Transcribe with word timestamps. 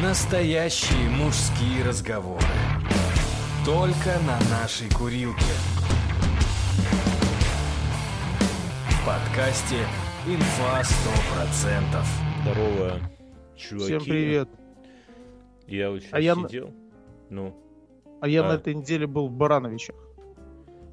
Настоящие 0.00 1.10
мужские 1.10 1.84
разговоры. 1.84 2.42
Только 3.66 4.18
на 4.26 4.38
нашей 4.50 4.88
курилке. 4.90 5.42
В 8.88 9.04
подкасте 9.06 9.76
«Инфа 10.26 10.80
100%». 10.80 12.04
Здорово, 12.42 13.00
чуваки. 13.54 13.84
Всем 13.86 14.00
привет. 14.04 14.48
Я 15.66 15.90
вот 15.90 16.00
сейчас 16.00 16.12
А 16.14 16.20
я- 16.20 16.34
сидел. 16.36 16.70
Ну, 17.28 17.54
А 18.22 18.28
я 18.28 18.44
А. 18.44 18.48
на 18.48 18.52
этой 18.54 18.74
неделе 18.74 19.06
был 19.06 19.28
в 19.28 19.32
Барановичах. 19.32 19.96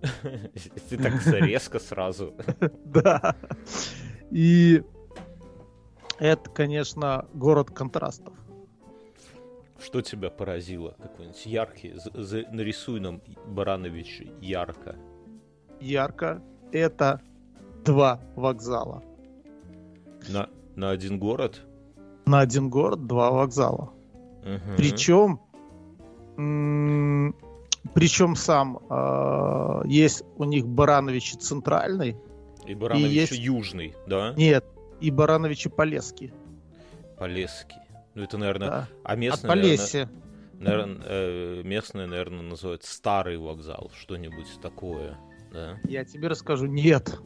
ты 0.90 0.98
так 0.98 1.26
резко 1.26 1.80
сразу. 1.80 2.34
Да. 2.86 3.36
И 4.32 4.84
это, 6.20 6.50
конечно, 6.50 7.28
город 7.34 7.72
контрастов. 7.72 8.34
Что 9.82 10.02
тебя 10.02 10.30
поразило? 10.30 10.96
Какой-нибудь 11.02 11.46
яркий? 11.48 11.94
З- 11.96 12.12
з- 12.24 12.46
Нарисуй 12.52 13.00
нам 13.00 13.22
Баранович 13.48 14.22
ярко. 14.42 14.96
Ярко. 15.82 16.42
Это 16.74 17.20
два 17.86 18.20
вокзала. 18.36 19.02
На, 20.30 20.48
на 20.76 20.90
один 20.92 21.20
город? 21.20 21.62
На 22.26 22.40
один 22.42 22.70
город 22.70 23.08
два 23.08 23.32
вокзала. 23.32 23.90
Мгм. 24.46 24.76
Причем, 24.78 25.40
м, 26.38 27.34
причем 27.94 28.36
сам 28.36 28.78
э, 28.90 29.82
есть 29.88 30.26
у 30.38 30.44
них 30.46 30.68
Барановичи 30.68 31.36
центральный, 31.38 32.16
И 32.68 32.76
Баранович 32.76 33.12
есть- 33.32 33.40
южный, 33.40 33.94
да? 34.08 34.34
нет, 34.38 34.66
и 35.02 35.12
Барановичи 35.12 35.70
Полесский. 35.70 36.34
Полесский. 37.18 37.79
Ну, 38.20 38.26
это, 38.26 38.38
наверное... 38.38 38.68
Да. 38.70 38.88
А 39.06 39.14
От 39.14 39.18
местные, 39.20 39.56
наверное, 39.56 40.10
наверное, 40.54 41.06
э, 41.06 41.62
местные, 41.64 42.06
наверное, 42.06 42.42
называют 42.42 42.84
старый 42.84 43.38
вокзал. 43.38 43.92
Что-нибудь 43.98 44.60
такое, 44.62 45.18
да? 45.54 45.80
Я 45.86 46.04
тебе 46.04 46.28
расскажу. 46.28 46.66
Нет. 46.66 47.18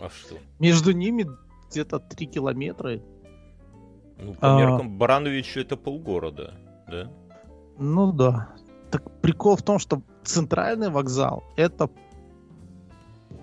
А 0.00 0.08
что? 0.10 0.36
Между 0.58 0.90
ними 0.90 1.26
где-то 1.70 2.00
3 2.00 2.26
километра. 2.26 3.00
Ну, 4.18 4.34
по 4.34 4.56
А. 4.56 4.58
меркам 4.58 4.98
Барановича 4.98 5.60
это 5.60 5.76
полгорода, 5.76 6.54
да? 6.88 7.08
Ну 7.78 8.12
да. 8.12 8.48
Так 8.90 9.20
прикол 9.20 9.56
в 9.56 9.62
том, 9.62 9.78
что 9.78 10.02
центральный 10.24 10.90
вокзал 10.90 11.44
это 11.56 11.88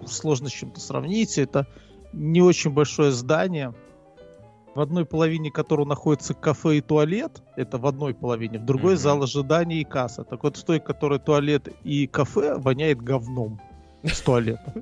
сложно 0.06 0.50
с 0.50 0.52
чем-то 0.52 0.82
сравнить. 0.82 1.38
Это 1.38 1.66
не 2.12 2.42
очень 2.42 2.72
большое 2.72 3.12
здание, 3.12 3.74
в 4.76 4.80
одной 4.82 5.06
половине 5.06 5.52
которого 5.52 5.86
находится 5.86 6.34
кафе 6.34 6.78
и 6.78 6.82
туалет. 6.82 7.42
Это 7.56 7.78
в 7.78 7.86
одной 7.86 8.14
половине, 8.14 8.60
в 8.60 8.66
другой 8.66 8.94
Мгм. 8.94 9.02
зал 9.02 9.24
ожидания 9.24 9.82
и 9.82 9.84
касса. 9.84 10.24
Так 10.24 10.44
вот, 10.44 10.58
в 10.58 10.64
той, 10.64 10.80
которой 10.80 11.20
туалет 11.20 11.68
и 11.84 12.08
кафе, 12.08 12.56
воняет 12.58 13.02
говном 13.02 13.60
с 14.04 14.22
туалета. 14.22 14.74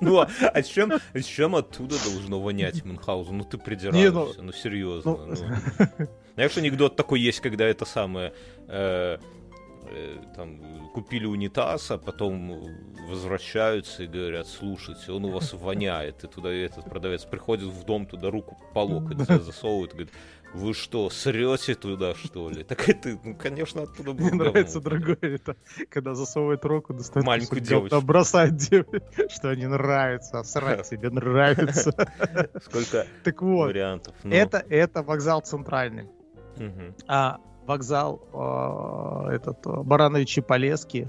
Ну, 0.00 0.20
а, 0.20 0.28
а 0.54 0.62
чем, 0.62 0.92
чем 1.24 1.56
оттуда 1.56 1.96
должно 2.04 2.40
вонять 2.40 2.84
Мюнхгаузен? 2.84 3.36
Ну, 3.38 3.44
ты 3.44 3.58
придираешься, 3.58 4.42
ну, 4.42 4.52
серьезно. 4.52 5.10
ну- 5.10 5.26
ну. 5.26 6.06
Знаешь, 6.34 6.56
анекдот 6.56 6.94
такой 6.94 7.20
есть, 7.20 7.40
когда 7.40 7.64
это 7.64 7.84
самое... 7.84 8.32
э, 9.86 10.16
там 10.36 10.88
купили 10.94 11.26
унитаз, 11.26 11.90
а 11.90 11.98
потом 11.98 12.62
возвращаются 13.08 14.02
и 14.04 14.06
говорят, 14.06 14.46
слушайте, 14.46 15.12
он 15.12 15.24
у 15.24 15.30
вас 15.30 15.52
воняет. 15.54 16.24
И 16.24 16.26
туда 16.28 16.50
этот 16.52 16.84
продавец 16.84 17.24
приходит 17.24 17.68
в 17.68 17.84
дом, 17.84 18.06
туда 18.06 18.30
руку 18.30 18.56
по 18.74 18.80
локоть 18.80 19.18
засовывает, 19.18 19.90
говорит, 19.92 20.10
вы 20.54 20.72
что, 20.72 21.10
срете 21.10 21.74
туда, 21.74 22.14
что 22.14 22.48
ли? 22.48 22.64
Так 22.64 22.88
это, 22.88 23.18
ну, 23.22 23.36
конечно, 23.36 23.82
оттуда 23.82 24.14
Мне 24.14 24.30
было 24.30 24.44
нравится 24.50 24.80
говно. 24.80 24.98
другое, 24.98 25.34
это 25.34 25.56
когда 25.90 26.14
засовывает 26.14 26.64
руку, 26.64 26.94
достает 26.94 27.26
Маленькую 27.26 27.60
девочку. 27.60 28.00
бросает 28.00 28.56
девочку, 28.56 29.06
что 29.28 29.50
они 29.50 29.66
нравятся, 29.66 30.38
а 30.40 30.44
срать 30.44 30.88
тебе 30.90 31.10
нравится. 31.10 31.92
Сколько 32.62 33.06
Так 33.24 33.42
вот, 33.42 33.66
вариантов. 33.66 34.14
ну. 34.24 34.34
это, 34.34 34.64
это 34.70 35.02
вокзал 35.02 35.42
центральный. 35.42 36.08
Мгм, 36.56 36.94
А 37.06 37.36
вокзал 37.68 38.20
э, 38.32 39.34
этот 39.34 39.64
э, 39.66 39.82
Барановичи 39.82 40.40
Полесский, 40.40 41.06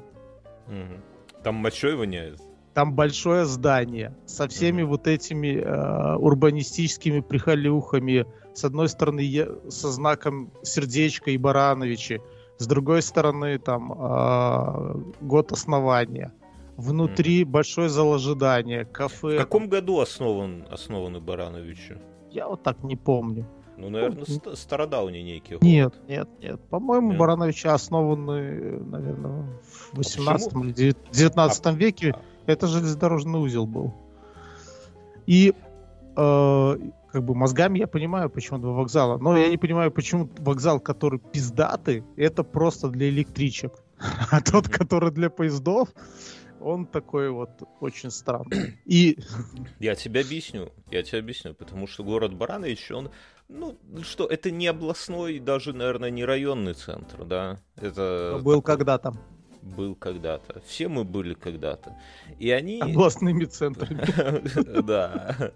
мгм. 0.68 1.02
Там 1.44 1.56
мочой 1.56 1.96
воняет? 1.96 2.40
там 2.76 2.94
большое 2.94 3.46
здание 3.46 4.16
со 4.26 4.48
всеми 4.48 4.84
вот 4.84 5.08
этими 5.08 5.58
э, 5.58 6.16
урбанистическими 6.18 7.20
прихолюхами. 7.22 8.26
С 8.54 8.64
одной 8.64 8.88
стороны 8.88 9.20
е- 9.22 9.50
со 9.70 9.90
знаком 9.90 10.52
сердечко 10.64 11.32
и 11.32 11.38
Барановичи, 11.38 12.22
с 12.58 12.68
другой 12.68 13.02
стороны 13.02 13.58
там 13.60 13.92
э, 13.92 14.96
год 15.22 15.52
основания. 15.52 16.32
Внутри 16.78 17.44
большой 17.44 17.90
зал 17.90 18.14
ожидания, 18.14 18.86
В 18.86 18.92
кафе. 18.92 19.38
каком 19.38 19.68
году 19.68 20.00
основан, 20.00 20.66
основаны 20.72 21.20
Барановичи? 21.20 21.98
Я 22.32 22.48
вот 22.48 22.64
так 22.64 22.84
не 22.84 22.96
помню. 22.96 23.46
Ну, 23.80 23.90
наверное, 23.90 24.26
Ну, 24.28 24.36
ст- 24.36 24.58
стародавний 24.58 25.24
некий. 25.24 25.58
Нет, 25.62 25.94
нет, 26.08 26.28
нет. 26.42 26.60
По-моему, 26.70 27.10
Нет? 27.12 27.20
Барановичи 27.20 27.68
основаны, 27.68 28.80
наверное, 28.80 29.46
в 29.94 29.98
18 29.98 30.46
почему? 30.48 30.64
или 30.66 30.96
19 31.12 31.76
веке. 31.76 32.12
а- 32.16 32.22
Это 32.52 32.68
железнодорожный 32.68 33.40
узел 33.40 33.66
был. 33.66 33.94
И 35.28 35.54
э, 36.18 36.76
как 37.12 37.24
бы 37.24 37.36
мозгами 37.36 37.80
я 37.80 37.88
понимаю, 37.88 38.30
почему 38.30 38.60
два 38.60 38.72
вокзала. 38.74 39.18
Но 39.18 39.38
я 39.38 39.48
не 39.50 39.58
понимаю, 39.58 39.92
почему 39.92 40.30
вокзал, 40.40 40.80
который 40.80 41.20
пиздатый, 41.20 42.04
это 42.18 42.44
просто 42.44 42.90
для 42.90 43.10
электричек. 43.10 43.74
А 44.32 44.42
тот, 44.42 44.68
который 44.68 45.12
для 45.12 45.30
поездов, 45.30 45.90
он 46.62 46.86
такой 46.86 47.30
вот 47.30 47.50
очень 47.80 48.12
странный. 48.12 48.78
И 48.86 49.18
Я 49.80 49.96
тебе 49.96 50.22
объясню, 50.22 50.70
я 50.92 51.04
тебе 51.04 51.20
объясню, 51.20 51.54
потому 51.54 51.88
что 51.88 52.04
город 52.04 52.34
Баранович, 52.34 52.92
он, 52.92 53.10
ну, 53.50 53.78
что, 54.04 54.28
это 54.28 54.52
не 54.52 54.68
областной, 54.68 55.40
даже, 55.40 55.74
наверное, 55.74 56.12
не 56.12 56.24
районный 56.24 56.74
центр, 56.74 57.26
да? 57.26 57.60
Это 57.76 58.40
был 58.42 58.62
когда-то 58.62 59.14
был 59.62 59.96
когда-то. 59.96 60.62
Все 60.66 60.88
мы 60.88 61.04
были 61.04 61.34
когда-то. 61.34 61.98
И 62.40 62.52
они... 62.52 62.80
областными 62.82 63.46
центрами. 63.46 64.82
Да. 64.82 65.52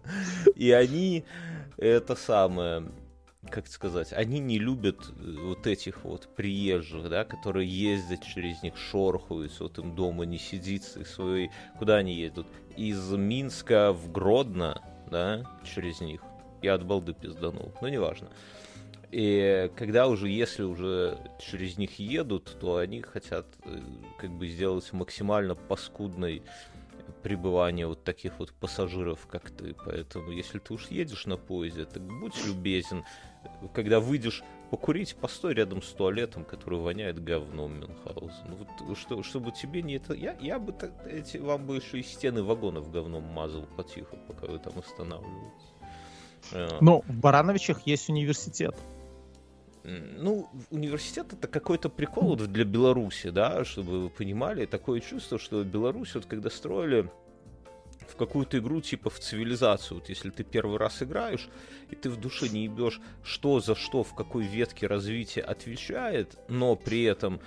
И 0.56 0.72
они, 0.72 1.24
это 1.78 2.16
самое, 2.16 2.92
как 3.50 3.68
сказать, 3.68 4.14
они 4.14 4.40
не 4.40 4.60
любят 4.60 5.00
э, 5.10 5.36
вот 5.42 5.68
этих 5.68 6.04
вот 6.04 6.28
приезжих, 6.36 7.10
да, 7.10 7.24
которые 7.24 7.68
ездят 7.68 8.24
через 8.24 8.62
них, 8.64 8.78
шорхаются, 8.78 9.64
вот 9.64 9.78
им 9.80 9.96
дома 9.96 10.26
не 10.26 10.38
сидится, 10.38 11.00
и 11.00 11.06
свои... 11.06 11.50
Куда 11.78 11.98
они 11.98 12.14
едут? 12.14 12.48
Из 12.76 13.12
Минска 13.12 13.94
в 13.94 14.12
Гродно, 14.12 14.82
да, 15.10 15.44
через 15.64 16.02
них. 16.02 16.22
Я 16.64 16.76
от 16.76 16.86
балды 16.86 17.14
пизданул, 17.14 17.74
но 17.82 17.90
неважно. 17.90 18.30
И 19.12 19.70
когда 19.76 20.08
уже, 20.08 20.28
если 20.28 20.64
уже 20.64 21.20
через 21.40 21.78
них 21.78 22.00
едут, 22.00 22.58
то 22.60 22.78
они 22.78 23.02
хотят 23.02 23.46
э, 23.64 23.80
как 24.18 24.32
бы 24.32 24.48
сделать 24.48 24.92
максимально 24.92 25.54
паскудной 25.54 26.42
пребывание 27.22 27.86
вот 27.86 28.04
таких 28.04 28.40
вот 28.40 28.52
пассажиров, 28.54 29.28
как 29.28 29.52
ты. 29.52 29.76
Поэтому, 29.86 30.32
если 30.32 30.58
ты 30.58 30.74
уж 30.74 30.88
едешь 30.88 31.26
на 31.26 31.38
поезде, 31.38 31.86
так 31.86 32.02
будь 32.02 32.44
любезен. 32.46 33.04
Когда 33.74 34.00
выйдешь 34.00 34.44
покурить, 34.72 35.16
постой 35.16 35.54
рядом 35.54 35.84
с 35.84 35.90
туалетом, 35.90 36.44
который 36.44 36.80
воняет 36.80 37.24
говном 37.24 37.80
Мюнхгаузен. 37.80 38.46
Ну, 38.48 38.56
вот, 38.56 38.98
что, 38.98 39.22
чтобы 39.22 39.52
тебе 39.52 39.84
не 39.84 39.98
это... 39.98 40.14
Я, 40.14 40.36
я 40.40 40.58
бы 40.58 40.72
так, 40.72 40.92
эти, 41.06 41.38
вам 41.38 41.68
бы 41.68 41.76
еще 41.76 42.00
и 42.00 42.04
стены 42.04 42.42
вагонов 42.42 42.92
говном 42.92 43.24
мазал 43.24 43.68
потихо, 43.78 44.18
пока 44.28 44.48
вы 44.48 44.58
там 44.58 44.80
останавливаетесь. 44.80 45.73
Э, 46.52 46.78
Но 46.82 47.02
в 47.02 47.14
Барановичах 47.14 47.82
есть 47.86 48.10
университет. 48.10 48.76
Ну, 49.84 50.48
университет 50.72 51.34
это 51.34 51.48
какой-то 51.48 51.90
прикол 51.90 52.38
для 52.38 52.64
Беларуси, 52.64 53.32
да, 53.32 53.66
чтобы 53.66 54.04
вы 54.04 54.10
понимали, 54.10 54.66
такое 54.66 55.02
чувство, 55.02 55.38
что 55.38 55.62
Беларусь, 55.64 56.16
вот 56.16 56.26
когда 56.26 56.50
строили 56.50 57.10
в 58.08 58.16
какую-то 58.16 58.60
игру 58.60 58.80
типа 58.80 59.10
в 59.10 59.20
цивилизацию, 59.20 60.00
вот 60.00 60.08
если 60.08 60.30
ты 60.30 60.44
первый 60.44 60.78
раз 60.78 61.02
играешь, 61.02 61.50
и 61.90 61.96
ты 61.96 62.10
в 62.10 62.18
душе 62.18 62.48
не 62.48 62.64
ебешь, 62.64 63.02
что 63.24 63.60
за 63.60 63.76
что, 63.76 64.04
в 64.04 64.16
какой 64.16 64.46
ветке 64.46 64.88
развития 64.88 65.42
отвечает, 65.42 66.38
но 66.48 66.76
при 66.76 67.04
этом 67.04 67.42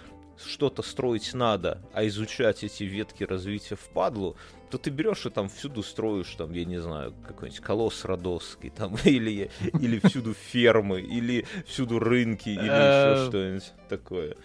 что-то 0.44 0.82
строить 0.82 1.32
надо, 1.34 1.80
а 1.92 2.06
изучать 2.06 2.64
эти 2.64 2.84
ветки 2.84 3.24
развития 3.24 3.76
впадлу, 3.76 4.36
то 4.70 4.78
ты 4.78 4.90
берешь 4.90 5.24
и 5.26 5.30
там 5.30 5.48
всюду 5.48 5.82
строишь, 5.82 6.34
там, 6.36 6.52
я 6.52 6.64
не 6.64 6.78
знаю, 6.80 7.14
какой-нибудь 7.26 7.60
колосс 7.62 8.04
родосский, 8.04 8.70
там, 8.70 8.96
или, 9.04 9.50
или 9.80 10.00
всюду 10.06 10.34
фермы, 10.34 11.00
или 11.00 11.46
всюду 11.66 11.98
рынки, 11.98 12.48
или 12.48 12.58
еще 12.58 13.24
Э. 13.24 13.26
что-нибудь 13.28 13.72
такое. 13.88 14.36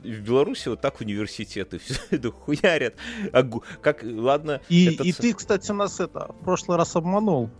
В 0.00 0.20
Беларуси 0.20 0.68
вот 0.68 0.80
так 0.80 1.00
университеты 1.00 1.78
все 1.84 2.00
это 2.10 2.30
хуярят. 2.30 2.94
А 3.32 3.42
как, 3.80 4.02
ладно, 4.02 4.60
И, 4.68 4.86
этот 4.94 5.06
и 5.06 5.12
ты, 5.12 5.32
кстати, 5.32 5.70
нас 5.72 6.00
это 6.00 6.32
в 6.32 6.44
прошлый 6.44 6.76
раз 6.76 6.96
обманул. 6.96 7.50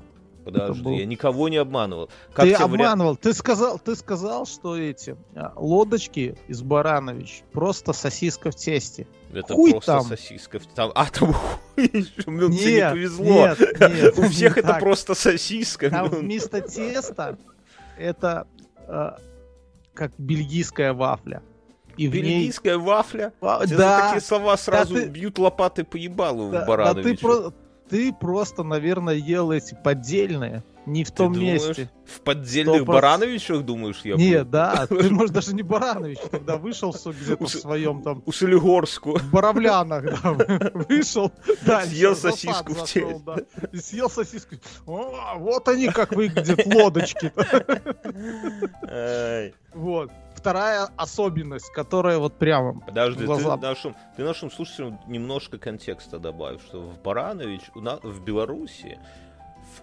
Подожди, 0.45 0.83
был- 0.83 0.93
я 0.99 1.07
никого 1.07 1.49
не 1.49 1.57
обманывал. 1.57 2.09
Как 2.33 2.45
ты 2.47 2.55
тебе 2.55 2.67
вариант- 2.67 2.73
обманывал. 2.95 3.17
Ты 3.17 3.33
сказал, 3.33 3.79
ты 3.79 3.95
сказал, 3.95 4.45
что 4.47 4.77
эти 4.77 5.17
а, 5.37 5.53
лодочки 5.57 6.37
из 6.49 6.63
Баранович 6.63 7.43
просто 7.53 7.93
сосиска 7.93 8.51
в 8.51 8.57
тесте. 8.57 9.07
Это 9.33 9.55
Хуй 9.55 9.71
просто 9.71 9.93
там. 9.93 10.05
сосиска. 10.05 10.59
в- 10.59 10.67
Там, 10.67 10.91
а, 10.95 11.07
там 11.07 11.33
хуй 11.33 11.85
еще, 11.93 12.23
блин, 12.31 12.53
тебе 12.53 12.65
не 12.71 12.73
Нет, 12.77 12.91
повезло. 12.91 13.25
нет, 13.25 13.59
нет, 13.81 14.19
У 14.19 14.23
всех 14.29 14.59
это 14.59 14.69
так. 14.69 14.81
просто 14.81 15.15
сосиска. 15.15 15.91
Там 15.91 16.09
вместо 16.09 16.61
теста 16.61 17.39
это 17.99 18.47
а, 18.89 19.19
как 19.95 20.13
бельгийская 20.19 20.93
вафля. 20.93 21.43
И 21.99 22.09
в 22.09 22.15
ней... 22.15 22.23
Бельгийская 22.23 22.79
вафля. 22.79 23.33
А, 23.43 23.65
Тебе 23.67 23.77
за 23.77 23.83
Да, 23.83 24.01
такие 24.07 24.21
слова 24.23 24.57
сразу 24.57 24.95
ты- 24.95 25.07
бьют 25.09 25.39
лопаты 25.39 25.85
по 25.85 25.97
ебалу 25.97 26.51
да, 26.51 26.59
в 26.59 26.61
да 26.63 26.67
Барановиче. 26.67 27.11
ты, 27.11 27.17
про- 27.19 27.53
ты 27.93 28.11
просто, 28.11 28.63
наверное, 28.63 29.17
ел 29.17 29.53
эти 29.53 29.77
поддельные, 29.85 30.65
не 30.87 31.05
в 31.05 31.11
Ты 31.11 31.17
том 31.19 31.35
думаешь, 31.35 31.61
месте. 31.67 31.91
В 32.07 32.23
поддельных 32.23 32.77
Сто 32.77 32.85
проц- 32.85 32.95
Барановичах, 32.95 33.63
думаешь, 33.65 34.01
я 34.05 34.15
Нет, 34.17 34.45
был? 34.45 34.51
да, 34.53 34.87
ты, 34.89 35.11
может, 35.11 35.33
даже 35.35 35.55
не 35.55 35.61
Баранович, 35.63 36.17
тогда 36.31 36.57
вышел 36.57 36.97
где-то 37.05 37.45
в 37.45 37.51
своем 37.51 38.03
там 38.03 38.23
У 38.25 38.33
Солигорску. 38.33 39.19
в 39.19 39.31
Боровлянах, 39.31 40.23
да, 40.23 40.71
вышел, 40.89 41.31
дальше, 41.67 41.91
Съел 41.91 42.17
сосиску 42.17 42.73
в 42.73 42.79
зашел, 42.79 42.87
те- 42.87 43.21
да, 43.27 43.37
и 43.73 43.77
съел 43.77 44.09
сосиску. 44.09 44.55
О, 44.87 45.35
вот 45.37 45.69
они 45.69 45.89
как 45.89 46.13
выглядят 46.13 46.65
лодочки. 46.65 47.31
Вот. 49.75 50.11
Вторая 50.43 50.89
особенность, 50.97 51.71
которая 51.73 52.19
вот 52.19 52.37
прямо 52.37 52.81
Подожди, 52.81 53.21
ты 53.21 53.27
глаза- 53.27 53.57
нашим, 53.57 53.95
ты 54.17 54.25
нашим 54.25 54.51
слушателям 54.51 54.99
немножко 55.07 55.57
контекста 55.57 56.19
добавь, 56.19 56.61
что 56.67 56.81
в 56.81 57.01
Баранович, 57.01 57.61
у 57.77 57.81
нас, 57.81 58.01
в 58.03 58.25
Беларуси 58.25 58.99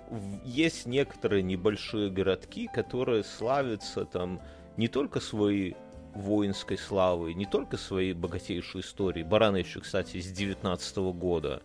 в- 0.09 0.45
есть 0.45 0.85
некоторые 0.85 1.43
небольшие 1.43 2.09
городки, 2.09 2.67
которые 2.73 3.23
славятся 3.23 4.03
там 4.03 4.41
не 4.75 4.89
только 4.89 5.21
своей 5.21 5.77
воинской 6.13 6.77
славой, 6.77 7.35
не 7.35 7.45
только 7.45 7.77
своей 7.77 8.11
богатейшей 8.11 8.81
историей. 8.81 9.23
Баранович, 9.23 9.77
кстати, 9.81 10.19
с 10.19 10.29
19 10.29 11.13
года, 11.13 11.61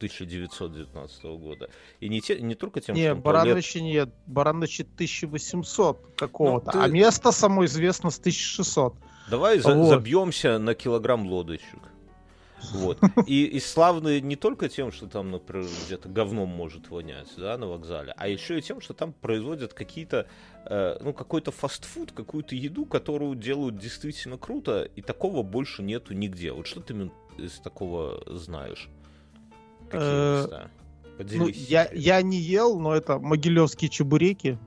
1919 0.00 1.24
года. 1.38 1.68
И 2.00 2.08
не, 2.08 2.20
те, 2.20 2.40
не 2.40 2.54
только 2.54 2.80
тем, 2.80 2.94
Не, 2.96 3.12
что 3.12 3.20
Барановичи 3.20 3.78
нет. 3.78 4.08
Барановичи 4.26 4.82
1800 4.82 6.14
какого-то. 6.16 6.66
Ну, 6.66 6.72
ты- 6.72 6.78
А 6.78 6.88
место 6.88 7.32
само 7.32 7.64
известно 7.66 8.10
с 8.10 8.18
1600. 8.18 8.94
Давай 9.30 9.58
за- 9.58 9.74
Вот. 9.74 9.88
забьемся 9.88 10.58
на 10.58 10.74
килограмм 10.74 11.26
лодочек. 11.26 11.78
Вот. 12.74 12.98
И, 13.26 13.44
и 13.46 13.58
славны 13.60 14.20
не 14.20 14.36
только 14.36 14.68
тем, 14.68 14.92
что 14.92 15.06
там, 15.06 15.30
например, 15.30 15.66
где-то 15.86 16.10
говном 16.10 16.48
может 16.50 16.90
вонять, 16.90 17.28
да, 17.38 17.56
на 17.56 17.66
вокзале, 17.66 18.12
а 18.18 18.28
еще 18.28 18.58
и 18.58 18.62
тем, 18.62 18.82
что 18.82 18.92
там 18.92 19.14
производят 19.14 19.72
какие-то, 19.72 20.26
э, 20.66 20.98
ну, 21.00 21.14
какой-то 21.14 21.52
фастфуд, 21.52 22.12
какую-то 22.12 22.54
еду, 22.54 22.84
которую 22.84 23.34
делают 23.34 23.78
действительно 23.78 24.36
круто, 24.36 24.82
и 24.94 25.00
такого 25.00 25.42
больше 25.42 25.82
нету 25.82 26.12
нигде. 26.12 26.52
Вот 26.52 26.66
что 26.66 26.80
ты 26.82 27.10
из 27.38 27.60
такого 27.60 28.22
знаешь? 28.26 28.90
Какие 29.90 30.00
Э, 30.08 30.40
места? 30.42 30.70
Ну, 31.06 31.16
Поделись. 31.18 31.68
я, 31.68 31.88
я 31.92 32.22
не 32.22 32.38
ел, 32.38 32.78
но 32.80 32.94
это 32.94 33.18
могилевские 33.18 33.90
чебуреки. 33.90 34.58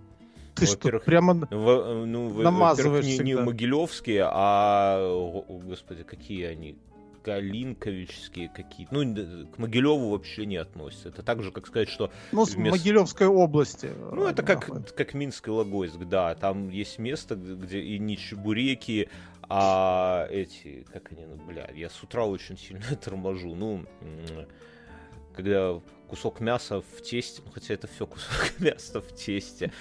Ты 0.56 0.68
что, 0.68 1.00
прямо... 1.00 1.34
В- 1.50 2.06
ну, 2.06 2.28
в- 2.30 2.44
намазываешь 2.44 3.06
не, 3.06 3.18
не 3.20 3.36
могилевские, 3.38 4.26
а, 4.30 5.00
о, 5.02 5.42
господи, 5.66 6.04
какие 6.04 6.46
они? 6.46 6.78
Калинковичские 7.24 8.50
какие-то. 8.50 8.94
Ну, 8.94 9.48
к 9.48 9.58
Могилеву 9.58 10.10
вообще 10.12 10.46
не 10.46 10.58
относятся. 10.58 11.10
Это 11.10 11.24
так 11.24 11.42
же, 11.42 11.52
как 11.52 11.66
сказать, 11.68 11.88
что... 11.90 12.12
Ну, 12.32 12.46
с 12.46 12.54
вместо- 12.56 12.78
Могилевской 12.78 13.28
области. 13.28 13.90
Ну, 14.12 14.28
это 14.28 14.44
как, 14.44 14.68
находится. 14.68 14.94
как 14.94 15.14
Минск 15.14 15.48
и 15.48 15.52
Логойск, 15.52 15.98
да. 16.00 16.36
Там 16.36 16.70
есть 16.70 17.00
место, 17.00 17.36
где 17.36 17.80
и 17.80 17.98
не 17.98 18.18
чебуреки, 18.18 19.10
а 19.50 20.28
эти, 20.30 20.86
как 20.92 21.12
они, 21.14 21.26
ну, 21.26 21.36
бля, 21.48 21.70
я 21.74 21.90
с 21.90 22.04
утра 22.04 22.26
очень 22.26 22.58
сильно 22.58 22.84
торможу. 23.04 23.56
Ну, 23.56 23.86
когда 25.36 25.80
кусок 26.08 26.42
мяса 26.42 26.82
в 26.82 27.02
тесте, 27.02 27.42
ну, 27.44 27.52
хотя 27.52 27.74
это 27.74 27.88
все 27.88 28.06
кусок 28.06 28.54
мяса 28.60 29.02
в 29.02 29.16
тесте. 29.16 29.72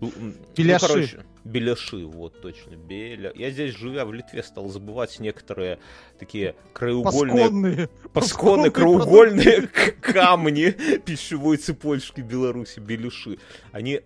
Ну, 0.00 0.12
Беляши. 0.56 0.86
Ну, 0.86 0.94
короче, 0.94 1.24
беляши, 1.44 2.04
вот 2.04 2.40
точно, 2.42 2.76
беля. 2.76 3.32
Я 3.34 3.50
здесь, 3.50 3.74
живя 3.74 4.04
в 4.04 4.12
Литве, 4.12 4.42
стал 4.42 4.68
забывать 4.68 5.18
некоторые 5.18 5.78
такие 6.18 6.54
краеугольные 6.74 7.44
Пасконные. 7.44 7.88
пасконные 8.12 8.70
краеугольные 8.70 9.68
камни 10.00 10.70
пищевой 11.06 11.56
цепочки 11.56 12.20
Беларуси, 12.20 12.80
беляши. 12.80 13.38
Они 13.72 14.02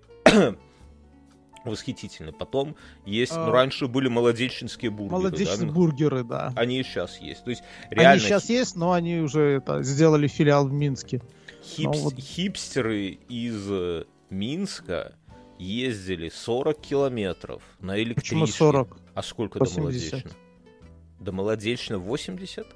восхитительны. 1.64 2.32
Потом 2.32 2.76
есть, 3.06 3.35
ну, 3.35 3.43
А, 3.44 3.50
раньше 3.53 3.87
были 3.87 4.09
молодеченские 4.09 4.91
бургеры. 4.91 5.12
Молодечные 5.23 5.59
да, 5.59 5.64
ну, 5.67 5.73
бургеры, 5.73 6.25
да. 6.25 6.53
Они 6.56 6.81
и 6.81 6.82
сейчас 6.82 7.20
есть. 7.20 7.44
То 7.44 7.50
есть 7.50 7.62
реально 7.91 8.12
Они 8.12 8.20
сейчас 8.20 8.49
есть, 8.50 8.76
но 8.76 8.93
они 8.93 9.20
уже 9.20 9.41
это, 9.59 9.82
сделали 9.82 10.26
филиал 10.26 10.67
в 10.69 10.73
Минске. 10.73 11.20
хипс- 11.62 11.85
ну 11.85 11.93
вот- 11.93 12.19
хипстеры 12.19 13.19
из 13.29 13.67
э, 13.70 14.05
Минска 14.31 15.14
ездили 15.59 16.29
40 16.29 16.81
километров 16.81 17.62
на 17.81 17.97
электричке. 18.03 18.20
Почему 18.35 18.47
40? 18.47 18.97
А 19.14 19.23
сколько 19.23 19.59
80? 19.59 19.70
до 19.70 19.81
Молодечно? 19.82 20.31
До 21.20 21.32
Молодечно 21.32 21.99
80? 21.99 22.67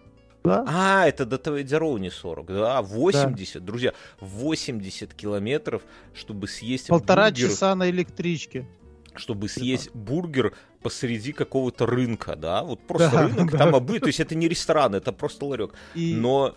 Да? 0.46 0.64
А, 0.66 1.06
это 1.06 1.26
до 1.26 1.38
Твейдероу 1.38 1.98
40, 2.10 2.46
да, 2.46 2.82
80, 2.82 3.64
друзья, 3.64 3.92
80 4.20 5.12
километров, 5.14 5.82
чтобы 6.14 6.48
съесть 6.48 6.88
Полтора 6.88 7.24
бургер, 7.30 7.48
часа 7.48 7.74
на 7.74 7.90
электричке. 7.90 8.66
чтобы 9.14 9.48
съесть 9.48 9.90
бургер 9.94 10.54
посреди 10.82 11.32
какого-то 11.32 11.86
рынка, 11.86 12.36
да, 12.36 12.62
вот 12.62 12.80
просто 12.86 13.10
Да, 13.10 13.22
рынок, 13.22 13.50
да. 13.52 13.58
там 13.58 13.74
обы, 13.74 13.98
то 14.00 14.06
есть 14.06 14.20
это 14.20 14.34
не 14.34 14.48
ресторан, 14.48 14.94
это 14.94 15.12
просто 15.12 15.46
ларек, 15.46 15.74
И 15.94 16.14
но 16.14 16.54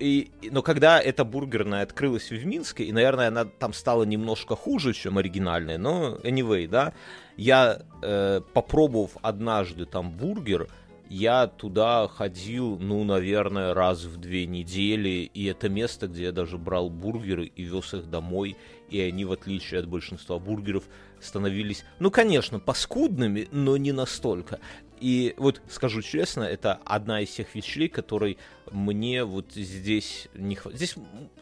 и- 0.00 0.30
но 0.52 0.62
когда 0.62 1.00
эта 1.00 1.24
бургерная 1.24 1.82
открылась 1.82 2.30
в 2.30 2.44
Минске, 2.46 2.84
и, 2.84 2.92
наверное, 2.92 3.28
она 3.28 3.44
там 3.44 3.72
стала 3.72 4.04
немножко 4.04 4.54
хуже, 4.54 4.92
чем 4.92 5.18
оригинальная, 5.18 5.76
но 5.78 6.16
anyway, 6.22 6.68
да, 6.68 6.92
я, 7.36 7.82
э, 8.02 8.40
попробовав 8.54 9.12
однажды 9.22 9.86
там 9.86 10.10
бургер, 10.12 10.68
я 11.08 11.46
туда 11.46 12.06
ходил, 12.08 12.78
ну, 12.78 13.04
наверное, 13.04 13.74
раз 13.74 14.04
в 14.04 14.18
две 14.18 14.46
недели, 14.46 15.30
и 15.32 15.46
это 15.46 15.68
место, 15.68 16.06
где 16.06 16.24
я 16.24 16.32
даже 16.32 16.58
брал 16.58 16.90
бургеры 16.90 17.46
и 17.46 17.62
вез 17.62 17.94
их 17.94 18.10
домой, 18.10 18.56
и 18.90 19.00
они, 19.00 19.24
в 19.24 19.32
отличие 19.32 19.80
от 19.80 19.88
большинства 19.88 20.38
бургеров, 20.38 20.84
становились, 21.20 21.84
ну, 21.98 22.10
конечно, 22.10 22.60
паскудными, 22.60 23.48
но 23.50 23.76
не 23.76 23.92
настолько. 23.92 24.60
И 25.00 25.34
вот 25.36 25.60
скажу 25.70 26.02
честно, 26.02 26.42
это 26.42 26.80
одна 26.84 27.20
из 27.20 27.30
тех 27.30 27.54
вещей, 27.54 27.88
которой 27.88 28.36
мне 28.72 29.24
вот 29.24 29.52
здесь 29.54 30.28
не 30.34 30.56
хватает. 30.56 30.76
Здесь 30.76 30.96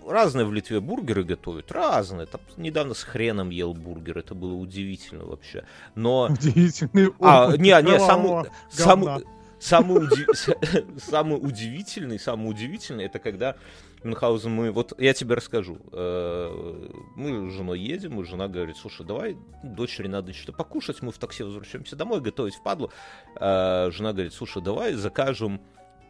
разные 0.06 0.44
в 0.44 0.52
Литве 0.52 0.80
бургеры 0.80 1.24
готовят, 1.24 1.72
разные. 1.72 2.26
Там 2.26 2.40
недавно 2.56 2.94
с 2.94 3.02
хреном 3.02 3.50
ел 3.50 3.72
бургер, 3.72 4.18
это 4.18 4.34
было 4.34 4.54
удивительно 4.54 5.24
вообще. 5.24 5.64
Но 5.94 6.28
удивительный 6.30 7.12
а, 7.18 7.48
опыт 7.48 7.60
не, 7.60 7.70
не, 7.70 7.96
кровавого 7.96 8.50
самый, 8.68 9.24
самый, 9.66 10.04
уди- 10.04 10.98
самый 10.98 11.36
удивительный, 11.36 12.18
самый 12.18 12.50
удивительный, 12.50 13.04
это 13.04 13.18
когда 13.18 13.56
Мюнхгаузен, 14.04 14.52
мы, 14.52 14.70
вот 14.70 14.98
я 15.00 15.12
тебе 15.12 15.34
расскажу, 15.34 15.78
Э, 15.92 16.88
мы 17.16 17.50
с 17.50 17.54
женой 17.54 17.80
едем, 17.80 18.20
и 18.20 18.24
жена 18.24 18.46
говорит, 18.48 18.76
слушай, 18.76 19.04
давай, 19.04 19.36
дочери 19.62 20.06
надо 20.06 20.32
что-то 20.32 20.52
покушать, 20.52 21.02
мы 21.02 21.10
в 21.10 21.18
такси 21.18 21.42
возвращаемся 21.42 21.96
домой, 21.96 22.20
готовить 22.20 22.54
впадлу. 22.54 22.92
Э, 23.40 23.90
Жена 23.90 24.12
говорит, 24.12 24.32
слушай, 24.32 24.62
давай 24.62 24.94
закажем 24.94 25.60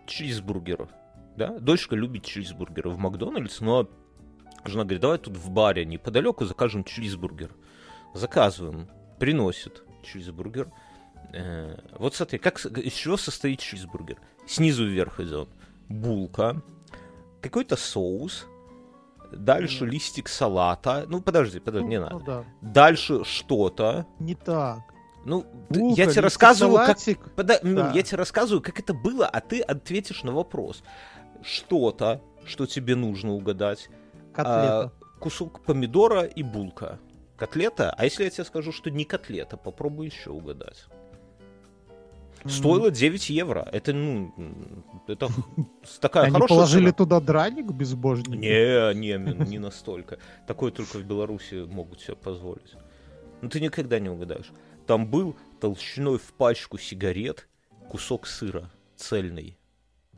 чизбургер. 0.07 0.89
Да? 1.37 1.59
Дочка 1.59 1.97
любит 1.97 2.25
чизбургеры 2.25 2.91
в 2.91 2.99
Макдональдс, 2.99 3.61
но 3.61 3.89
жена 4.65 4.85
говорит, 4.85 5.01
давай 5.01 5.19
тут 5.19 5.37
в 5.37 5.51
баре 5.51 5.85
неподалеку 5.85 6.45
закажем 6.45 6.85
чизбургер. 6.85 7.51
Заказываем, 8.15 8.89
приносит 9.19 9.83
чизбургер. 10.03 10.67
Э, 10.69 10.86
Вот 11.99 12.15
смотри, 12.15 12.39
как, 12.39 12.65
из 12.65 12.93
чего 12.93 13.17
состоит 13.17 13.61
чизбургер? 13.61 14.17
Снизу 14.47 14.87
вверх 14.87 15.21
идет 15.21 15.49
булка, 15.89 16.63
какой-то 17.41 17.77
соус, 17.77 18.47
дальше 19.33 19.85
Мгм. 19.85 19.93
листик 19.93 20.29
салата. 20.29 21.05
Ну, 21.09 21.21
подожди, 21.21 21.61
подожди, 21.61 21.87
не 21.89 21.99
Ну, 21.99 22.05
надо. 22.05 22.15
ну 22.19 22.25
да. 22.25 22.45
Дальше 22.61 23.25
что-то. 23.25 24.07
Не 24.19 24.35
так. 24.35 24.81
Ну, 25.25 25.45
Булка, 25.71 26.01
я 26.03 26.07
тебе 26.11 26.21
рассказываю, 26.21 26.87
как. 26.87 26.99
Пода- 27.35 27.59
ну, 27.63 27.75
Да. 27.77 27.91
Я 27.93 28.03
тебе 28.03 28.19
рассказываю, 28.19 28.63
как 28.63 28.79
это 28.79 28.95
было, 28.95 29.27
а 29.27 29.41
ты 29.41 29.61
ответишь 29.61 30.23
на 30.23 30.31
вопрос. 30.33 30.85
Что-то, 31.43 32.21
что 32.45 32.67
тебе 32.67 32.95
нужно 32.95 33.33
угадать. 33.33 33.89
Котлета. 34.33 34.83
а, 34.85 34.93
кусок 35.19 35.65
помидора 35.65 36.23
и 36.23 36.43
булка. 36.43 36.99
Котлета? 37.37 37.93
А 37.97 38.05
если 38.05 38.25
я 38.25 38.31
тебе 38.31 38.45
скажу, 38.45 38.71
что 38.71 38.91
не 38.91 39.05
котлета, 39.05 39.57
попробуй 39.57 40.07
еще 40.07 40.31
угадать. 40.31 40.87
Стоило 42.49 42.91
9 42.91 43.31
евро. 43.31 43.69
Это, 43.73 43.93
ну, 43.93 44.33
это 45.09 45.29
такая 46.01 46.25
Они 46.25 46.33
хорошая 46.33 46.49
положили 46.57 46.85
цена. 46.85 46.93
туда 46.93 47.21
драник 47.21 47.67
безбожник? 47.73 48.39
Не, 48.39 48.95
не, 48.95 49.17
не 49.49 49.59
настолько. 49.59 50.19
Такое 50.47 50.71
только 50.71 50.99
в 50.99 51.03
Беларуси 51.05 51.65
могут 51.67 52.01
себе 52.01 52.17
позволить. 52.17 52.75
Ну 53.43 53.49
ты 53.49 53.61
никогда 53.61 53.99
не 53.99 54.09
угадаешь. 54.09 54.51
Там 54.87 55.07
был 55.07 55.37
толщиной 55.61 56.19
в 56.19 56.33
пачку 56.35 56.79
сигарет 56.79 57.49
кусок 57.91 58.27
сыра 58.27 58.71
цельный. 58.97 59.59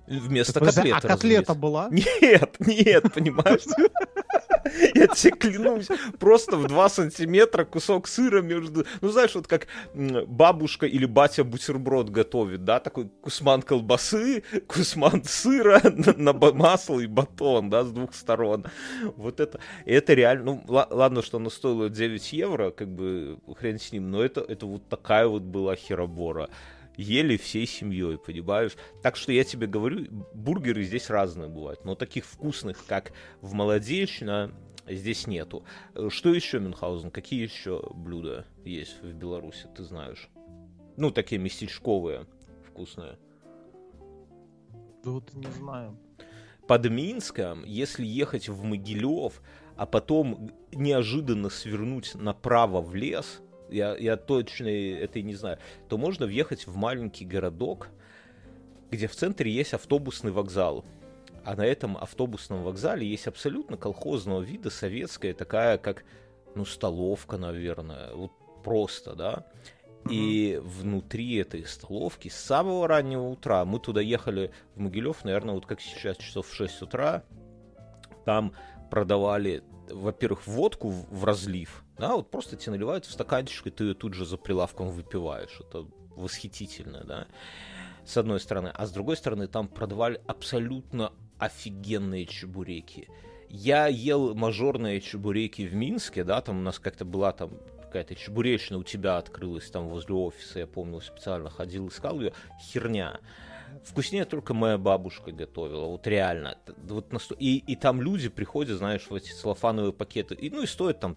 Вместо 0.06 0.60
котлеты, 0.60 0.90
а 0.96 1.00
котлета 1.00 1.54
была? 1.54 1.88
Нет, 1.90 2.56
нет, 2.60 3.04
понимаешь? 3.14 3.62
Я 4.94 5.06
тебе 5.08 5.32
клянусь, 5.32 5.88
просто 6.18 6.56
в 6.56 6.66
2 6.66 6.88
сантиметра 6.88 7.64
кусок 7.64 8.08
сыра 8.08 8.42
между... 8.42 8.86
Ну, 9.00 9.08
знаешь, 9.08 9.34
вот 9.34 9.46
как 9.46 9.66
бабушка 9.94 10.86
или 10.86 11.06
батя 11.06 11.44
бутерброд 11.44 12.10
готовит, 12.10 12.64
да, 12.64 12.80
такой 12.80 13.08
кусман 13.20 13.62
колбасы, 13.62 14.42
кусман 14.66 15.24
сыра, 15.24 15.80
на, 15.84 16.32
масло 16.32 17.00
и 17.00 17.06
батон, 17.06 17.70
да, 17.70 17.84
с 17.84 17.90
двух 17.90 18.14
сторон. 18.14 18.64
Вот 19.16 19.40
это, 19.40 19.60
это 19.84 20.14
реально... 20.14 20.44
Ну, 20.44 20.64
ла- 20.68 20.88
ладно, 20.90 21.22
что 21.22 21.38
оно 21.38 21.50
стоило 21.50 21.88
9 21.90 22.32
евро, 22.32 22.70
как 22.70 22.88
бы 22.88 23.38
хрен 23.58 23.78
с 23.78 23.92
ним, 23.92 24.10
но 24.10 24.22
это, 24.22 24.40
это 24.40 24.66
вот 24.66 24.88
такая 24.88 25.26
вот 25.26 25.42
была 25.42 25.76
херобора 25.76 26.48
ели 26.98 27.36
всей 27.36 27.66
семьей, 27.66 28.18
понимаешь? 28.18 28.76
Так 29.02 29.16
что 29.16 29.32
я 29.32 29.44
тебе 29.44 29.66
говорю, 29.66 30.06
бургеры 30.34 30.82
здесь 30.82 31.08
разные 31.08 31.48
бывают, 31.48 31.84
но 31.84 31.94
таких 31.94 32.26
вкусных, 32.26 32.84
как 32.86 33.12
в 33.40 33.54
Молодечно, 33.54 34.52
здесь 34.86 35.26
нету. 35.26 35.64
Э, 35.94 36.08
Что 36.10 36.34
еще, 36.34 36.58
Мюнхгаузен? 36.58 37.10
Какие 37.10 37.42
еще 37.42 37.82
блюда 37.94 38.44
есть 38.64 39.00
в 39.00 39.12
Беларуси, 39.12 39.68
ты 39.74 39.84
знаешь? 39.84 40.28
Ну, 40.96 41.10
такие 41.12 41.40
местечковые, 41.40 42.26
вкусные. 42.66 43.18
Да 45.04 45.12
вот 45.12 45.32
не 45.34 45.50
знаю. 45.52 45.96
Под 46.66 46.90
Минском, 46.90 47.64
если 47.64 48.04
ехать 48.04 48.48
в 48.48 48.62
Могилев, 48.62 49.40
а 49.76 49.86
потом 49.86 50.50
неожиданно 50.72 51.48
свернуть 51.48 52.14
направо 52.16 52.82
в 52.82 52.94
лес, 52.94 53.40
я, 53.70 53.96
я 53.96 54.16
точно 54.16 54.68
это 54.68 55.18
и 55.18 55.22
не 55.22 55.34
знаю, 55.34 55.58
то 55.88 55.98
можно 55.98 56.26
въехать 56.26 56.66
в 56.66 56.76
маленький 56.76 57.24
городок, 57.24 57.88
где 58.90 59.06
в 59.06 59.14
центре 59.14 59.50
есть 59.50 59.74
автобусный 59.74 60.32
вокзал. 60.32 60.84
А 61.44 61.54
на 61.56 61.64
этом 61.64 61.96
автобусном 61.96 62.62
вокзале 62.62 63.06
есть 63.06 63.26
абсолютно 63.26 63.76
колхозного 63.76 64.42
вида 64.42 64.70
советская 64.70 65.32
такая, 65.32 65.78
как, 65.78 66.04
ну, 66.54 66.64
столовка, 66.64 67.38
наверное. 67.38 68.12
Вот 68.14 68.32
просто, 68.62 69.14
да. 69.14 69.46
И 70.10 70.60
внутри 70.62 71.36
этой 71.36 71.64
столовки 71.66 72.28
с 72.28 72.36
самого 72.36 72.86
раннего 72.86 73.28
утра 73.28 73.64
мы 73.64 73.78
туда 73.78 74.00
ехали 74.00 74.50
в 74.74 74.80
Могилев, 74.80 75.24
наверное, 75.24 75.54
вот 75.54 75.66
как 75.66 75.80
сейчас, 75.80 76.16
часов 76.16 76.48
в 76.48 76.54
6 76.54 76.82
утра. 76.82 77.24
Там 78.24 78.52
продавали, 78.90 79.62
во-первых, 79.90 80.46
водку 80.46 80.88
в 80.88 81.08
в 81.10 81.24
разлив, 81.24 81.84
да, 81.98 82.14
вот 82.16 82.30
просто 82.30 82.56
тебе 82.56 82.72
наливают 82.72 83.04
в 83.04 83.10
стаканчик, 83.10 83.66
и 83.66 83.70
ты 83.70 83.84
ее 83.84 83.94
тут 83.94 84.14
же 84.14 84.24
за 84.24 84.36
прилавком 84.36 84.90
выпиваешь. 84.90 85.60
Это 85.60 85.86
восхитительно, 86.16 87.04
да, 87.04 87.26
с 88.04 88.16
одной 88.16 88.40
стороны. 88.40 88.72
А 88.74 88.86
с 88.86 88.92
другой 88.92 89.16
стороны, 89.16 89.46
там 89.48 89.68
продавали 89.68 90.20
абсолютно 90.26 91.12
офигенные 91.38 92.26
чебуреки. 92.26 93.08
Я 93.48 93.86
ел 93.86 94.34
мажорные 94.34 95.00
чебуреки 95.00 95.66
в 95.66 95.74
Минске, 95.74 96.24
да, 96.24 96.40
там 96.40 96.58
у 96.58 96.62
нас 96.62 96.78
как-то 96.78 97.04
была 97.04 97.32
там 97.32 97.52
какая-то 97.88 98.14
чебуречная 98.14 98.78
у 98.78 98.84
тебя 98.84 99.16
открылась 99.16 99.70
там 99.70 99.88
возле 99.88 100.14
офиса, 100.14 100.58
я 100.58 100.66
помню, 100.66 101.00
специально 101.00 101.48
ходил, 101.48 101.88
искал 101.88 102.20
ее, 102.20 102.34
херня. 102.60 103.18
Вкуснее 103.84 104.26
только 104.26 104.52
моя 104.52 104.76
бабушка 104.76 105.32
готовила, 105.32 105.86
вот 105.86 106.06
реально. 106.06 106.58
Вот 106.84 107.12
насто- 107.12 107.36
и, 107.38 107.56
и 107.56 107.76
там 107.76 108.02
люди 108.02 108.28
приходят, 108.28 108.76
знаешь, 108.76 109.06
в 109.08 109.14
эти 109.14 109.32
целлофановые 109.32 109.92
пакеты, 109.92 110.34
и, 110.34 110.50
ну 110.50 110.62
и 110.62 110.66
стоят 110.66 111.00
там 111.00 111.16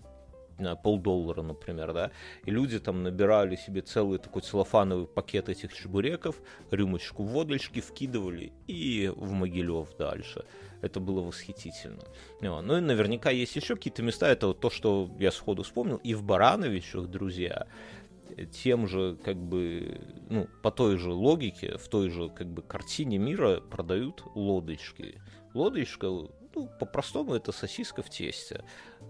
не 0.62 0.66
знаю, 0.66 0.78
полдоллара, 0.78 1.42
например, 1.42 1.94
да, 1.94 2.12
и 2.46 2.52
люди 2.52 2.80
там 2.80 3.04
набирали 3.04 3.56
себе 3.56 3.82
целый 3.82 4.20
такой 4.20 4.42
целлофановый 4.44 5.08
пакет 5.08 5.50
этих 5.50 5.74
чебуреков, 5.74 6.42
рюмочку 6.70 7.24
водочки 7.24 7.82
вкидывали 7.82 8.54
и 8.68 9.12
в 9.16 9.32
Могилев 9.32 9.90
дальше. 9.98 10.46
Это 10.82 11.00
было 11.00 11.22
восхитительно. 11.22 12.04
Ну, 12.42 12.78
и 12.78 12.82
наверняка 12.82 13.30
есть 13.30 13.56
еще 13.56 13.76
какие-то 13.76 14.04
места, 14.04 14.28
это 14.30 14.48
вот 14.48 14.60
то, 14.60 14.70
что 14.70 15.10
я 15.20 15.32
сходу 15.32 15.64
вспомнил, 15.64 15.98
и 15.98 16.14
в 16.14 16.24
Барановичах, 16.24 17.08
друзья, 17.08 17.68
тем 18.52 18.88
же, 18.88 19.18
как 19.24 19.38
бы, 19.38 20.00
ну, 20.30 20.48
по 20.64 20.72
той 20.72 20.98
же 20.98 21.12
логике, 21.12 21.78
в 21.78 21.88
той 21.88 22.10
же, 22.10 22.30
как 22.30 22.48
бы, 22.48 22.62
картине 22.62 23.18
мира 23.18 23.60
продают 23.60 24.24
лодочки. 24.36 25.22
Лодочка, 25.54 26.08
ну, 26.56 26.70
по-простому, 26.80 27.34
это 27.34 27.52
сосиска 27.52 28.02
в 28.02 28.10
тесте. 28.10 28.64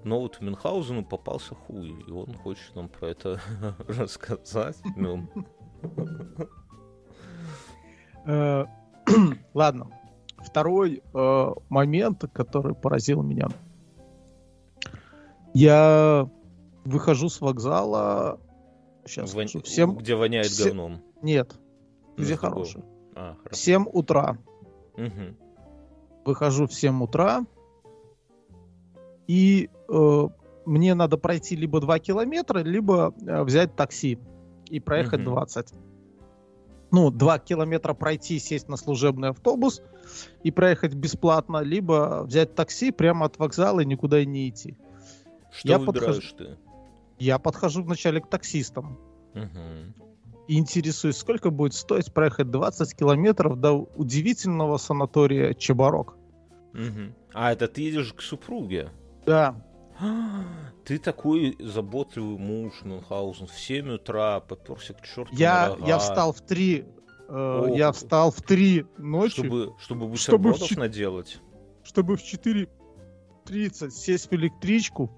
Но 0.03 0.19
вот 0.19 0.41
Мюнхгаузену 0.41 1.03
попался 1.05 1.55
хуй, 1.55 1.89
и 2.07 2.11
он 2.11 2.33
хочет 2.35 2.75
нам 2.75 2.89
про 2.89 3.09
это 3.09 3.39
рассказать. 3.87 4.77
Ну, 4.95 5.27
Э, 8.25 8.65
Ладно. 9.53 9.87
Второй 10.37 11.01
э, 11.13 11.47
момент, 11.69 12.23
который 12.33 12.75
поразил 12.75 13.21
меня. 13.23 13.47
Я 15.53 16.29
выхожу 16.85 17.29
с 17.29 17.41
вокзала. 17.41 18.39
Сейчас 19.05 19.33
вон- 19.33 19.47
скажу, 19.47 19.63
всем... 19.65 19.95
Где 19.97 20.15
воняет 20.15 20.47
все- 20.47 20.65
говном. 20.69 21.01
Нет, 21.21 21.55
Ну, 22.17 22.23
где 22.23 22.35
другого. 22.35 22.51
хороший. 22.65 22.83
А, 23.15 23.35
хорошо. 23.43 23.55
7 23.55 23.85
утра. 23.91 24.37
Выхожу 26.25 26.67
в 26.67 26.73
7 26.73 27.03
утра. 27.03 27.45
И 29.27 29.69
э, 29.89 30.27
мне 30.65 30.93
надо 30.93 31.17
пройти 31.17 31.55
либо 31.55 31.79
2 31.79 31.99
километра, 31.99 32.59
либо 32.59 33.13
э, 33.25 33.43
взять 33.43 33.75
такси 33.75 34.19
и 34.69 34.79
проехать 34.79 35.21
Мгм. 35.21 35.31
20. 35.31 35.73
Ну, 36.91 37.09
2 37.09 37.39
километра 37.39 37.93
пройти, 37.93 38.39
сесть 38.39 38.67
на 38.67 38.75
служебный 38.75 39.29
автобус 39.29 39.81
и 40.43 40.51
проехать 40.51 40.93
бесплатно, 40.93 41.59
либо 41.59 42.23
взять 42.25 42.55
такси 42.55 42.91
прямо 42.91 43.27
от 43.27 43.39
вокзала 43.39 43.79
и 43.79 43.85
никуда 43.85 44.19
и 44.19 44.25
не 44.25 44.49
идти. 44.49 44.77
Что 45.51 45.67
Я 45.67 45.77
выбираешь 45.79 46.33
ты? 46.37 46.57
Я 47.19 47.39
подхожу 47.39 47.83
вначале 47.83 48.19
к 48.19 48.27
таксистам 48.27 48.97
Мгм. 49.33 49.93
И 50.47 50.57
интересуюсь, 50.57 51.17
сколько 51.17 51.49
будет 51.49 51.73
стоить 51.73 52.13
проехать 52.13 52.49
20 52.51 52.95
километров 52.95 53.59
до 53.59 53.71
удивительного 53.73 54.77
санатория 54.77 55.53
Чебарок. 55.53 56.15
Мгм. 56.73 57.13
А, 57.33 57.51
это 57.53 57.67
ты 57.67 57.81
едешь 57.81 58.13
к 58.13 58.21
супруге? 58.21 58.89
Да, 59.25 59.55
А, 59.99 60.43
Ты 60.83 60.97
такой 60.97 61.55
заботливый 61.59 62.37
муж, 62.37 62.73
Мюнхгаузен. 62.83 63.45
В 63.47 63.59
7 63.59 63.91
утра 63.95 64.39
поперся 64.39 64.93
к 64.95 65.01
черту 65.03 65.29
я, 65.35 65.77
я 65.85 65.99
встал 65.99 66.33
в 66.33 66.41
3 66.41 66.85
О, 67.29 67.67
я 67.75 67.91
встал 67.91 68.31
в 68.31 68.41
3 68.41 68.85
ночи, 68.97 69.33
Чтобы, 69.33 69.73
чтобы 69.79 70.15
Чтобы 70.17 70.49
в 70.49 70.53
бутербродов 70.53 70.77
наделать. 70.77 71.39
чтобы 71.83 72.17
в 72.17 72.21
4.30 72.23 73.89
сесть 73.91 74.31
в 74.31 74.33
электричку, 74.33 75.11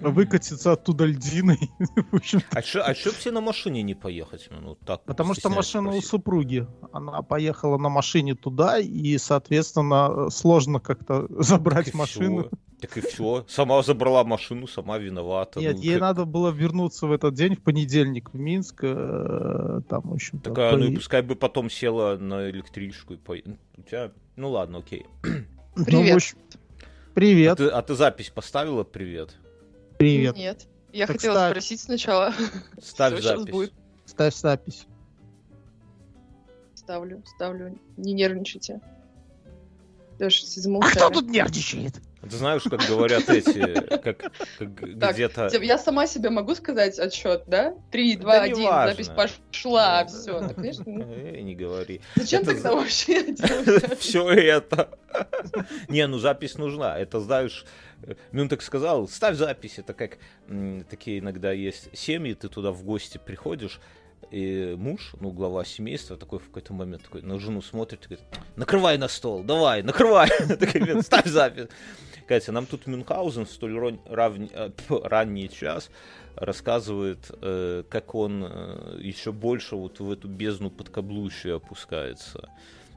выкатиться 0.00 0.72
оттуда 0.72 1.04
льдиной. 1.06 1.70
В 2.10 2.16
общем, 2.16 2.40
А 2.50 2.62
чё, 2.62 2.82
а 2.84 2.94
чё 2.94 3.10
б 3.12 3.16
тебе 3.18 3.32
на 3.32 3.40
машине 3.40 3.82
не 3.82 3.94
поехать? 3.94 4.48
Ну, 4.50 4.74
так 4.74 5.04
Потому 5.04 5.34
что 5.34 5.48
машина 5.48 5.88
у 5.88 5.92
спросить. 5.92 6.10
супруги. 6.10 6.66
Она 6.92 7.22
поехала 7.22 7.78
на 7.78 7.88
машине 7.88 8.34
туда, 8.34 8.78
и, 8.78 9.16
соответственно, 9.18 10.30
сложно 10.30 10.80
как-то 10.80 11.26
забрать 11.42 11.86
Так 11.86 11.94
машину. 11.94 12.40
всё. 12.42 12.50
Так 12.78 12.98
и 12.98 13.00
все. 13.00 13.46
Сама 13.48 13.82
забрала 13.82 14.22
машину, 14.22 14.66
сама 14.66 14.98
виновата. 14.98 15.60
Нет, 15.60 15.76
Ну, 15.76 15.82
ей 15.82 15.92
как- 15.94 16.00
надо 16.02 16.24
было 16.26 16.50
вернуться 16.50 17.06
в 17.06 17.12
этот 17.12 17.32
день, 17.34 17.56
в 17.56 17.62
понедельник, 17.62 18.30
в 18.34 18.38
Минск. 18.38 18.80
э, 18.82 19.80
Там, 19.88 20.02
в 20.02 20.12
общем-то... 20.12 20.50
Так, 20.50 20.58
а, 20.74 20.76
ну 20.76 20.84
и 20.84 20.94
пускай 20.94 21.22
бы 21.22 21.36
потом 21.36 21.70
села 21.70 22.18
на 22.18 22.50
электричку 22.50 23.14
и 23.14 23.16
по... 23.16 23.32
У 23.32 23.82
тебя... 23.82 24.12
Ну 24.36 24.50
ладно, 24.50 24.78
окей. 24.78 25.06
Ну, 25.74 25.84
Привет. 25.86 26.16
общем, 26.16 26.36
А 26.52 26.84
Привет, 27.14 27.56
ты, 27.56 27.68
а 27.68 27.80
ты 27.80 27.94
запись 27.94 28.28
поставила? 28.28 28.84
Привет. 28.84 29.34
Привет. 29.98 30.36
Нет. 30.36 30.66
Я 30.92 31.06
Так 31.06 31.16
хотела 31.16 31.34
ставь. 31.34 31.50
спросить 31.52 31.80
сначала. 31.80 32.32
Ставь 32.80 33.20
запись. 33.22 33.50
будет. 33.52 33.72
Ставь 34.06 34.34
запись. 34.34 34.86
Ставлю, 36.74 37.22
ставлю. 37.26 37.78
Не 37.96 38.12
нервничайте. 38.12 38.80
Даже 40.18 40.42
А 40.44 40.60
замолчали. 40.60 40.94
кто 40.94 41.10
тут 41.10 41.28
нервничает? 41.28 42.00
Ты 42.30 42.36
знаешь, 42.36 42.62
как 42.62 42.80
говорят 42.88 43.28
эти, 43.28 43.74
как, 43.98 44.18
как 44.58 45.00
Так, 45.00 45.14
где-то... 45.14 45.50
Я 45.62 45.78
сама 45.78 46.06
себе 46.06 46.30
могу 46.30 46.54
сказать 46.54 46.98
отсчет, 46.98 47.44
да? 47.46 47.74
Три, 47.90 48.16
Да 48.16 48.22
два, 48.22 48.42
один, 48.42 48.64
запись 48.64 49.08
пошла, 49.08 50.02
Да. 50.02 50.06
все. 50.06 50.40
Ну, 50.40 50.54
конечно. 50.54 50.84
ну, 50.86 51.14
Эй, 51.16 51.42
не 51.42 51.54
говори. 51.54 52.00
Зачем 52.16 52.42
Это 52.42 52.52
тогда 52.52 52.74
вообще? 52.74 53.34
Все 53.98 54.28
это. 54.30 54.98
Не, 55.88 56.06
ну 56.06 56.18
запись 56.18 56.56
нужна. 56.58 56.98
Это 56.98 57.20
знаешь, 57.20 57.64
э, 58.02 58.14
ну 58.32 58.48
так 58.48 58.62
сказал, 58.62 59.08
ставь 59.08 59.36
запись. 59.36 59.78
Это 59.78 59.94
как 59.94 60.18
такие 60.90 61.18
иногда 61.20 61.52
есть 61.52 61.88
семьи, 61.96 62.34
ты 62.34 62.48
туда 62.48 62.70
в 62.72 62.84
гости 62.84 63.18
приходишь, 63.24 63.80
И 64.30 64.74
муж, 64.76 65.14
ну, 65.20 65.30
глава 65.30 65.64
семейства, 65.64 66.16
такой 66.16 66.38
в 66.38 66.46
какой-то 66.46 66.72
момент 66.72 67.04
такой 67.04 67.22
на 67.22 67.38
жену 67.38 67.62
смотрит 67.62 68.04
и 68.04 68.08
говорит, 68.08 68.24
накрывай 68.56 68.98
на 68.98 69.08
стол, 69.08 69.42
давай, 69.44 69.82
накрывай. 69.82 70.28
Ставь 71.02 71.26
запись. 71.26 71.68
Катя, 72.26 72.52
нам 72.52 72.66
тут 72.66 72.86
Мюнхгаузен 72.86 73.46
в 73.46 73.50
столь 73.50 73.78
рон- 73.78 74.00
равни- 74.06 74.50
э, 74.52 74.70
ранний 75.04 75.48
час 75.48 75.90
рассказывает, 76.34 77.30
э, 77.40 77.82
как 77.88 78.14
он 78.14 78.44
э, 78.44 78.98
еще 79.00 79.32
больше 79.32 79.76
вот 79.76 80.00
в 80.00 80.10
эту 80.10 80.28
бездну 80.28 80.70
подкаблучья 80.70 81.56
опускается. 81.56 82.48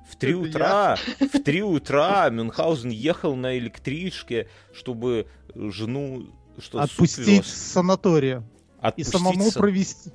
В 0.09 0.15
три 0.15 0.31
Это 0.33 0.39
утра, 0.49 0.97
в 1.19 1.43
три 1.43 1.61
утра 1.61 2.29
Мюнхгаузен 2.29 2.89
ехал 2.89 3.35
на 3.35 3.57
электричке, 3.57 4.47
чтобы 4.73 5.27
жену 5.55 6.27
что 6.59 6.81
Отпустить 6.81 7.45
с 7.45 7.71
санатория. 7.71 8.39
И 8.39 8.85
Отпустить 8.87 9.13
самому 9.13 9.47
са- 9.49 9.59
провести. 9.59 10.11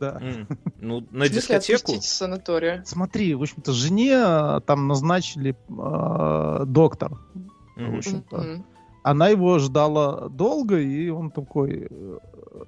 Да. 0.00 0.18
М, 0.20 0.46
Ну, 0.80 1.00
на 1.10 1.26
смысле, 1.26 1.28
дискотеку? 1.28 2.00
санатория? 2.00 2.82
Смотри, 2.86 3.34
в 3.34 3.42
общем-то, 3.42 3.72
жене 3.72 4.12
э, 4.14 4.60
там 4.66 4.88
назначили 4.88 5.54
э, 5.68 6.64
доктор. 6.66 7.18
В 7.76 7.80
Мгм. 7.80 7.96
общем-то. 7.98 8.36
Мгм. 8.38 8.64
Она 9.04 9.28
его 9.28 9.58
ждала 9.58 10.28
долго, 10.28 10.78
и 10.78 11.08
он 11.08 11.30
такой, 11.30 11.88
э, 11.90 12.18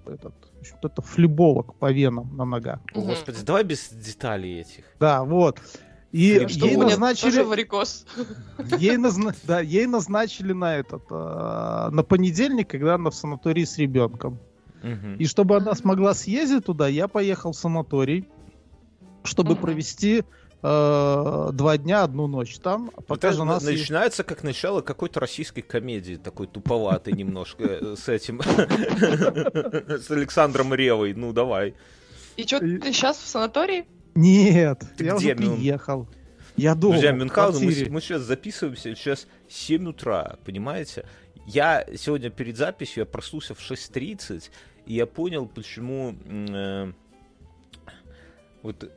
этот, 0.06 0.34
в 0.56 0.60
общем-то, 0.60 0.88
это 0.88 1.02
флеболог 1.02 1.74
по 1.76 1.92
венам 1.92 2.36
на 2.36 2.44
ногах. 2.44 2.80
О, 2.94 2.98
Мгм. 2.98 3.08
Господи, 3.10 3.38
давай 3.44 3.62
без 3.64 3.88
деталей 3.90 4.60
этих. 4.60 4.84
Да, 4.98 5.22
вот. 5.24 5.60
И. 6.10 6.46
Что 6.48 6.66
ей 6.66 6.76
назначили, 6.76 7.30
тоже 7.30 7.44
варикоз. 7.44 8.06
ей, 8.78 8.96
назна- 8.96 9.34
да, 9.44 9.60
ей 9.60 9.86
назначили 9.86 10.52
на 10.52 10.76
этот, 10.76 11.02
э, 11.10 11.88
на 11.90 12.02
понедельник, 12.02 12.68
когда 12.70 12.94
она 12.94 13.10
в 13.10 13.14
санатории 13.14 13.64
с 13.64 13.78
ребенком. 13.78 14.38
Мгм. 14.82 15.16
И 15.16 15.26
чтобы 15.26 15.56
она 15.56 15.74
смогла 15.74 16.14
съездить 16.14 16.66
туда, 16.66 16.88
я 16.88 17.08
поехал 17.08 17.52
в 17.52 17.56
санаторий, 17.56 18.28
чтобы 19.24 19.52
Мгм. 19.54 19.60
провести 19.62 20.24
э, 20.66 21.50
два 21.52 21.76
дня, 21.78 22.02
одну 22.04 22.26
ночь 22.26 22.56
там, 22.58 22.90
пока 23.06 23.28
Это 23.28 23.36
жена 23.36 23.44
на- 23.54 23.60
съездит. 23.60 23.80
начинается 23.80 24.24
как 24.24 24.42
начало 24.42 24.80
какой-то 24.80 25.20
российской 25.20 25.60
комедии, 25.62 26.16
такой 26.16 26.46
туповатый 26.46 27.12
немножко 27.12 27.64
э, 27.64 27.96
с 27.96 28.08
этим, 28.08 28.40
с 28.44 30.10
Александром 30.10 30.72
Ревой. 30.74 31.12
Ну, 31.14 31.32
давай. 31.32 31.74
И 32.36 32.44
что, 32.46 32.58
ты 32.60 32.92
сейчас 32.92 33.18
в 33.18 33.26
санатории? 33.26 33.84
Нет, 34.14 34.82
Ты 34.96 35.04
я 35.04 35.16
где, 35.16 35.34
уже 35.34 35.36
приехал. 35.56 36.08
Я 36.56 36.74
дома. 36.74 36.92
Друзья, 36.94 37.12
Мюнхгаузен, 37.12 37.66
мы, 37.66 37.90
мы 37.90 38.00
сейчас 38.00 38.22
записываемся, 38.22 38.94
сейчас 38.94 39.26
7 39.48 39.88
утра, 39.88 40.36
понимаете? 40.44 41.04
Я 41.46 41.84
сегодня 41.96 42.30
перед 42.30 42.56
записью, 42.56 43.00
я 43.02 43.06
проснулся 43.06 43.54
в 43.54 43.58
6.30, 43.58 44.50
и 44.86 44.94
я 44.94 45.06
понял, 45.06 45.46
почему... 45.46 46.14
э, 46.26 46.92
вот 48.62 48.90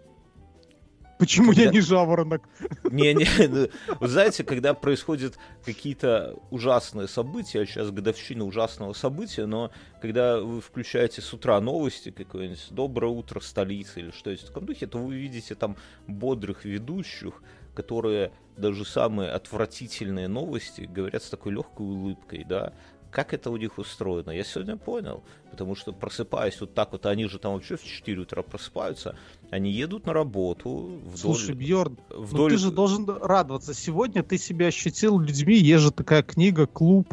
Почему 1.17 1.47
когда- 1.47 1.63
я 1.63 1.71
не 1.71 1.81
жаворонок? 1.81 2.43
Не-не, 2.83 3.27
ну, 3.47 3.67
вы 3.99 4.07
знаете, 4.07 4.43
когда 4.43 4.73
происходят 4.73 5.37
какие-то 5.65 6.35
ужасные 6.51 7.07
события, 7.07 7.65
сейчас 7.65 7.91
годовщина 7.91 8.45
ужасного 8.45 8.93
события, 8.93 9.45
но 9.45 9.71
когда 10.01 10.39
вы 10.39 10.61
включаете 10.61 11.21
с 11.21 11.33
утра 11.33 11.59
новости, 11.59 12.11
какое-нибудь 12.11 12.67
«Доброе 12.71 13.11
утро, 13.11 13.39
столица» 13.39 13.99
или 13.99 14.11
что-нибудь 14.11 14.43
в 14.43 14.47
таком 14.47 14.65
духе, 14.65 14.87
то 14.87 14.99
вы 14.99 15.15
видите 15.15 15.55
там 15.55 15.75
бодрых 16.07 16.65
ведущих, 16.65 17.41
которые 17.73 18.31
даже 18.55 18.85
самые 18.85 19.31
отвратительные 19.31 20.27
новости 20.27 20.81
говорят 20.81 21.23
с 21.23 21.29
такой 21.29 21.51
легкой 21.53 21.85
улыбкой, 21.85 22.43
да, 22.43 22.73
как 23.17 23.33
это 23.33 23.49
у 23.49 23.57
них 23.57 23.79
устроено, 23.79 24.29
я 24.29 24.43
сегодня 24.43 24.77
понял, 24.77 25.23
потому 25.49 25.73
что 25.73 25.91
просыпаясь 25.91 26.61
вот 26.61 26.75
так 26.75 26.91
вот, 26.91 27.07
они 27.07 27.25
же 27.25 27.39
там 27.39 27.53
вообще 27.53 27.75
в 27.75 27.83
4 27.83 28.21
утра 28.21 28.43
просыпаются, 28.43 29.15
они 29.49 29.71
едут 29.71 30.05
на 30.05 30.13
работу 30.13 30.99
вдоль... 31.03 31.17
Слушай, 31.17 31.55
Бьорн, 31.55 31.97
ну 32.11 32.21
вдоль... 32.21 32.51
ты 32.51 32.57
же 32.59 32.69
должен 32.69 33.09
радоваться. 33.09 33.73
Сегодня 33.73 34.21
ты 34.21 34.37
себя 34.37 34.67
ощутил 34.67 35.17
людьми. 35.19 35.55
Есть 35.55 35.81
же 35.85 35.91
такая 35.91 36.21
книга 36.21 36.67
«Клуб 36.67 37.11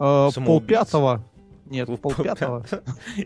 э, 0.00 0.28
полпятого». 0.34 1.22
Нет, 1.66 1.84
Клуб 1.84 2.00
полпятого. 2.00 2.64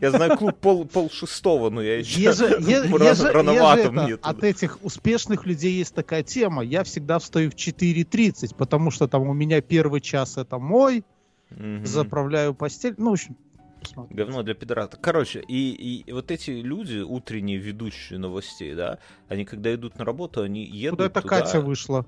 Я 0.00 0.10
знаю 0.10 0.36
клуб 0.36 0.56
пол, 0.56 0.86
пол 0.86 1.10
шестого, 1.10 1.70
но 1.70 1.80
я 1.80 1.98
еще 1.98 2.22
Есть 2.22 2.38
же, 2.38 2.46
е- 2.46 2.56
есть 2.58 2.88
же- 2.88 3.04
есть 3.04 3.20
же 3.20 3.30
рановато 3.30 3.82
это, 3.82 3.92
мне 3.92 4.14
от 4.14 4.22
туда. 4.22 4.48
этих 4.48 4.78
успешных 4.82 5.46
людей 5.46 5.74
есть 5.74 5.94
такая 5.94 6.24
тема. 6.24 6.64
Я 6.64 6.82
всегда 6.82 7.20
встаю 7.20 7.52
в 7.52 7.54
4.30, 7.54 8.56
потому 8.56 8.90
что 8.90 9.06
там 9.06 9.28
у 9.28 9.32
меня 9.32 9.60
первый 9.60 10.00
час 10.00 10.38
это 10.38 10.58
мой, 10.58 11.04
Мгм. 11.50 11.84
заправляю 11.86 12.54
постель. 12.54 12.94
Ну, 12.98 13.10
в 13.10 13.12
общем, 13.14 13.36
посмотри. 13.80 14.16
Говно 14.16 14.42
для 14.42 14.54
пидората. 14.54 14.96
Короче, 14.96 15.40
и, 15.40 16.02
и 16.06 16.12
вот 16.12 16.30
эти 16.30 16.50
люди, 16.50 16.98
утренние 16.98 17.58
ведущие 17.58 18.18
новостей, 18.18 18.74
да, 18.74 18.98
они 19.28 19.44
когда 19.44 19.74
идут 19.74 19.98
на 19.98 20.04
работу, 20.04 20.42
они 20.42 20.64
едут 20.64 20.98
Куда 20.98 21.06
это 21.06 21.22
туда- 21.22 21.40
Катя 21.40 21.60
вышла? 21.60 22.06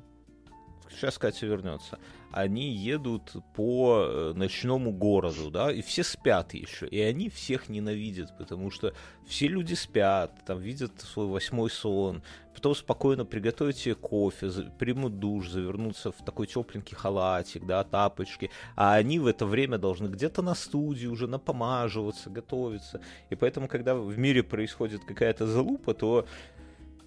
Сейчас 0.90 1.18
Катя 1.18 1.46
вернется. 1.46 1.98
Они 2.32 2.70
едут 2.70 3.36
по 3.54 4.04
э, 4.04 4.32
ночному 4.34 4.90
городу, 4.90 5.50
да, 5.50 5.70
и 5.70 5.82
все 5.82 6.02
спят 6.02 6.54
еще. 6.54 6.86
И 6.86 7.00
они 7.00 7.28
всех 7.28 7.68
ненавидят, 7.68 8.36
потому 8.38 8.70
что 8.70 8.94
все 9.26 9.48
люди 9.48 9.74
спят, 9.74 10.32
там 10.46 10.58
видят 10.58 11.00
свой 11.00 11.26
восьмой 11.26 11.70
сон, 11.70 12.22
потом 12.54 12.74
спокойно 12.74 13.24
приготовить 13.24 13.76
себе 13.76 13.94
кофе, 13.94 14.50
примут 14.78 15.18
душ, 15.18 15.48
завернуться 15.48 16.10
в 16.12 16.24
такой 16.24 16.46
тепленький 16.46 16.96
халатик, 16.96 17.66
да, 17.66 17.84
тапочки. 17.84 18.50
А 18.76 18.94
они 18.94 19.18
в 19.18 19.26
это 19.26 19.46
время 19.46 19.78
должны 19.78 20.08
где-то 20.08 20.42
на 20.42 20.54
студии 20.54 21.06
уже 21.06 21.26
напомаживаться, 21.26 22.30
готовиться. 22.30 23.00
И 23.30 23.34
поэтому, 23.34 23.68
когда 23.68 23.94
в 23.94 24.18
мире 24.18 24.42
происходит 24.42 25.04
какая-то 25.04 25.46
залупа, 25.46 25.94
то 25.94 26.26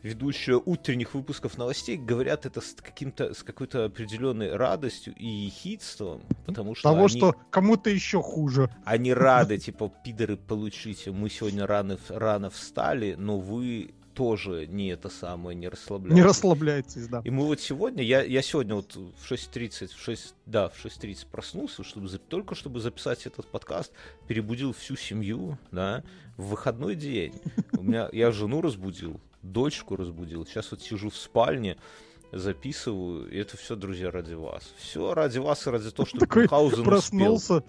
ведущие 0.05 0.61
утренних 0.63 1.15
выпусков 1.15 1.57
новостей 1.57 1.97
говорят 1.97 2.45
это 2.45 2.61
с 2.61 2.75
каким-то 2.75 3.33
с 3.33 3.41
какой-то 3.41 3.85
определенной 3.85 4.55
радостью 4.55 5.15
и 5.15 5.25
ехидством, 5.25 6.21
потому 6.45 6.75
что 6.75 6.89
Того, 6.89 7.05
они, 7.05 7.09
что 7.09 7.35
кому-то 7.49 7.89
еще 7.89 8.21
хуже. 8.21 8.69
они 8.85 9.13
рады, 9.13 9.57
типа, 9.57 9.91
пидоры, 10.03 10.37
получите, 10.37 11.11
мы 11.11 11.29
сегодня 11.31 11.65
рано, 11.65 11.97
рано 12.09 12.51
встали, 12.51 13.15
но 13.17 13.39
вы 13.39 13.95
тоже 14.13 14.67
не 14.67 14.89
это 14.89 15.09
самое, 15.09 15.57
не 15.57 15.67
расслабляйтесь. 15.67 16.15
Не 16.15 16.23
расслабляйтесь, 16.23 17.07
да. 17.07 17.21
И 17.25 17.31
мы 17.31 17.47
вот 17.47 17.59
сегодня, 17.59 18.03
я, 18.03 18.21
я 18.21 18.43
сегодня 18.43 18.75
вот 18.75 18.95
в 18.95 19.31
6.30, 19.31 19.87
в 19.87 19.99
6, 19.99 20.35
да, 20.45 20.69
в 20.69 20.85
6.30 20.85 21.25
проснулся, 21.31 21.83
чтобы, 21.83 22.07
только 22.09 22.53
чтобы 22.53 22.79
записать 22.79 23.25
этот 23.25 23.47
подкаст, 23.47 23.91
перебудил 24.27 24.71
всю 24.71 24.95
семью, 24.95 25.57
да, 25.71 26.03
в 26.37 26.49
выходной 26.49 26.95
день. 26.95 27.33
У 27.77 27.81
меня, 27.81 28.07
я 28.13 28.31
жену 28.31 28.61
разбудил, 28.61 29.19
дочку 29.51 29.95
разбудил, 29.95 30.45
сейчас 30.45 30.71
вот 30.71 30.81
сижу 30.81 31.09
в 31.09 31.15
спальне, 31.15 31.77
записываю, 32.31 33.29
и 33.29 33.37
это 33.37 33.57
все, 33.57 33.75
друзья, 33.75 34.11
ради 34.11 34.33
вас. 34.33 34.73
Все 34.77 35.13
ради 35.13 35.39
вас 35.39 35.65
и 35.67 35.69
ради 35.69 35.91
того, 35.91 36.05
чтобы 36.05 36.25
Такой 36.25 36.43
Мюнхгаузен 36.43 36.79
успел. 36.79 36.85
Проснулся 36.85 37.63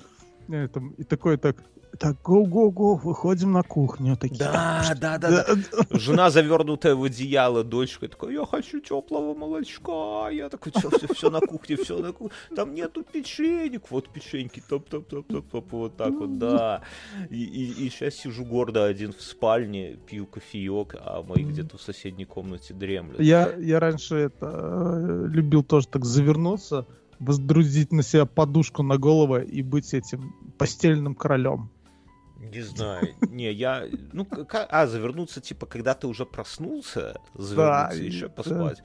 э, 0.48 0.68
там, 0.68 0.90
и 0.92 1.04
такой 1.04 1.36
так, 1.36 1.56
так, 1.98 2.16
го-го-го, 2.22 2.94
выходим 2.96 3.52
на 3.52 3.62
кухню. 3.62 4.16
Такие, 4.16 4.38
Да, 4.38 4.94
да, 5.00 5.18
да, 5.18 5.44
да. 5.44 5.56
Жена, 5.98 6.30
завернутая 6.30 6.94
в 6.94 7.04
одеяло, 7.04 7.64
дочка 7.64 8.08
такая, 8.08 8.30
я 8.32 8.46
хочу 8.46 8.80
теплого 8.80 9.34
молочка. 9.34 10.28
Я 10.30 10.48
такой, 10.48 10.72
все, 10.76 10.90
все, 10.90 11.12
все 11.14 11.30
на 11.30 11.40
кухне, 11.40 11.76
все 11.76 11.98
на 11.98 12.12
кухне. 12.12 12.36
Там 12.54 12.74
нету 12.74 13.02
печенек. 13.02 13.90
Вот 13.90 14.08
печеньки, 14.08 14.62
топ-топ-топ-топ, 14.68 15.72
вот 15.72 15.96
так 15.96 16.12
вот, 16.12 16.38
да. 16.38 16.82
И, 17.30 17.44
и, 17.44 17.90
сейчас 17.90 18.14
сижу 18.14 18.44
гордо 18.44 18.84
один 18.84 19.12
в 19.12 19.22
спальне, 19.22 19.98
пью 20.06 20.26
кофеек, 20.26 20.96
а 21.00 21.22
мои 21.22 21.44
где-то 21.44 21.78
в 21.78 21.82
соседней 21.82 22.24
комнате 22.24 22.74
дремлют. 22.74 23.20
Я, 23.20 23.54
я 23.56 23.80
раньше 23.80 24.16
это, 24.16 24.50
э, 24.52 25.26
любил 25.28 25.62
тоже 25.62 25.88
так 25.88 26.04
завернуться, 26.04 26.86
воздрузить 27.18 27.92
на 27.92 28.02
себя 28.02 28.26
подушку 28.26 28.82
на 28.82 28.98
голову 28.98 29.38
и 29.38 29.62
быть 29.62 29.94
этим 29.94 30.34
постельным 30.58 31.14
королем. 31.14 31.70
Не 32.52 32.60
знаю. 32.62 33.08
Не, 33.30 33.52
я... 33.52 33.84
Ну, 34.12 34.24
как... 34.24 34.68
А, 34.70 34.86
завернуться, 34.86 35.40
типа, 35.40 35.66
когда 35.66 35.94
ты 35.94 36.06
уже 36.06 36.24
проснулся, 36.26 37.20
Да, 37.34 37.42
завернуться, 37.42 38.02
и- 38.02 38.06
еще 38.06 38.28
да. 38.28 38.34
поспать. 38.34 38.82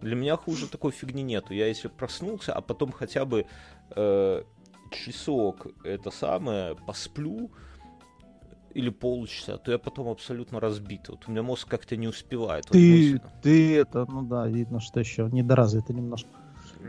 Для 0.00 0.16
меня 0.16 0.36
хуже 0.36 0.66
такой 0.68 0.92
фигни 0.92 1.22
нету. 1.22 1.52
Я 1.54 1.66
если 1.66 1.88
проснулся, 1.88 2.52
а 2.54 2.60
потом 2.60 2.90
хотя 2.92 3.24
бы 3.24 3.44
э, 3.96 4.42
часок 4.90 5.66
это 5.84 6.10
самое 6.10 6.74
посплю 6.86 7.50
или 8.72 8.88
полчаса, 8.90 9.58
то 9.58 9.72
я 9.72 9.78
потом 9.78 10.08
абсолютно 10.08 10.60
разбит. 10.60 11.08
Вот 11.08 11.24
у 11.26 11.30
меня 11.32 11.42
мозг 11.42 11.68
как-то 11.68 11.96
не 11.96 12.08
успевает. 12.08 12.66
Ты, 12.66 13.20
ты 13.42 13.76
это, 13.76 14.06
ну 14.08 14.22
да, 14.22 14.46
видно, 14.46 14.80
что 14.80 15.00
еще 15.00 15.28
недоразвито 15.30 15.92
немножко. 15.92 16.28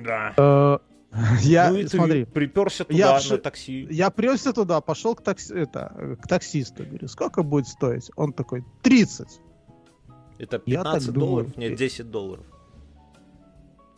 Да. 0.05 0.79
Я, 1.41 1.71
ну 1.71 1.77
и 1.77 1.83
ты 1.83 1.97
смотри, 1.97 2.25
приперся 2.25 2.85
туда 2.85 2.97
я 2.97 3.19
на 3.29 3.37
такси. 3.37 3.87
я 3.91 4.09
прёсся 4.09 4.53
туда, 4.53 4.79
пошел 4.79 5.13
к, 5.13 5.21
такси, 5.21 5.53
это, 5.53 6.17
к 6.21 6.27
таксисту, 6.27 6.85
говорю, 6.85 7.07
сколько 7.09 7.43
будет 7.43 7.67
стоить? 7.67 8.09
Он 8.15 8.31
такой, 8.31 8.63
30. 8.81 9.27
Это 10.39 10.61
я 10.65 10.83
так 10.83 10.93
15 10.93 11.13
думаю. 11.13 11.19
долларов? 11.29 11.57
Нет, 11.57 11.75
10 11.75 12.09
долларов. 12.09 12.45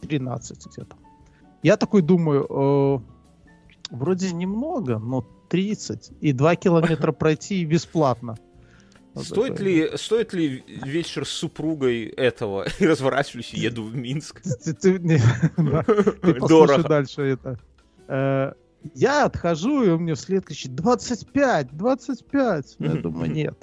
13 0.02 0.68
где-то. 0.68 0.98
Я 1.62 1.78
такой 1.78 2.02
думаю, 2.02 2.48
э, 2.50 3.00
вроде 3.92 4.32
немного, 4.34 4.98
но 4.98 5.22
30 5.50 6.12
и 6.20 6.34
2 6.34 6.56
километра 6.56 7.12
пройти 7.14 7.64
бесплатно. 7.64 8.38
Вот 9.14 9.26
Стоит 9.26 9.56
такой. 9.58 9.66
ли, 9.66 9.92
стоит 9.98 10.34
ли 10.34 10.64
вечер 10.68 11.26
с 11.26 11.30
супругой 11.30 12.06
этого? 12.06 12.66
И 12.80 12.86
разворачиваюсь 12.88 13.54
и 13.54 13.60
еду 13.60 13.84
в 13.84 13.96
Минск. 13.96 14.42
Ты- 14.42 15.00
послушай 15.56 16.48
Дорого. 16.48 16.88
дальше 16.90 17.22
это. 17.22 17.60
Э, 18.08 18.54
Я 18.96 19.26
отхожу, 19.26 19.84
и 19.84 19.90
он 19.90 20.02
мне 20.02 20.16
вслед 20.16 20.46
кричит 20.46 20.74
25, 20.76 21.76
25. 21.78 22.76
Я 22.80 22.90
думаю, 22.96 23.32
нет. 23.32 23.56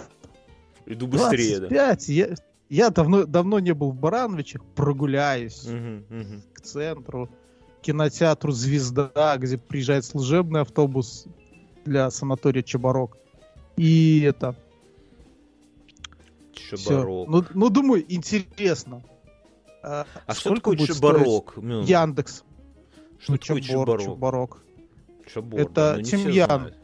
Иду 0.86 1.06
быстрее, 1.08 1.58
да. 1.60 1.68
25. 1.68 2.08
Я, 2.08 2.28
я 2.68 2.90
давно, 2.90 3.24
давно 3.26 3.58
не 3.58 3.74
был 3.74 3.90
в 3.90 3.96
Барановичах, 3.96 4.62
прогуляюсь 4.76 5.66
к 6.54 6.60
центру, 6.60 7.28
кинотеатру 7.82 8.52
«Звезда», 8.52 9.36
где 9.38 9.58
приезжает 9.58 10.04
служебный 10.04 10.60
автобус 10.62 11.26
для 11.84 12.10
санатория 12.10 12.62
Чебарок. 12.62 13.16
И 13.76 14.20
это... 14.20 14.54
Чебарок. 16.76 17.28
Ну, 17.28 17.44
ну, 17.54 17.70
думаю, 17.70 18.04
интересно. 18.12 19.02
А, 19.82 20.06
А 20.26 20.34
что 20.34 20.54
такое 20.54 20.76
будет 20.76 20.94
чебарок? 20.96 21.50
стоить 21.52 21.56
Мюн? 21.64 21.84
Яндекс. 21.84 22.44
Что 23.18 23.32
Ну, 23.32 23.38
такое 23.38 23.60
чебор, 23.60 24.00
чебарок? 24.02 24.62
Чебор, 25.32 25.60
Это 25.60 25.72
да, 25.74 25.96
ну, 25.96 26.02
тимьян. 26.02 26.74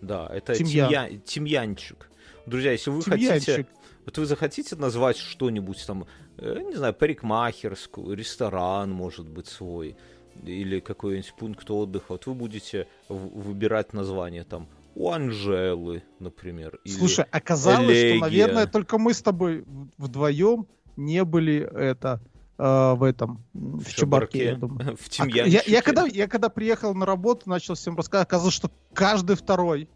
Да, 0.00 0.28
это 0.32 0.54
Тимьян. 0.54 0.88
тимья- 0.90 1.18
тимьянчик. 1.24 2.10
Друзья, 2.46 2.72
если 2.72 2.90
вы 2.90 3.02
хотите, 3.02 3.40
Тимьянчик. 3.40 3.68
вот 4.04 4.18
вы 4.18 4.26
захотите 4.26 4.76
назвать 4.76 5.16
что-нибудь 5.16 5.82
там, 5.86 6.06
э, 6.36 6.60
не 6.62 6.74
знаю, 6.76 6.92
парикмахерскую, 6.94 8.14
ресторан, 8.16 8.90
может 8.90 9.26
быть, 9.28 9.46
свой, 9.46 9.96
или 10.42 10.80
какой-нибудь 10.80 11.32
пункт 11.38 11.70
отдыха, 11.70 12.12
вот 12.12 12.26
вы 12.26 12.34
будете 12.34 12.86
выбирать 13.08 13.92
название 13.92 14.44
там 14.44 14.68
у 14.94 15.10
Анжелы, 15.10 16.02
например. 16.18 16.78
Слушай, 16.86 17.24
оказалось, 17.30 17.96
Элегия. 17.96 18.16
что, 18.16 18.20
наверное, 18.26 18.66
только 18.66 18.98
мы 18.98 19.14
с 19.14 19.22
тобой 19.22 19.62
в- 19.62 19.88
вдвоем 19.98 20.66
не 20.96 21.24
были 21.24 21.56
это 21.58 22.20
э, 22.58 22.94
в 22.94 23.02
этом 23.02 23.44
м, 23.54 23.80
в, 23.80 23.92
Чебарке, 23.92 24.44
я 24.44 24.56
думаю. 24.56 24.96
в 25.00 25.20
А 25.20 25.26
я, 25.26 25.62
я 25.66 25.82
когда 25.82 26.06
я 26.06 26.28
когда 26.28 26.48
приехал 26.48 26.94
на 26.94 27.06
работу, 27.06 27.48
начал 27.50 27.74
всем 27.74 27.96
рассказывать, 27.96 28.28
оказалось, 28.28 28.54
что 28.54 28.70
каждый 28.92 29.36
второй 29.36 29.88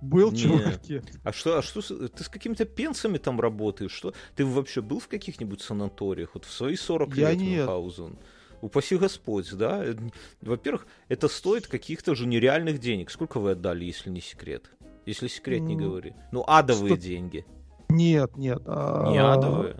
был 0.00 0.30
в. 0.30 0.36
Чебарке. 0.36 1.02
А 1.24 1.32
что, 1.32 1.58
а 1.58 1.62
что, 1.62 1.82
ты 1.82 2.24
с 2.24 2.28
какими-то 2.28 2.64
пенсами 2.64 3.18
там 3.18 3.38
работаешь? 3.40 3.92
Что? 3.92 4.14
Ты 4.34 4.46
вообще 4.46 4.80
был 4.80 4.98
в 5.00 5.08
каких-нибудь 5.08 5.60
санаториях? 5.60 6.30
Вот 6.34 6.46
в 6.46 6.52
свои 6.52 6.76
40 6.76 7.16
Я 7.16 7.30
лет, 7.30 7.38
нет. 7.40 7.48
Мюнхгаузен? 7.58 8.18
Упаси 8.60 8.96
Господь, 8.96 9.52
да? 9.56 9.84
Э, 9.84 9.94
Во-первых, 10.42 10.86
это 11.08 11.28
стоит 11.28 11.66
каких-то 11.66 12.14
же 12.14 12.26
нереальных 12.26 12.78
денег. 12.78 13.10
Сколько 13.10 13.40
вы 13.40 13.52
отдали, 13.52 13.84
если 13.84 14.10
не 14.10 14.20
секрет? 14.20 14.70
Если 15.06 15.28
секрет, 15.28 15.62
не 15.62 15.74
М, 15.74 15.80
говори. 15.80 16.14
Ну, 16.32 16.44
адовые 16.46 16.94
сто- 16.96 17.02
деньги. 17.02 17.44
Нет, 17.88 18.36
нет. 18.36 18.62
а, 18.66 19.10
Не 19.10 19.18
адовые. 19.18 19.76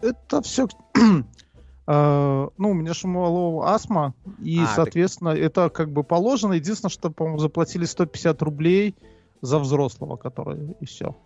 Это 0.00 0.42
все... 0.42 0.68
ну, 1.86 2.50
у 2.58 2.74
меня 2.74 2.94
шумового 2.94 3.70
астма, 3.70 4.14
и, 4.42 4.58
А, 4.60 4.66
так- 4.66 4.74
соответственно, 4.76 5.30
это 5.30 5.70
как 5.70 5.90
бы 5.90 6.04
положено. 6.04 6.52
Единственное, 6.54 6.90
что, 6.90 7.10
по-моему, 7.10 7.38
заплатили 7.38 7.84
150 7.84 8.42
рублей 8.42 8.94
за 9.40 9.58
взрослого, 9.58 10.16
который, 10.16 10.76
и 10.80 10.84
все. 10.84 11.16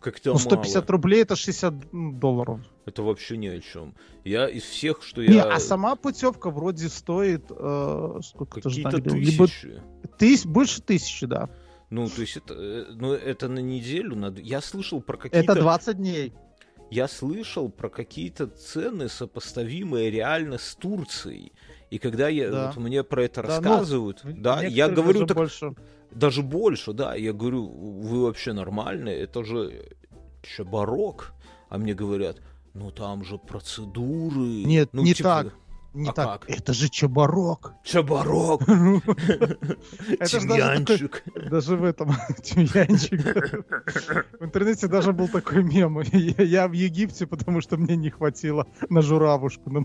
Как 0.00 0.18
это 0.18 0.30
Ну, 0.32 0.38
150 0.38 0.74
мало. 0.76 0.86
рублей 0.92 1.22
это 1.22 1.36
60 1.36 2.18
долларов. 2.18 2.60
Это 2.86 3.02
вообще 3.02 3.36
ни 3.36 3.48
о 3.48 3.60
чем. 3.60 3.94
Я 4.24 4.48
из 4.48 4.62
всех, 4.62 5.02
что 5.02 5.20
Не, 5.22 5.34
я... 5.34 5.44
а 5.54 5.60
сама 5.60 5.94
путевка 5.94 6.50
вроде 6.50 6.88
стоит 6.88 7.44
э, 7.50 8.20
сколько 8.22 8.60
то 8.62 8.68
Какие-то 8.70 8.96
либо 8.96 9.46
тысячи. 9.46 9.82
тыс- 10.18 10.48
больше 10.48 10.80
тысячи, 10.82 11.26
да. 11.26 11.50
Ну, 11.90 12.08
то 12.08 12.20
есть 12.22 12.36
это, 12.38 12.54
э, 12.54 12.84
ну, 12.94 13.12
это 13.12 13.48
на 13.48 13.58
неделю. 13.58 14.16
надо. 14.16 14.40
Я 14.40 14.60
слышал 14.62 15.02
про 15.02 15.16
какие-то... 15.18 15.52
Это 15.52 15.60
20 15.60 15.96
дней. 15.98 16.32
Я 16.90 17.06
слышал 17.06 17.68
про 17.68 17.88
какие-то 17.90 18.46
цены, 18.46 19.08
сопоставимые 19.08 20.10
реально 20.10 20.58
с 20.58 20.74
Турцией. 20.76 21.52
И 21.90 21.98
когда 21.98 22.28
я, 22.28 22.50
Да. 22.50 22.66
вот 22.68 22.76
мне 22.76 23.02
про 23.02 23.24
это 23.24 23.42
Да, 23.42 23.48
рассказывают, 23.48 24.20
да, 24.24 24.62
я 24.62 24.88
говорю 24.88 25.20
даже 25.20 25.26
так, 25.26 25.36
больше. 25.36 25.74
даже 26.12 26.42
больше, 26.42 26.92
да, 26.92 27.14
я 27.16 27.32
говорю, 27.32 27.66
вы 27.66 28.22
вообще 28.22 28.52
нормальные, 28.52 29.18
это 29.20 29.44
же 29.44 29.88
чебарок, 30.42 31.32
а 31.68 31.78
мне 31.78 31.94
говорят, 31.94 32.36
ну 32.74 32.90
там 32.92 33.24
же 33.24 33.38
процедуры. 33.38 34.62
Нет, 34.64 34.90
ну, 34.92 35.02
не 35.02 35.14
типа, 35.14 35.28
так. 35.44 35.54
Не 35.92 36.08
А 36.10 36.12
так. 36.12 36.46
как? 36.46 36.50
Это 36.50 36.72
же 36.72 36.88
чебарок. 36.88 37.74
Чебарок, 37.82 38.64
тимьянчик. 40.26 41.24
Даже 41.50 41.76
в 41.76 41.84
этом 41.84 42.14
тимьянчик. 42.42 43.64
В 44.38 44.44
интернете 44.44 44.86
даже 44.86 45.12
был 45.12 45.28
такой 45.28 45.64
мем. 45.64 46.00
Я 46.12 46.68
в 46.68 46.72
Египте, 46.72 47.26
потому 47.26 47.60
что 47.60 47.76
мне 47.76 47.96
не 47.96 48.10
хватило 48.10 48.66
на 48.88 49.02
журавушку. 49.02 49.70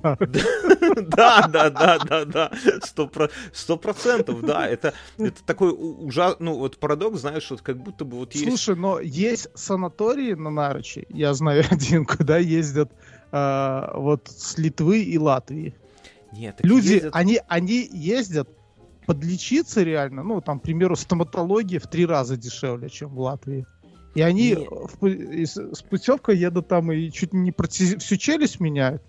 Да, 0.96 1.48
да, 1.48 1.70
да, 1.70 2.00
да, 2.00 2.26
да, 2.26 2.52
сто 2.82 3.08
про- 3.08 3.30
сто 3.52 3.76
процентов, 3.78 4.42
да, 4.42 4.66
это, 4.68 4.94
это 5.18 5.44
такой 5.44 5.72
ужас, 5.72 6.38
ну 6.40 6.58
вот 6.58 6.78
парадокс, 6.78 7.20
знаешь, 7.20 7.50
вот 7.52 7.62
как 7.62 7.78
будто 7.82 8.06
бы 8.06 8.18
вот 8.18 8.34
есть 8.34 8.48
Слушай, 8.48 8.76
но 8.80 9.00
есть 9.02 9.50
санатории 9.56 10.34
на 10.34 10.52
Нарочи, 10.52 11.06
я 11.10 11.34
знаю 11.34 11.66
один, 11.70 12.06
куда 12.06 12.38
ездят 12.38 12.92
а, 13.32 13.92
вот 13.98 14.30
с 14.30 14.58
Литвы 14.58 15.04
и 15.04 15.18
Латвии. 15.18 15.76
Нет, 16.38 16.60
Люди, 16.64 16.94
ездят- 16.94 17.16
они, 17.16 17.40
они 17.48 17.88
ездят 17.92 18.50
подлечиться 19.06 19.84
реально, 19.84 20.24
ну, 20.24 20.42
там, 20.42 20.60
к 20.60 20.64
примеру, 20.64 20.96
стоматология 20.96 21.80
в 21.80 21.88
три 21.88 22.06
раза 22.06 22.38
дешевле, 22.38 22.90
чем 22.90 23.10
в 23.16 23.20
Латвии. 23.20 23.66
И 24.16 24.22
они 24.22 24.56
в 24.56 25.06
и 25.06 25.46
с, 25.46 25.58
путевкой 25.90 26.38
едут 26.38 26.68
там 26.70 26.92
и 26.92 27.12
чуть 27.12 27.34
не 27.34 27.52
протези- 27.52 28.00
всю 28.00 28.16
челюсть 28.16 28.60
меняют. 28.60 29.04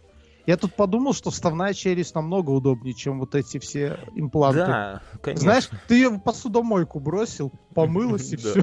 Я 0.46 0.56
тут 0.56 0.74
подумал, 0.74 1.12
что 1.12 1.30
вставная 1.30 1.74
челюсть 1.74 2.14
намного 2.14 2.50
удобнее, 2.50 2.94
чем 2.94 3.18
вот 3.18 3.34
эти 3.34 3.58
все 3.58 3.98
импланты. 4.14 4.60
Да, 4.60 5.02
конечно. 5.20 5.42
Знаешь, 5.42 5.70
ты 5.88 5.94
ее 5.96 6.08
в 6.08 6.20
посудомойку 6.20 7.00
бросил, 7.00 7.52
помылась 7.74 8.32
и 8.32 8.36
все. 8.36 8.62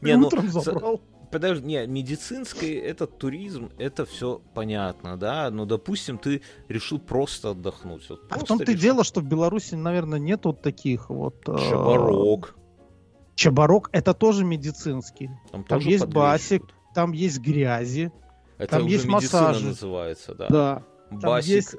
Ну, 0.00 0.26
Утром 0.26 0.48
забрал. 0.50 1.00
Подожди, 1.30 1.64
не, 1.66 1.86
медицинский 1.86 2.74
этот 2.74 3.18
туризм, 3.18 3.70
это 3.78 4.04
все 4.04 4.40
понятно, 4.54 5.16
да, 5.16 5.48
но, 5.50 5.64
допустим, 5.64 6.18
ты 6.18 6.42
решил 6.68 6.98
просто 6.98 7.50
отдохнуть. 7.50 8.08
вот 8.10 8.20
А 8.22 8.24
в 8.24 8.28
просто 8.28 8.46
том-то 8.48 8.64
и 8.64 8.74
решил. 8.74 8.82
дело, 8.82 9.04
что 9.04 9.20
в 9.20 9.24
Беларуси, 9.24 9.74
наверное, 9.76 10.18
нет 10.18 10.44
вот 10.44 10.60
таких 10.62 11.08
вот... 11.08 11.36
э, 11.48 11.56
Чебарок. 11.68 12.56
Чебарок 13.36 13.88
это 13.92 14.12
тоже 14.12 14.44
медицинский. 14.44 15.28
Там, 15.52 15.64
Там 15.64 15.78
тоже 15.78 15.90
есть 15.90 16.06
басик, 16.06 16.62
там 16.94 17.12
есть 17.12 17.38
грязи. 17.38 18.12
Это 18.58 18.78
там 18.78 18.86
есть 18.86 19.06
массажи. 19.06 19.66
называется, 19.68 20.34
да. 20.34 20.48
Да. 20.48 20.82
Басик. 21.12 21.54
есть 21.54 21.74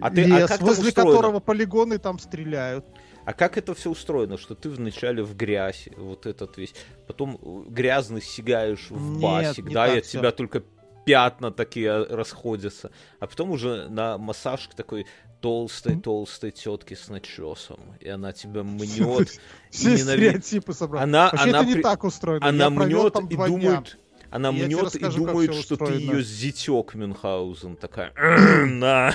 А 0.00 0.10
ты- 0.10 0.24
а 0.24 0.26
лес, 0.26 0.48
как 0.48 0.58
там 0.58 0.68
возле 0.68 0.92
которого 0.92 1.40
полигоны 1.40 1.98
там 1.98 2.18
стреляют. 2.18 2.84
А 3.26 3.32
как 3.34 3.58
это 3.58 3.74
все 3.74 3.90
устроено, 3.90 4.38
что 4.38 4.54
ты 4.54 4.70
вначале 4.70 5.22
в 5.22 5.36
грязь, 5.36 5.88
вот 5.96 6.24
этот 6.26 6.56
весь, 6.56 6.74
потом 7.06 7.38
э, 7.42 7.70
грязный 7.70 8.22
сигаешь 8.22 8.86
в 8.88 9.10
Нет, 9.12 9.20
басик, 9.20 9.66
не 9.66 9.74
да, 9.74 9.88
и 9.94 9.98
от 9.98 10.04
тебя 10.04 10.30
только 10.30 10.62
пятна 11.04 11.50
такие 11.50 11.88
э, 11.90 12.14
расходятся, 12.14 12.92
а 13.18 13.26
потом 13.26 13.50
уже 13.50 13.88
на 13.88 14.16
массаж 14.16 14.68
к 14.68 14.74
такой 14.74 15.06
толстой-толстой 15.42 16.50
тетке 16.52 16.96
с 16.96 17.08
начесом, 17.08 17.80
и 18.00 18.08
она 18.08 18.32
тебя 18.32 18.62
мнет, 18.62 19.40
Все 19.70 19.96
стереотипы 19.98 20.72
собрали. 20.72 21.02
Она- 21.04 21.30
Вообще 21.32 21.48
она 21.50 21.58
это 21.58 21.66
не 21.68 21.74
при- 21.74 21.82
так 21.82 22.04
устроено. 22.04 22.46
она 22.46 22.70
мнет 22.70 23.16
и 23.28 23.36
дня. 23.36 23.82
Она 24.30 24.50
Я 24.50 24.66
мнет 24.66 24.94
и 24.94 24.98
думает, 24.98 25.54
что 25.54 25.76
ты 25.76 25.92
ее 25.94 26.22
зятек 26.22 26.94
Мюнхгаузен, 26.94 27.76
такая, 27.76 28.12
на. 28.66 29.14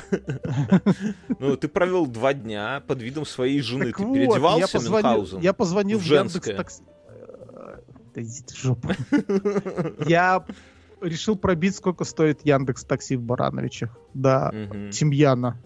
Ну, 1.39 1.55
ты 1.57 1.67
провел 1.67 2.07
два 2.07 2.33
дня 2.33 2.81
под 2.87 3.01
видом 3.01 3.25
своей 3.25 3.61
жены, 3.61 3.85
ты 3.85 4.03
переодевался 4.03 4.79
Мюнхгаузен? 4.79 5.39
я 5.39 5.53
позвонил 5.53 5.99
в 5.99 6.03
женское? 6.03 6.53
Яндекс 6.53 6.81
Да 8.13 8.21
иди 8.21 8.41
ты 8.45 8.55
жопу. 8.55 8.89
Я 10.07 10.45
решил 11.01 11.35
пробить, 11.35 11.75
сколько 11.75 12.03
стоит 12.03 12.41
Яндекс 12.45 12.83
Такси 12.83 13.15
в 13.15 13.21
Барановичах. 13.21 13.97
Да. 14.13 14.51
Тимьяна. 14.91 15.57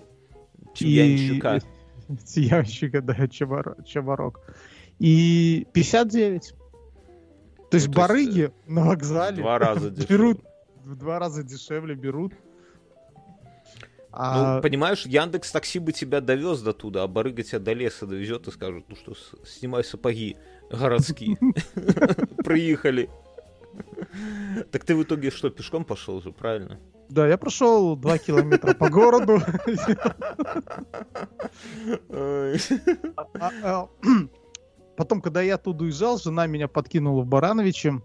Тимьянчика. 0.73 1.57
И- 1.57 2.15
Тимьянчика, 2.25 3.01
да, 3.01 3.27
Чебарок. 3.27 4.39
И 4.99 5.67
59. 5.73 6.53
То 7.71 7.77
есть 7.77 7.87
Ну, 7.87 7.93
есть, 7.93 7.95
барыги 7.95 8.51
на 8.67 8.85
вокзале 8.85 9.37
два 9.37 9.59
раза 9.59 9.89
берут 10.09 10.41
в 10.85 10.95
два 10.95 11.19
раза 11.19 11.43
дешевле 11.43 11.95
берут. 11.95 12.33
А, 14.11 14.55
Ну, 14.55 14.61
понимаешь, 14.61 15.05
Яндекс 15.05 15.51
Такси 15.51 15.79
бы 15.79 15.91
тебя 15.91 16.21
довез 16.21 16.61
до 16.61 16.71
туда, 16.73 17.03
а 17.03 17.07
барыга 17.07 17.43
тебя 17.43 17.59
до 17.59 17.73
леса 17.73 18.05
довезет 18.05 18.47
и 18.47 18.51
скажет, 18.51 18.85
ну 18.87 18.95
что, 18.95 19.13
снимай 19.45 19.83
сапоги 19.83 20.37
городские. 20.69 21.37
Приехали. 22.45 23.09
Так 24.71 24.85
ты 24.85 24.95
в 24.95 25.03
итоге 25.03 25.31
что, 25.31 25.49
пешком 25.49 25.83
пошел 25.83 26.21
же, 26.21 26.31
правильно? 26.31 26.79
да, 27.09 27.27
я 27.27 27.37
прошел 27.37 27.95
2 27.95 28.17
километра 28.19 28.73
по 28.73 28.89
городу. 28.89 29.39
Потом, 34.97 35.21
когда 35.21 35.41
я 35.41 35.55
оттуда 35.55 35.83
уезжал, 35.83 36.17
жена 36.17 36.47
меня 36.47 36.67
подкинула 36.67 37.21
в 37.23 37.27
Барановиче. 37.27 38.01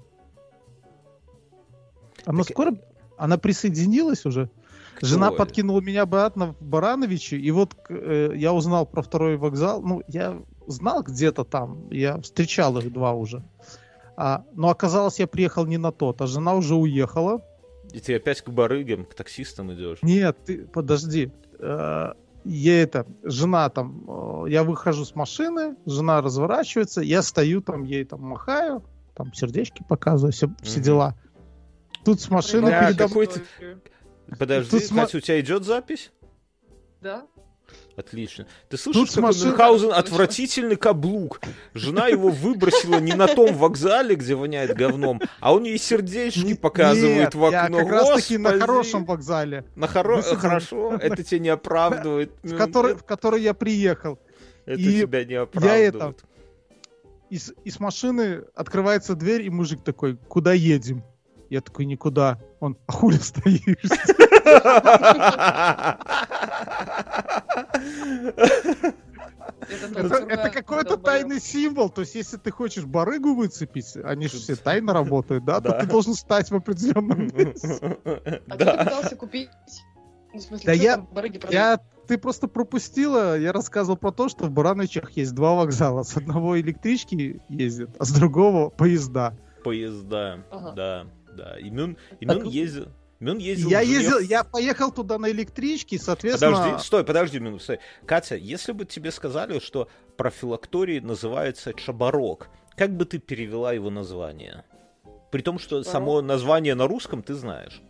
Она 2.27 2.43
Так- 2.43 2.53
скоро... 2.53 2.73
Она 3.17 3.37
присоединилась 3.37 4.25
уже? 4.25 4.51
Кто 4.97 5.07
Жена 5.07 5.29
это? 5.29 5.37
подкинула 5.37 5.81
меня 5.81 6.03
обратно 6.03 6.55
в 6.59 6.63
Барановичи, 6.63 7.35
и 7.35 7.51
вот 7.51 7.75
э, 7.89 8.33
я 8.35 8.53
узнал 8.53 8.87
про 8.87 9.03
второй 9.03 9.37
вокзал. 9.37 9.83
Ну, 9.83 10.03
я 10.09 10.41
знал 10.67 11.03
где-то 11.03 11.45
там, 11.45 11.89
я 11.91 12.21
встречал 12.21 12.77
их 12.79 12.93
два 12.93 13.13
уже. 13.13 13.43
А, 14.17 14.45
но 14.53 14.69
оказалось, 14.69 15.19
я 15.19 15.27
приехал 15.27 15.65
не 15.67 15.79
на 15.79 15.93
тот, 15.93 16.21
а 16.21 16.27
жена 16.27 16.55
уже 16.55 16.75
уехала. 16.75 17.43
И 17.93 18.01
ты 18.01 18.15
опять 18.17 18.43
к 18.43 18.51
барыгам, 18.51 19.05
к 19.05 19.15
таксистам 19.15 19.73
идешь. 19.73 19.99
Нет, 20.03 20.37
ты 20.45 20.67
подожди. 20.67 21.31
Э, 21.59 22.13
Я 22.45 22.83
это, 22.83 23.07
жена 23.23 23.69
там, 23.69 24.45
э, 24.47 24.51
я 24.51 24.65
выхожу 24.65 25.05
с 25.05 25.15
машины, 25.15 25.77
жена 25.85 26.23
разворачивается, 26.23 27.03
я 27.03 27.23
стою 27.23 27.61
там, 27.61 27.85
ей 27.85 28.05
там 28.05 28.23
махаю, 28.23 28.83
там 29.15 29.33
сердечки 29.35 29.85
показываю, 29.87 30.33
все, 30.33 30.49
все 30.63 30.77
Мгм. 30.77 30.85
дела. 30.85 31.15
Тут 32.05 32.21
с 32.21 32.31
машины 32.31 32.69
Бля, 32.69 32.87
передо 32.87 33.09
мной... 33.09 33.29
Подожди, 34.39 34.71
Тут 34.71 34.89
Катя, 34.97 35.19
у 35.19 35.21
тебя 35.21 35.41
идет 35.41 35.65
запись? 35.65 36.13
Да? 37.01 37.27
Отлично. 38.01 38.47
Ты 38.71 38.77
слышишь, 38.79 39.11
с 39.11 39.15
какой 39.15 39.29
машин- 39.31 39.49
Мюнхгаузен 39.49 39.93
отвратительный 39.93 40.77
каблук. 40.77 41.41
Жена 41.75 42.07
его 42.09 42.31
выбросила 42.31 42.99
не 42.99 43.13
на 43.13 43.27
том 43.29 43.55
вокзале, 43.55 44.15
где 44.17 44.35
воняет 44.35 44.75
говном, 44.75 45.21
а 45.41 45.53
он 45.55 45.65
ей 45.65 45.79
сердечки 45.79 46.55
показывает 46.55 47.35
в 47.35 47.51
я 47.51 47.65
окно. 47.65 47.79
как 47.81 47.89
раз 47.91 48.09
таки 48.23 48.39
на 48.39 48.59
хорошем 48.59 49.05
вокзале, 49.05 49.65
На 49.77 49.87
хоро... 49.87 50.23
Хорошо, 50.23 50.95
это 50.97 51.23
тебя 51.23 51.39
не 51.41 51.49
оправдывает. 51.51 52.33
в 52.43 52.57
который, 52.57 52.95
в 52.95 53.05
который 53.05 53.43
я 53.43 53.53
приехал. 53.55 54.19
Это 54.65 54.81
и 54.81 55.01
тебя 55.03 55.25
не 55.25 55.33
я 55.35 55.43
оправдывает. 55.43 55.95
это- 55.95 56.15
Из, 57.29 57.53
из 57.65 57.79
машины 57.81 58.45
открывается 58.55 59.15
дверь, 59.15 59.43
и 59.43 59.51
мужик 59.51 59.83
такой, 59.85 60.17
куда 60.17 60.53
едем? 60.55 61.05
Я 61.51 61.61
такой, 61.61 61.85
никуда. 61.85 62.39
Он, 62.61 62.79
а 62.87 62.93
хули 62.93 63.19
стоишь? 63.19 63.61
Это, 69.69 70.51
какой-то 70.51 70.97
тайный 70.97 71.41
символ. 71.41 71.91
То 71.91 72.03
есть, 72.03 72.15
если 72.15 72.37
ты 72.37 72.51
хочешь 72.51 72.85
барыгу 72.85 73.35
выцепить, 73.35 73.97
они 74.05 74.29
же 74.29 74.39
все 74.39 74.57
тайно 74.57 74.93
работают, 74.93 75.45
да, 75.45 75.61
Да. 75.61 75.73
то 75.73 75.81
ты 75.81 75.87
должен 75.87 76.15
стать 76.15 76.51
в 76.51 76.55
определенном 76.57 77.27
месте. 77.35 77.99
А 78.49 78.57
ты 78.57 78.65
Да. 78.65 78.85
пытался 78.85 79.17
купить? 79.17 79.51
Ну, 80.33 80.39
в 80.39 80.43
смысле, 80.43 80.67
Да 80.67 80.73
я-? 80.73 81.07
Я, 81.51 81.81
ты 82.07 82.17
просто 82.19 82.47
пропустила, 82.49 83.39
я 83.39 83.53
рассказывал 83.53 83.97
про 83.97 84.13
то, 84.13 84.29
что 84.29 84.45
в 84.47 84.51
Барановичах 84.51 85.11
есть 85.13 85.35
два 85.35 85.55
вокзала. 85.55 86.03
С 86.05 86.17
одного 86.17 86.59
электрички 86.61 87.41
ездят, 87.49 87.91
а 87.99 88.05
с 88.05 88.13
другого 88.13 88.71
поезда. 88.71 89.37
Поезда, 89.65 90.45
Ага. 90.51 90.73
да, 90.73 91.07
да. 91.37 91.59
И 91.59 91.69
Мюн, 91.71 91.97
и 92.21 92.27
Так- 92.27 92.45
Мюн 93.21 93.37
ездил... 93.37 93.69
Я 93.69 93.83
к 93.83 93.85
жене 93.85 93.99
ездил, 93.99 94.19
я 94.19 94.45
поехал 94.45 94.91
туда 94.91 95.19
на 95.19 95.31
электричке, 95.31 95.99
соответственно... 95.99 96.57
Подожди, 96.57 96.85
стой, 96.85 97.05
подожди 97.05 97.39
минуту, 97.39 97.63
стой. 97.63 97.81
Катя, 98.07 98.35
если 98.35 98.73
бы 98.73 98.87
тебе 98.87 99.11
сказали, 99.11 99.59
что 99.59 99.89
профилакторий 100.17 101.01
называется 101.01 101.75
Чабарок, 101.75 102.49
как 102.77 102.97
бы 102.97 103.05
ты 103.05 103.19
перевела 103.19 103.75
его 103.75 103.91
название? 103.91 104.65
При 105.31 105.43
том, 105.43 105.59
что 105.59 105.83
Чабарок? 105.83 105.93
само 105.93 106.23
название 106.23 106.75
на 106.75 106.87
русском 106.87 107.23
ты 107.23 107.35
знаешь. 107.35 107.83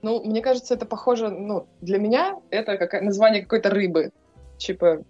Ну, 0.00 0.24
мне 0.24 0.40
кажется, 0.40 0.72
это 0.72 0.86
похоже, 0.86 1.28
ну, 1.28 1.68
для 1.82 1.98
меня 1.98 2.40
это 2.50 2.78
как 2.78 3.02
название 3.02 3.42
какой-то 3.42 3.68
рыбы. 3.68 4.12
Типа 4.56 5.04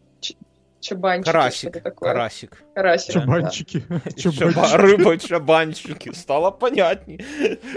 ч- 0.83 0.88
чабанчик. 0.90 1.27
Карасик, 1.33 1.73
такое. 1.83 2.12
карасик. 2.12 2.62
Карасик. 2.75 3.14
да. 3.14 3.21
Чабанчики. 3.21 3.79
Чаба- 4.16 4.33
Чабанчики. 4.53 4.77
Рыба, 4.77 5.18
чабанчики. 5.18 6.12
Стало 6.12 6.51
понятней. 6.51 7.25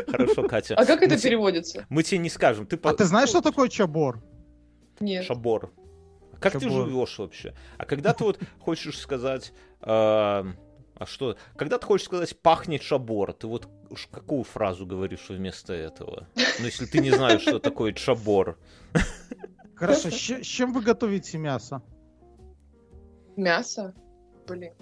Хорошо, 0.09 0.43
Катя. 0.47 0.75
А 0.75 0.85
как 0.85 1.01
это 1.03 1.17
переводится? 1.21 1.85
Мы 1.89 2.03
тебе 2.03 2.17
не 2.17 2.29
скажем. 2.29 2.65
Ты 2.65 2.79
А 2.83 2.93
ты 2.93 3.05
знаешь, 3.05 3.29
что 3.29 3.41
такое 3.41 3.69
чабор? 3.69 4.21
Нет. 4.99 5.23
Шабор. 5.25 5.71
Как 6.39 6.53
ты 6.53 6.69
живешь 6.69 7.17
вообще? 7.19 7.53
А 7.77 7.85
когда 7.85 8.13
ты 8.13 8.23
вот 8.25 8.39
хочешь 8.59 8.99
сказать... 8.99 9.53
э, 9.81 9.85
А 9.87 11.05
что? 11.05 11.37
Когда 11.57 11.77
ты 11.77 11.85
хочешь 11.85 12.05
сказать 12.05 12.39
«пахнет 12.41 12.81
шабор», 12.83 13.33
ты 13.33 13.47
вот 13.47 13.67
уж 13.89 14.07
какую 14.11 14.43
фразу 14.43 14.85
говоришь 14.85 15.25
вместо 15.29 15.73
этого? 15.73 16.27
Ну, 16.59 16.65
если 16.65 16.85
ты 16.85 16.99
не 16.99 17.11
знаешь, 17.11 17.41
что 17.41 17.59
такое 17.59 17.93
чабор. 17.93 18.57
Хорошо, 19.75 20.09
с 20.09 20.13
чем 20.45 20.73
вы 20.73 20.81
готовите 20.81 21.37
мясо? 21.37 21.81
Мясо? 23.37 23.93
Блин. 24.47 24.73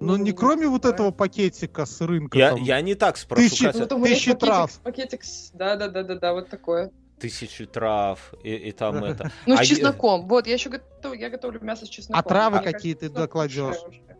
Ну, 0.00 0.16
не 0.16 0.32
кроме 0.32 0.66
вот 0.66 0.84
этого 0.84 1.12
пакетика 1.12 1.86
с 1.86 2.00
рынка. 2.00 2.36
Я, 2.36 2.50
там. 2.50 2.62
я 2.62 2.80
не 2.80 2.94
так 2.94 3.16
спрошу, 3.16 3.42
Тысячи- 3.48 3.62
Ну, 3.64 3.68
Катя. 3.72 3.78
вот 3.84 3.92
у 3.92 3.98
меня 3.98 4.08
есть 4.10 4.24
Тысячи 4.24 4.34
трав. 4.36 4.80
пакетик 4.80 5.22
с... 5.24 5.50
Да-да-да-да-да, 5.52 6.32
вот 6.32 6.48
такое. 6.48 6.90
Тысячи 7.20 7.66
трав 7.66 8.34
и, 8.42 8.52
и 8.52 8.72
там 8.72 9.04
это. 9.04 9.30
Ну, 9.46 9.54
А 9.54 9.58
с 9.58 9.60
е- 9.60 9.76
чесноком. 9.76 10.26
Вот, 10.26 10.48
я 10.48 10.54
еще 10.54 10.70
готов... 10.70 11.14
я 11.16 11.30
готовлю 11.30 11.60
мясо 11.60 11.86
с 11.86 11.88
чесноком. 11.88 12.18
А 12.18 12.28
травы 12.28 12.56
Мне 12.60 12.72
какие 12.72 12.94
кажется, 12.94 13.14
ты 13.14 13.20
докладешь? 13.20 13.76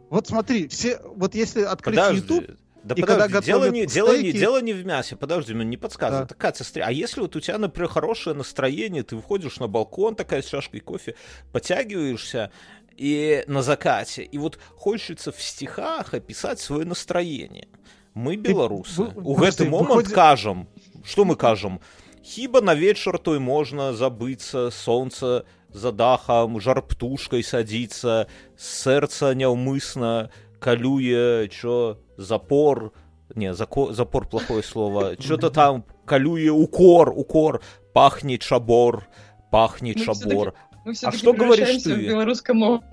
Вот 0.08 0.28
смотри, 0.28 0.68
все, 0.68 1.00
вот 1.16 1.34
если 1.34 1.62
открыть 1.62 1.96
Подожди. 1.96 2.20
YouTube, 2.34 2.56
Да 2.84 2.94
И 2.94 3.00
подожди, 3.00 3.22
когда 3.22 3.40
дело, 3.40 3.68
не, 3.70 3.86
дело, 3.86 4.12
не, 4.16 4.30
стейки- 4.30 4.38
дело 4.38 4.60
не 4.62 4.72
в 4.74 4.86
мясе, 4.86 5.16
подожди, 5.16 5.52
ну 5.54 5.62
не 5.64 5.76
подсказывай. 5.76 6.22
Да. 6.22 6.26
Так, 6.28 6.38
Катя, 6.38 6.62
смотри, 6.64 6.82
а 6.82 6.90
если 6.92 7.20
вот 7.22 7.34
у 7.34 7.40
тебя, 7.40 7.58
например, 7.58 7.88
хорошее 7.88 8.36
настроение, 8.36 9.02
ты 9.02 9.16
выходишь 9.16 9.58
на 9.58 9.66
балкон 9.66 10.14
такая 10.14 10.42
с 10.42 10.46
чашкой 10.46 10.78
кофе, 10.80 11.16
потягиваешься 11.52 12.52
и 12.96 13.44
на 13.46 13.62
закате, 13.62 14.22
и 14.22 14.38
вот 14.38 14.58
хочется 14.76 15.32
в 15.32 15.40
стихах 15.40 16.14
описать 16.14 16.60
свое 16.60 16.84
настроение. 16.84 17.68
Мы, 18.14 18.36
белорусы, 18.36 19.02
у 19.02 19.34
подожди, 19.34 19.64
гэты 19.64 19.70
момент 19.70 19.88
выходит- 19.88 20.12
кажем, 20.14 20.66
что 21.04 21.24
мы 21.24 21.36
кажем? 21.36 21.80
Хіба 22.24 22.60
на 22.60 22.74
вечер 22.74 23.18
той 23.18 23.38
можна 23.38 23.92
забыцца, 23.92 24.70
солнце 24.70 25.44
за 25.72 25.90
дахам, 25.92 26.60
жар 26.60 26.82
птушкой 26.82 27.42
садится, 27.42 28.26
сердце 28.56 29.34
няўмысна 29.34 30.30
калюе, 30.60 31.48
чё, 31.48 31.96
запор, 32.16 32.92
не, 33.34 33.54
зако, 33.54 33.92
запор 33.92 34.28
плохое 34.28 34.62
слово, 34.62 35.16
что-то 35.18 35.50
там 35.50 35.84
калюе 36.04 36.50
укор, 36.50 37.12
укор, 37.16 37.60
пахнет 37.92 38.42
шабор, 38.42 39.08
пахнет 39.50 39.96
Ну, 39.96 40.04
шабор. 40.04 40.54
Мы 40.84 40.94
все-таки 40.94 41.18
что 41.18 41.32
говоришь 41.32 41.82
ты? 41.82 41.94
в 41.94 41.98
белорусском 41.98 42.58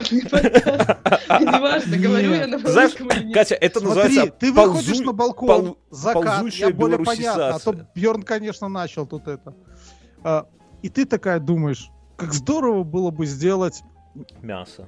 Неважно, 1.30 1.98
говорю 1.98 2.34
я 2.36 2.48
на 2.48 2.58
белорусском 2.58 3.08
или 3.08 3.24
нет. 3.26 3.34
Катя, 3.34 3.56
это 3.56 3.80
смотри, 3.80 4.02
называется 4.02 4.38
ты 4.40 4.54
выходишь 4.54 5.00
на 5.00 5.14
балкон, 5.14 5.78
закат, 5.90 6.48
я 6.54 6.70
более 6.70 7.00
понятно, 7.00 7.56
а 7.56 7.60
то. 7.60 7.74
Бьерн, 7.96 8.24
конечно, 8.24 8.68
начал 8.70 9.08
тут 9.08 9.28
это. 9.28 9.56
А, 10.24 10.48
и 10.82 10.90
ты 10.90 11.06
такая 11.06 11.40
думаешь, 11.40 11.90
как 12.16 12.34
здорово 12.34 12.84
было 12.84 13.10
бы 13.12 13.26
сделать, 13.26 13.82
мясо. 14.42 14.88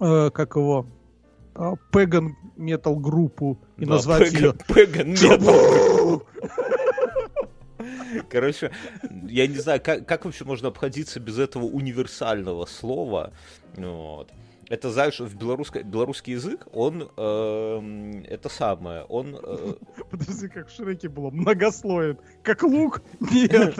э, 0.00 0.30
как 0.30 0.56
его, 0.56 0.86
пеган 1.92 2.36
метал 2.56 2.96
группу 2.96 3.58
и 3.78 3.86
назвать 3.86 4.32
ее 4.32 4.52
Пэган 4.66 5.10
Метал. 5.10 6.22
Короче, 8.28 8.70
я 9.28 9.46
не 9.46 9.56
знаю, 9.56 9.80
как, 9.82 10.06
как 10.06 10.24
вообще 10.24 10.44
можно 10.44 10.68
обходиться 10.68 11.20
без 11.20 11.38
этого 11.38 11.64
универсального 11.64 12.66
слова. 12.66 13.32
Вот. 13.76 14.30
Это, 14.68 14.90
знаешь, 14.90 15.18
в 15.18 15.34
белорусской, 15.36 15.82
белорусский 15.82 16.34
язык, 16.34 16.66
он, 16.74 17.08
эм, 17.16 18.22
это 18.24 18.50
самое, 18.50 19.02
он... 19.04 19.34
э, 19.42 19.74
Подожди, 20.10 20.48
как 20.48 20.68
в 20.68 20.74
Шреке 20.74 21.08
было, 21.08 21.30
многослоен. 21.30 22.18
Как 22.42 22.62
лук? 22.64 23.00
Нет. 23.20 23.76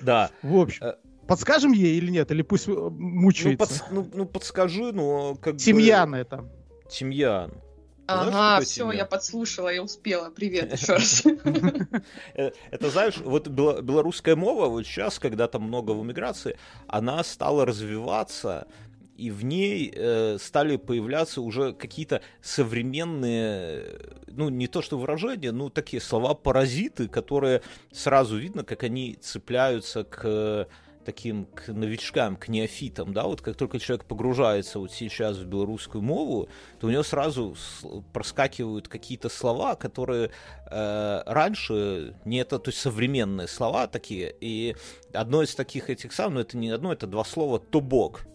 да. 0.00 0.30
В 0.42 0.56
общем, 0.58 0.84
Э. 0.86 0.94
подскажем 1.26 1.72
ей 1.72 1.96
или 1.96 2.10
нет? 2.10 2.30
Или 2.30 2.42
пусть 2.42 2.68
э, 2.68 2.72
Ну, 2.72 2.90
мучается? 2.90 3.84
ну, 3.90 4.06
ну, 4.12 4.26
подскажи, 4.26 4.92
ну, 4.92 5.36
как 5.40 5.54
бы- 5.54 5.58
Тимьян 5.58 6.14
это. 6.14 6.48
Тимьян. 6.90 7.52
Ага, 8.06 8.60
все, 8.64 8.90
я 8.92 9.04
подслушала, 9.04 9.68
я 9.68 9.82
успела. 9.82 10.30
Привет 10.30 10.72
еще 10.80 10.94
раз. 10.94 11.24
Э, 12.34 12.50
Это, 12.70 12.90
знаешь, 12.90 13.16
вот 13.18 13.48
белорусская 13.48 14.36
мова, 14.36 14.66
вот 14.66 14.86
сейчас, 14.86 15.18
когда 15.18 15.48
там 15.48 15.62
много 15.62 15.92
в 15.92 16.02
эмиграции, 16.04 16.56
она 16.86 17.22
стала 17.24 17.66
развиваться, 17.66 18.66
и 19.16 19.30
в 19.30 19.44
ней 19.44 19.92
э, 19.94 20.36
стали 20.38 20.76
появляться 20.76 21.40
уже 21.40 21.72
какие-то 21.72 22.20
современные, 22.42 23.98
ну, 24.26 24.50
не 24.50 24.66
то 24.66 24.82
что 24.82 24.98
выражения, 24.98 25.52
ну, 25.52 25.70
такие 25.70 26.00
слова-паразиты, 26.00 27.08
которые 27.08 27.62
сразу 27.92 28.36
видно, 28.36 28.62
как 28.62 28.82
они 28.82 29.16
цепляются 29.20 30.04
к 30.04 30.68
таким 31.06 31.46
к 31.46 31.68
новичкам, 31.68 32.36
к 32.36 32.48
неофитам, 32.48 33.12
да, 33.12 33.22
вот 33.22 33.40
как 33.40 33.56
только 33.56 33.78
человек 33.78 34.04
погружается 34.04 34.78
вот 34.80 34.92
сейчас 34.92 35.38
в 35.38 35.46
белорусскую 35.46 36.02
мову, 36.02 36.48
то 36.80 36.88
у 36.88 36.90
него 36.90 37.04
сразу 37.04 37.54
проскакивают 38.12 38.88
какие-то 38.88 39.28
слова, 39.28 39.76
которые 39.76 40.30
э, 40.70 41.22
раньше 41.26 42.16
не 42.24 42.38
это, 42.38 42.58
то 42.58 42.70
есть 42.70 42.80
современные 42.80 43.46
слова 43.46 43.86
такие, 43.86 44.34
и 44.40 44.74
одно 45.14 45.42
из 45.42 45.54
таких 45.54 45.90
этих 45.90 46.12
самых, 46.12 46.34
ну 46.34 46.40
это 46.40 46.56
не 46.58 46.70
одно, 46.70 46.92
это 46.92 47.06
два 47.06 47.24
слова 47.24 47.58
«тобок». 47.60 48.26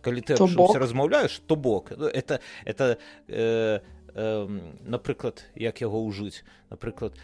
Коли 0.00 0.20
ты 0.20 0.36
«Тобок»? 0.36 0.76
размовляешь, 0.76 1.42
«тобок», 1.46 1.90
Ну, 1.90 2.06
это, 2.06 2.40
это 2.64 2.98
э, 3.28 3.80
э, 4.14 4.60
напрыклад 4.86 5.44
як 5.54 5.80
яго 5.80 6.02
ўжыць 6.06 6.42
напрыклад 6.70 7.14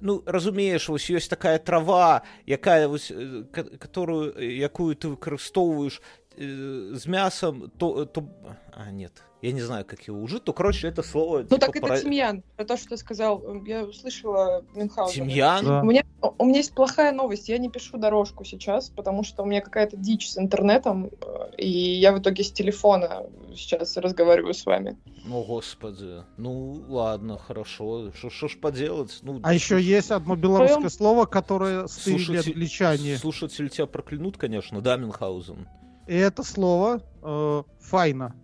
ну 0.00 0.22
разумееш 0.26 0.88
вось 0.88 1.10
ёсць 1.10 1.28
такая 1.28 1.58
трава 1.58 2.22
якая 2.46 2.88
вось 2.88 3.10
э, 3.10 3.44
которую 3.52 4.32
якую 4.38 4.96
ты 4.96 5.08
выкарыстоўваеш 5.12 6.00
э, 6.36 6.94
з 6.94 7.06
мясом 7.06 7.70
то 7.78 8.04
то 8.04 8.24
а 8.72 8.90
нет 8.90 9.22
я 9.42 9.52
не 9.52 9.60
знаю, 9.60 9.84
как 9.84 10.02
его 10.02 10.20
ужить, 10.20 10.44
то, 10.44 10.52
короче, 10.52 10.88
это 10.88 11.02
слово... 11.02 11.38
Ну, 11.38 11.44
типа, 11.44 11.58
так 11.58 11.76
это 11.76 11.86
пора... 11.86 12.00
тимьян, 12.00 12.42
про 12.56 12.64
то, 12.64 12.76
что 12.76 12.90
ты 12.90 12.96
сказал. 12.96 13.62
Я 13.64 13.84
услышала 13.84 14.64
Мюнхгаузена. 14.74 15.26
Тимьян? 15.26 15.64
Да. 15.64 15.80
У, 15.82 15.84
меня, 15.84 16.04
у 16.38 16.44
меня 16.44 16.56
есть 16.58 16.74
плохая 16.74 17.12
новость. 17.12 17.48
Я 17.48 17.58
не 17.58 17.68
пишу 17.68 17.98
дорожку 17.98 18.44
сейчас, 18.44 18.88
потому 18.88 19.22
что 19.24 19.42
у 19.42 19.46
меня 19.46 19.60
какая-то 19.60 19.96
дичь 19.96 20.30
с 20.30 20.38
интернетом, 20.38 21.10
и 21.58 21.68
я 21.68 22.12
в 22.12 22.18
итоге 22.18 22.42
с 22.42 22.50
телефона 22.50 23.26
сейчас 23.54 23.96
разговариваю 23.98 24.54
с 24.54 24.64
вами. 24.64 24.96
Ну, 25.26 25.44
господи. 25.44 26.24
Ну, 26.38 26.84
ладно, 26.88 27.38
хорошо. 27.38 28.10
Что 28.14 28.48
ж 28.48 28.58
поделать? 28.58 29.18
Ну, 29.22 29.40
а 29.44 29.52
еще 29.52 29.80
есть 29.80 30.10
одно 30.10 30.34
белорусское 30.34 30.76
Твоем... 30.76 30.90
слово, 30.90 31.26
которое 31.26 31.86
стырили 31.88 32.24
Слушатель... 32.24 32.52
англичане. 32.52 33.16
Слушатели 33.16 33.68
тебя 33.68 33.86
проклянут, 33.86 34.38
конечно, 34.38 34.80
да, 34.80 34.96
Мюнхгаузен? 34.96 35.68
И 36.06 36.14
это 36.14 36.42
слово 36.42 37.02
э, 37.22 37.62
«файна». 37.80 38.34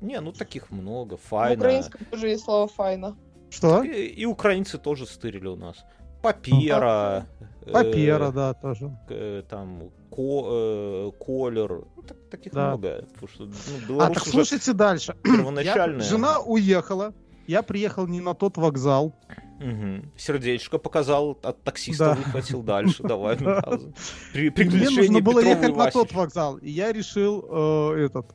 Не, 0.00 0.20
ну 0.20 0.32
таких 0.32 0.70
много. 0.70 1.16
Файна. 1.16 1.56
В 1.56 1.58
украинском 1.58 2.04
тоже 2.10 2.28
есть 2.28 2.44
слово 2.44 2.66
файна. 2.66 3.16
Что? 3.50 3.84
И, 3.84 4.06
и 4.06 4.26
украинцы 4.26 4.78
тоже 4.78 5.06
стырили 5.06 5.46
у 5.46 5.56
нас. 5.56 5.84
Папера. 6.22 7.26
Папера, 7.72 8.28
э, 8.28 8.32
да, 8.32 8.54
тоже. 8.54 8.96
Э, 9.08 9.42
там 9.48 9.90
ко, 10.10 10.44
э, 10.50 11.10
колер. 11.18 11.84
Ну, 11.96 12.02
так, 12.02 12.16
таких 12.30 12.52
да. 12.52 12.68
много. 12.68 13.06
Потому 13.12 13.28
что, 13.28 13.48
ну, 13.88 14.00
а 14.00 14.08
так 14.08 14.26
слушайте 14.26 14.72
дальше. 14.72 15.14
Первоначальная. 15.22 16.02
Я, 16.04 16.10
жена 16.10 16.40
уехала. 16.40 17.12
Я 17.46 17.62
приехал 17.62 18.06
не 18.06 18.20
на 18.20 18.34
тот 18.34 18.56
вокзал. 18.56 19.14
Угу. 19.62 20.08
Сердечко 20.16 20.78
показал, 20.78 21.38
от 21.42 21.62
таксиста 21.62 22.06
да. 22.06 22.14
выхватил 22.14 22.62
дальше. 22.62 23.02
Давай, 23.04 23.36
При, 23.36 24.50
Мне 24.50 24.90
нужно 24.90 25.20
было 25.20 25.40
ехать 25.40 25.76
на 25.76 25.90
тот 25.90 26.12
вокзал. 26.12 26.56
И 26.56 26.70
я 26.70 26.92
решил 26.92 27.92
э, 27.94 28.06
этот 28.06 28.34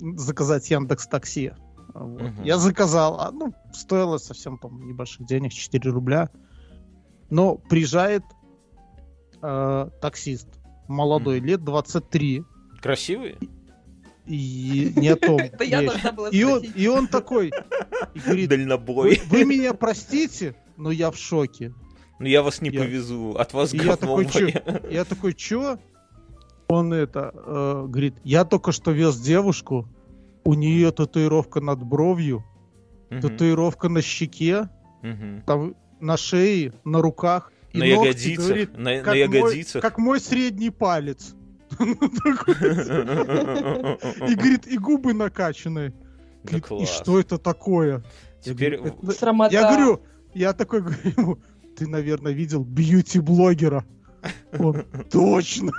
заказать 0.00 0.70
Яндекс 0.70 1.06
Такси. 1.06 1.52
Вот. 1.94 2.22
Угу. 2.22 2.42
Я 2.44 2.58
заказал, 2.58 3.20
а, 3.20 3.30
ну, 3.30 3.54
стоило 3.72 4.18
совсем, 4.18 4.58
по 4.58 4.68
небольших 4.68 5.26
денег, 5.26 5.52
4 5.52 5.90
рубля. 5.90 6.30
Но 7.30 7.56
приезжает 7.56 8.22
э, 9.42 9.90
таксист, 10.00 10.48
молодой, 10.88 11.38
угу. 11.38 11.46
лет 11.46 11.64
23. 11.64 12.44
Красивый? 12.80 13.36
И 14.26 14.92
не 14.96 15.08
о 15.08 15.16
том. 15.16 15.38
Это 15.38 15.64
я 15.64 15.82
должна 15.82 16.12
была 16.12 16.30
и 16.30 16.42
он, 16.44 16.62
и 16.62 16.86
он 16.86 17.08
такой, 17.08 17.52
и 18.14 18.18
говорит, 18.18 18.48
Дальнобой. 18.48 19.20
Вы, 19.26 19.38
вы 19.38 19.44
меня 19.44 19.74
простите, 19.74 20.54
но 20.76 20.90
я 20.90 21.10
в 21.10 21.16
шоке. 21.16 21.74
Ну 22.18 22.26
я 22.26 22.42
вас 22.42 22.62
не 22.62 22.70
я... 22.70 22.80
повезу, 22.80 23.32
от 23.32 23.52
вас 23.52 23.74
я 23.74 23.96
такой, 23.96 24.26
чё? 24.26 24.48
Я 24.90 25.04
такой, 25.04 25.34
чё? 25.34 25.78
он 26.68 26.92
это 26.92 27.32
э, 27.34 27.84
говорит, 27.86 28.14
я 28.24 28.44
только 28.44 28.72
что 28.72 28.90
вез 28.90 29.18
девушку, 29.18 29.88
у 30.44 30.54
нее 30.54 30.90
татуировка 30.92 31.60
над 31.60 31.82
бровью, 31.82 32.44
угу. 33.10 33.20
татуировка 33.20 33.88
на 33.88 34.02
щеке, 34.02 34.68
угу. 35.02 35.42
там 35.46 35.74
на 36.00 36.16
шее, 36.16 36.72
на 36.84 37.00
руках. 37.00 37.52
И 37.72 37.78
на 37.78 37.86
ногти, 37.86 38.06
ягодицах. 38.06 38.46
Говорит, 38.46 38.78
на, 38.78 38.96
как 38.98 39.06
на 39.06 39.14
ягодицах. 39.14 39.74
Мой, 39.74 39.82
как 39.82 39.98
мой 39.98 40.20
средний 40.20 40.70
палец. 40.70 41.34
И 41.80 41.84
говорит, 44.34 44.66
и 44.66 44.78
губы 44.78 45.14
накачанные. 45.14 45.92
И 46.50 46.84
что 46.84 47.18
это 47.18 47.38
такое? 47.38 48.02
Теперь... 48.40 48.78
Я 49.50 49.70
говорю, 49.70 50.02
я 50.34 50.52
такой 50.52 50.82
говорю, 50.82 51.40
ты, 51.76 51.88
наверное, 51.88 52.32
видел 52.32 52.64
бьюти-блогера. 52.64 53.84
Он 54.58 54.84
точно. 55.10 55.72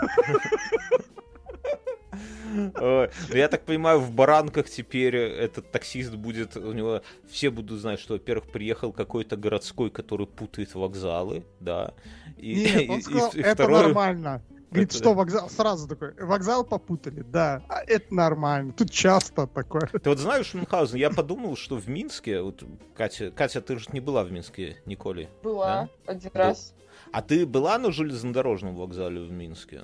Ну, 2.56 3.08
я 3.34 3.48
так 3.50 3.65
понимаю, 3.65 4.00
в 4.00 4.12
баранках 4.12 4.69
теперь 4.69 5.15
этот 5.15 5.71
таксист 5.71 6.15
будет, 6.15 6.56
у 6.56 6.71
него 6.71 7.02
все 7.30 7.50
будут 7.50 7.80
знать, 7.80 8.00
что, 8.00 8.13
во-первых, 8.13 8.50
приехал 8.50 8.93
какой-то 8.93 9.36
городской, 9.36 9.89
который 9.89 10.28
путает 10.28 10.74
вокзалы, 10.74 11.43
да. 11.60 11.93
И, 12.38 12.56
Нет, 12.56 12.89
он 12.89 13.02
сказал, 13.02 13.32
и, 13.32 13.38
и 13.38 13.41
это 13.41 13.56
второе... 13.56 13.84
нормально. 13.84 14.41
Говорит, 14.71 14.89
это... 14.89 14.97
что 14.97 15.13
вокзал 15.13 15.49
сразу 15.49 15.88
такой, 15.88 16.13
вокзал 16.15 16.63
попутали, 16.63 17.21
да, 17.21 17.63
а 17.69 17.84
это 17.86 18.13
нормально, 18.13 18.73
тут 18.73 18.91
часто 18.91 19.47
такое. 19.47 19.88
Ты 19.88 20.10
вот 20.10 20.19
знаешь, 20.19 20.54
Мюнхгаузен, 20.54 20.97
я 20.97 21.10
подумал, 21.10 21.56
что 21.56 21.78
в 21.78 21.88
Минске, 21.88 22.41
вот 22.41 22.63
Катя, 22.95 23.32
Катя, 23.32 23.62
ты 23.62 23.78
же 23.78 23.88
не 23.93 23.99
была 23.99 24.23
в 24.23 24.32
Минске, 24.32 24.78
Николи? 24.86 25.30
Была, 25.43 25.89
да? 26.06 26.12
один 26.12 26.32
раз. 26.34 26.73
А 27.12 27.21
ты 27.21 27.45
была 27.45 27.78
на 27.78 27.91
железнодорожном 27.91 28.75
вокзале 28.75 29.21
в 29.21 29.32
Минске? 29.32 29.84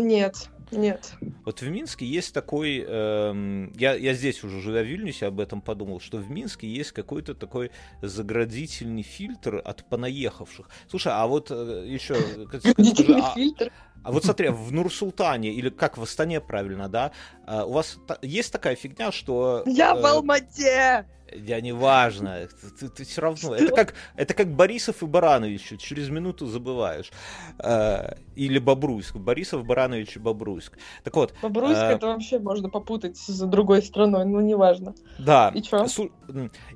Нет, 0.00 0.48
нет. 0.70 1.12
Вот 1.44 1.60
в 1.62 1.68
Минске 1.68 2.06
есть 2.06 2.32
такой, 2.32 2.84
эм, 2.86 3.72
я, 3.76 3.94
я 3.94 4.14
здесь 4.14 4.42
уже 4.44 4.60
живя 4.60 4.82
в 4.82 4.86
Вильнюсе 4.86 5.26
об 5.26 5.40
этом 5.40 5.60
подумал, 5.60 6.00
что 6.00 6.18
в 6.18 6.30
Минске 6.30 6.68
есть 6.68 6.92
какой-то 6.92 7.34
такой 7.34 7.70
заградительный 8.02 9.02
фильтр 9.02 9.60
от 9.64 9.88
понаехавших. 9.88 10.68
Слушай, 10.88 11.12
а 11.14 11.26
вот 11.26 11.50
э, 11.50 11.84
еще... 11.86 12.16
Заградительный 12.52 13.20
а, 13.22 13.34
фильтр? 13.34 13.72
А 14.02 14.12
вот 14.12 14.24
смотри, 14.24 14.48
в 14.48 14.72
Нур-Султане, 14.72 15.52
или 15.52 15.68
как 15.68 15.98
в 15.98 16.02
Астане 16.02 16.40
правильно, 16.40 16.88
да, 16.88 17.12
э, 17.46 17.62
у 17.62 17.72
вас 17.72 17.98
есть 18.22 18.52
такая 18.52 18.76
фигня, 18.76 19.12
что... 19.12 19.62
Я 19.66 19.94
э, 19.94 20.00
в 20.00 20.06
Алмате! 20.06 21.06
Я 21.34 21.60
не 21.60 21.72
важно, 21.72 22.48
ты, 22.78 22.88
ты 22.88 23.04
все 23.04 23.20
равно. 23.20 23.54
Это 23.54 23.74
как, 23.74 23.94
это 24.16 24.34
как 24.34 24.54
Борисов 24.54 25.02
и 25.02 25.06
Баранович, 25.06 25.74
через 25.78 26.08
минуту 26.08 26.46
забываешь. 26.46 27.10
Э, 27.58 28.14
или 28.34 28.58
Бобруйск. 28.58 29.16
Борисов, 29.16 29.64
Баранович 29.64 30.16
и 30.16 30.18
Бобруйск. 30.18 30.78
Так 31.04 31.14
вот. 31.16 31.34
Бобруйск 31.42 31.80
э, 31.80 31.92
это 31.92 32.06
вообще 32.08 32.38
можно 32.38 32.68
попутать 32.68 33.16
с 33.16 33.40
другой 33.46 33.82
страной, 33.82 34.24
но 34.24 34.40
неважно. 34.40 34.94
Да. 35.18 35.52
И 35.54 35.62
что? 35.62 35.86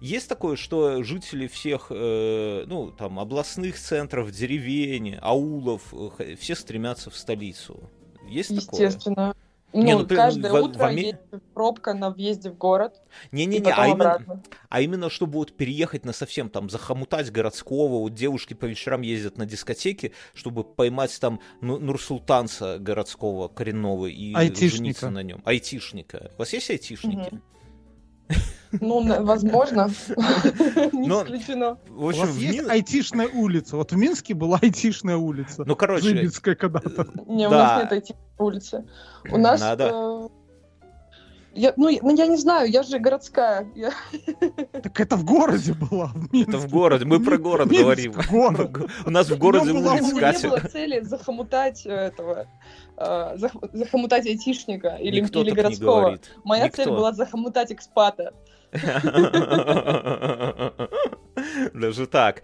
Есть 0.01 0.29
такое, 0.29 0.57
что 0.57 1.03
жители 1.03 1.47
всех, 1.47 1.87
э, 1.91 2.65
ну, 2.67 2.91
там, 2.91 3.19
областных 3.19 3.79
центров, 3.79 4.31
деревень, 4.31 5.17
аулов, 5.21 5.95
э, 6.19 6.37
все 6.37 6.55
стремятся 6.55 7.11
в 7.11 7.17
столицу. 7.17 7.91
Есть 8.29 8.51
Естественно. 8.51 9.15
такое? 9.15 9.27
Ну, 9.27 9.44
не, 9.75 9.97
ну, 9.97 10.07
каждое 10.07 10.53
в, 10.53 10.55
утро 10.55 10.89
в, 10.89 10.93
в... 10.93 10.97
есть 10.97 11.19
пробка 11.53 11.95
на 11.95 12.11
въезде 12.11 12.51
в 12.51 12.57
город. 12.57 13.03
Не-не-не, 13.33 13.73
а 13.73 13.89
именно, 13.89 14.43
а 14.69 14.81
именно, 14.81 15.11
чтобы 15.11 15.35
вот 15.35 15.57
переехать 15.57 16.05
на 16.05 16.13
совсем 16.13 16.49
там, 16.49 16.71
захомутать 16.71 17.31
городского, 17.31 18.01
вот 18.01 18.15
девушки 18.15 18.55
по 18.55 18.67
вечерам 18.67 19.03
ездят 19.03 19.37
на 19.37 19.47
дискотеки, 19.47 20.13
чтобы 20.35 20.65
поймать 20.65 21.19
там 21.21 21.41
ну, 21.61 21.79
Нурсултанца 21.79 22.79
городского 22.79 23.49
коренного 23.49 24.07
и 24.07 24.35
айтишника. 24.35 24.77
жениться 24.77 25.11
на 25.11 25.23
нем. 25.23 25.43
Айтишника. 25.45 26.31
У 26.37 26.39
вас 26.39 26.53
есть 26.53 26.71
айтишники? 26.71 27.35
Угу. 27.35 28.37
Ну, 28.81 29.25
возможно. 29.25 29.91
Не 30.93 31.09
исключено. 31.09 31.79
В 31.89 32.09
общем, 32.09 32.23
У 32.23 32.27
вас 32.27 32.37
есть 32.37 32.69
айтишная 32.69 33.29
улица. 33.29 33.77
Вот 33.77 33.93
в 33.93 33.97
Минске 33.97 34.35
была 34.35 34.59
айтишная 34.61 35.17
улица. 35.17 35.65
Ну, 35.67 35.77
короче... 35.77 36.09
Зыбинская 36.09 36.55
когда-то. 36.55 37.07
Не, 37.27 37.49
у 37.49 37.51
нас 37.51 37.83
нет 37.83 37.93
айтишной 37.93 38.23
улицы. 38.39 38.85
У 39.31 39.39
нас... 39.39 39.61
Надо... 39.61 39.91
Э, 39.93 40.29
я, 41.57 41.73
ну, 41.77 41.89
ну, 42.03 42.17
я 42.17 42.27
не 42.27 42.37
знаю, 42.37 42.69
я 42.69 42.83
же 42.83 42.99
городская. 42.99 43.69
Я... 43.77 43.93
Так 44.83 45.01
это 45.01 45.17
в 45.17 45.25
городе 45.25 45.73
было. 45.73 46.11
В 46.15 46.35
это 46.35 46.59
в 46.59 46.69
городе. 46.69 47.05
Мы 47.05 47.21
про 47.21 47.39
город 47.39 47.71
Минск, 47.71 47.83
говорим. 47.83 48.13
Город. 48.31 48.91
У 49.07 49.11
нас 49.11 49.31
в 49.31 49.39
городе 49.39 49.71
улица 49.71 50.17
Катя. 50.17 50.43
Не 50.43 50.49
было 50.49 50.61
цели 50.61 51.01
захомутать 51.01 51.87
этого 51.87 52.47
э, 52.97 53.37
захомутать 53.73 54.27
айтишника 54.27 54.97
или, 54.97 55.21
или 55.21 55.51
городского. 55.51 56.19
Моя 56.43 56.67
Никто. 56.67 56.83
цель 56.83 56.91
была 56.91 57.13
захомутать 57.13 57.71
экспата. 57.71 58.35
Даже 61.75 62.07
так. 62.07 62.43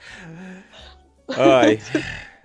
Ай. 1.37 1.81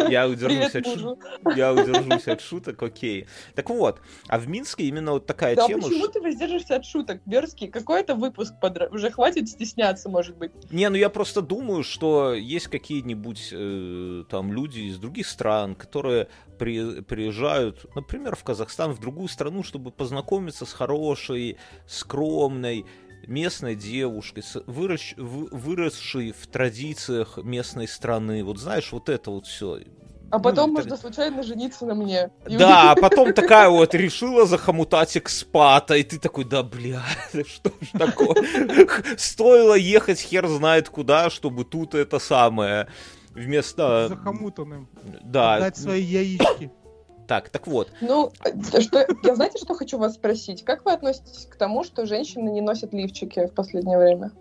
Я 0.10 0.28
удержусь, 0.28 0.76
от 0.76 0.86
шу... 0.86 1.18
я 1.56 1.74
удержусь 1.74 2.28
от 2.28 2.42
шуток, 2.42 2.82
окей. 2.84 3.28
Так 3.56 3.70
вот, 3.70 4.02
а 4.28 4.40
в 4.40 4.48
Минске 4.48 4.84
именно 4.86 5.14
вот 5.14 5.26
такая 5.26 5.56
да, 5.56 5.68
тема... 5.68 5.84
почему 5.84 6.08
ты 6.08 6.22
воздержишься 6.22 6.76
от 6.76 6.86
шуток, 6.86 7.22
Берский? 7.26 7.68
Какой 7.68 8.02
это 8.02 8.16
выпуск? 8.16 8.54
Под... 8.62 8.92
Уже 8.92 9.10
хватит 9.10 9.48
стесняться, 9.50 10.10
может 10.10 10.38
быть? 10.38 10.52
Не, 10.72 10.90
ну 10.90 10.98
я 10.98 11.10
просто 11.10 11.42
думаю, 11.42 11.84
что 11.84 12.34
есть 12.34 12.68
какие-нибудь 12.68 13.50
э, 13.52 14.24
там 14.30 14.52
люди 14.52 14.82
из 14.82 14.98
других 14.98 15.28
стран, 15.28 15.76
которые 15.76 16.28
при... 16.58 17.02
приезжают, 17.02 17.86
например, 17.96 18.36
в 18.36 18.44
Казахстан, 18.44 18.92
в 18.92 19.00
другую 19.00 19.30
страну, 19.30 19.64
чтобы 19.64 19.92
познакомиться 19.92 20.66
с 20.66 20.74
хорошей, 20.74 21.58
скромной, 21.88 22.86
местной 23.28 23.76
девушкой, 23.76 24.44
вырос, 24.66 25.14
выросшей 25.18 26.32
в 26.32 26.48
традициях 26.48 27.38
местной 27.38 27.88
страны. 27.88 28.44
Вот 28.44 28.60
знаешь, 28.60 28.92
вот 28.92 29.10
это 29.10 29.32
вот 29.32 29.48
все. 29.48 29.80
А 30.32 30.40
потом 30.40 30.72
Ну, 30.72 30.78
можно 30.78 30.98
случайно 30.98 31.44
жениться 31.44 31.86
на 31.86 31.96
мне. 31.96 32.32
Да, 32.50 32.92
а 32.92 32.96
потом 32.96 33.34
такая 33.34 33.70
вот 33.70 33.94
решила 33.94 34.46
захомутать 34.46 35.18
экспата, 35.18 35.96
и 35.96 36.04
ты 36.04 36.20
такой, 36.20 36.46
да, 36.46 36.64
бля, 36.64 37.04
что 37.32 37.70
ж 37.70 37.98
такое? 37.98 38.36
Стоило 39.18 39.76
ехать 39.76 40.20
хер 40.20 40.48
знает 40.48 40.90
куда, 40.90 41.30
чтобы 41.30 41.64
тут 41.64 41.96
это 41.96 42.20
самое 42.20 42.88
вместо... 43.34 44.08
Захомутанным. 44.10 44.90
Да, 45.22 45.60
Дать 45.60 45.78
свои 45.78 46.02
яички. 46.02 46.72
Так, 47.28 47.50
так 47.50 47.68
вот. 47.68 47.92
Ну, 48.02 48.32
э, 48.44 48.82
что, 48.82 49.06
я 49.24 49.36
знаете, 49.36 49.58
что 49.58 49.74
хочу 49.74 49.98
вас 49.98 50.16
спросить? 50.16 50.64
Как 50.64 50.86
вы 50.86 50.92
относитесь 50.94 51.48
к 51.50 51.56
тому, 51.56 51.84
что 51.84 52.06
женщины 52.06 52.50
не 52.50 52.62
носят 52.62 52.94
лифчики 52.94 53.48
в 53.48 53.54
последнее 53.54 53.98
время? 53.98 54.32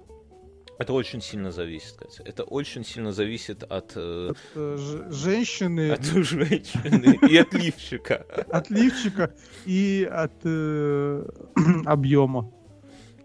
Это 0.77 0.93
очень 0.93 1.21
сильно 1.21 1.53
зависит, 1.53 1.93
Катя. 1.97 2.23
Это 2.27 2.43
очень 2.43 2.85
сильно 2.85 3.13
зависит 3.13 3.63
от, 3.63 3.93
э, 3.95 4.33
Э, 4.57 4.77
ж- 4.77 5.13
Женщины 5.13 5.93
от 5.93 6.03
женщины 6.03 7.19
и 7.31 7.37
от 7.37 7.55
лифчика. 7.55 8.27
от 8.51 8.71
лифчика 8.71 9.33
и 9.67 10.09
от 10.11 10.33
э, 10.45 11.25
объема. 11.87 12.51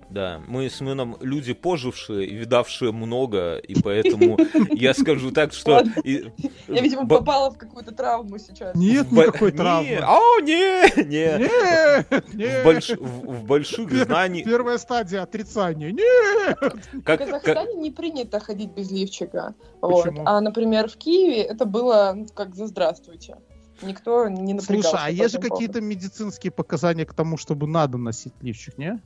Да, 0.10 0.42
мы 0.48 0.70
с 0.70 0.82
Мыном 0.82 1.18
люди 1.22 1.54
пожившие 1.54 2.28
и 2.28 2.36
видавшие 2.36 2.92
много, 2.92 3.58
и 3.58 3.80
поэтому 3.80 4.38
я 4.72 4.94
скажу 4.94 5.32
так, 5.32 5.54
что... 5.54 5.84
Я, 6.04 6.82
видимо, 6.82 7.08
попала 7.08 7.52
в 7.52 7.58
какую-то 7.58 7.94
травму 7.94 8.40
сейчас. 8.40 8.76
Нет 8.76 9.12
никакой 9.12 9.52
травмы. 9.52 10.00
О, 10.02 10.40
не, 10.42 11.04
не. 11.04 11.40
Нет, 11.40 12.08
В, 12.10 12.36
нет. 12.36 12.66
больш- 12.66 12.98
в- 13.00 13.44
больших 13.46 13.92
знаниях... 13.92 14.46
Первая 14.46 14.78
стадия 14.80 15.22
отрицания. 15.22 15.92
Нет! 15.92 16.58
В 16.94 17.02
Казахстане 17.04 17.76
не 17.76 17.92
принято 17.92 18.40
ходить 18.40 18.72
без 18.72 18.90
лифчика. 18.92 19.54
А, 19.82 20.42
например, 20.42 20.90
в 20.90 20.98
Киеве 20.98 21.44
это 21.44 21.66
было 21.66 22.18
как 22.34 22.56
за 22.56 22.68
здравствуйте. 22.68 23.38
Никто 23.82 24.28
не 24.28 24.54
напрягался. 24.54 24.90
Слушай, 24.90 25.04
а 25.06 25.10
есть 25.10 25.34
же 25.34 25.40
какие-то 25.40 25.82
медицинские 25.82 26.52
показания 26.52 27.06
к 27.06 27.14
тому, 27.14 27.38
чтобы 27.38 27.68
надо 27.68 27.98
носить 27.98 28.34
лифчик, 28.42 28.78
не? 28.78 29.00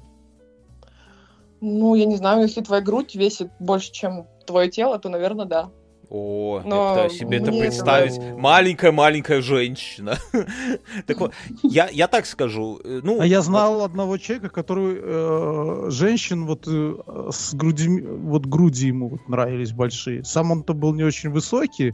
Ну, 1.66 1.96
я 1.96 2.04
не 2.06 2.18
знаю, 2.18 2.42
если 2.42 2.62
твоя 2.62 2.82
грудь 2.82 3.16
весит 3.16 3.50
больше, 3.60 3.92
чем 3.94 4.28
твое 4.46 4.70
тело, 4.70 5.00
то, 5.00 5.08
наверное, 5.08 5.46
да. 5.46 5.70
О, 6.10 6.60
я 6.64 6.70
Но 6.70 6.90
пытаюсь 6.90 7.14
себе 7.18 7.38
это 7.38 7.52
представить. 7.52 8.18
это- 8.18 8.38
Маленькая-маленькая 8.38 9.42
женщина. 9.42 10.18
Так 11.08 11.20
вот, 11.22 11.32
я, 11.64 11.88
я 11.90 12.08
так 12.08 12.26
скажу. 12.26 12.80
э, 12.84 13.00
Ну, 13.02 13.20
А 13.22 13.26
я 13.26 13.42
знал 13.42 13.82
одного 13.84 14.18
человека, 14.18 14.50
который 14.50 14.98
э, 15.02 15.90
женщин 15.90 16.46
вот 16.46 16.68
э, 16.68 16.96
с 17.32 17.54
грудями, 17.56 18.02
вот 18.02 18.46
груди 18.46 18.88
ему 18.88 19.08
вот 19.10 19.28
нравились 19.30 19.72
большие. 19.72 20.24
Сам 20.26 20.52
он-то 20.52 20.74
был 20.74 20.94
не 20.94 21.04
очень 21.04 21.30
высокий, 21.32 21.94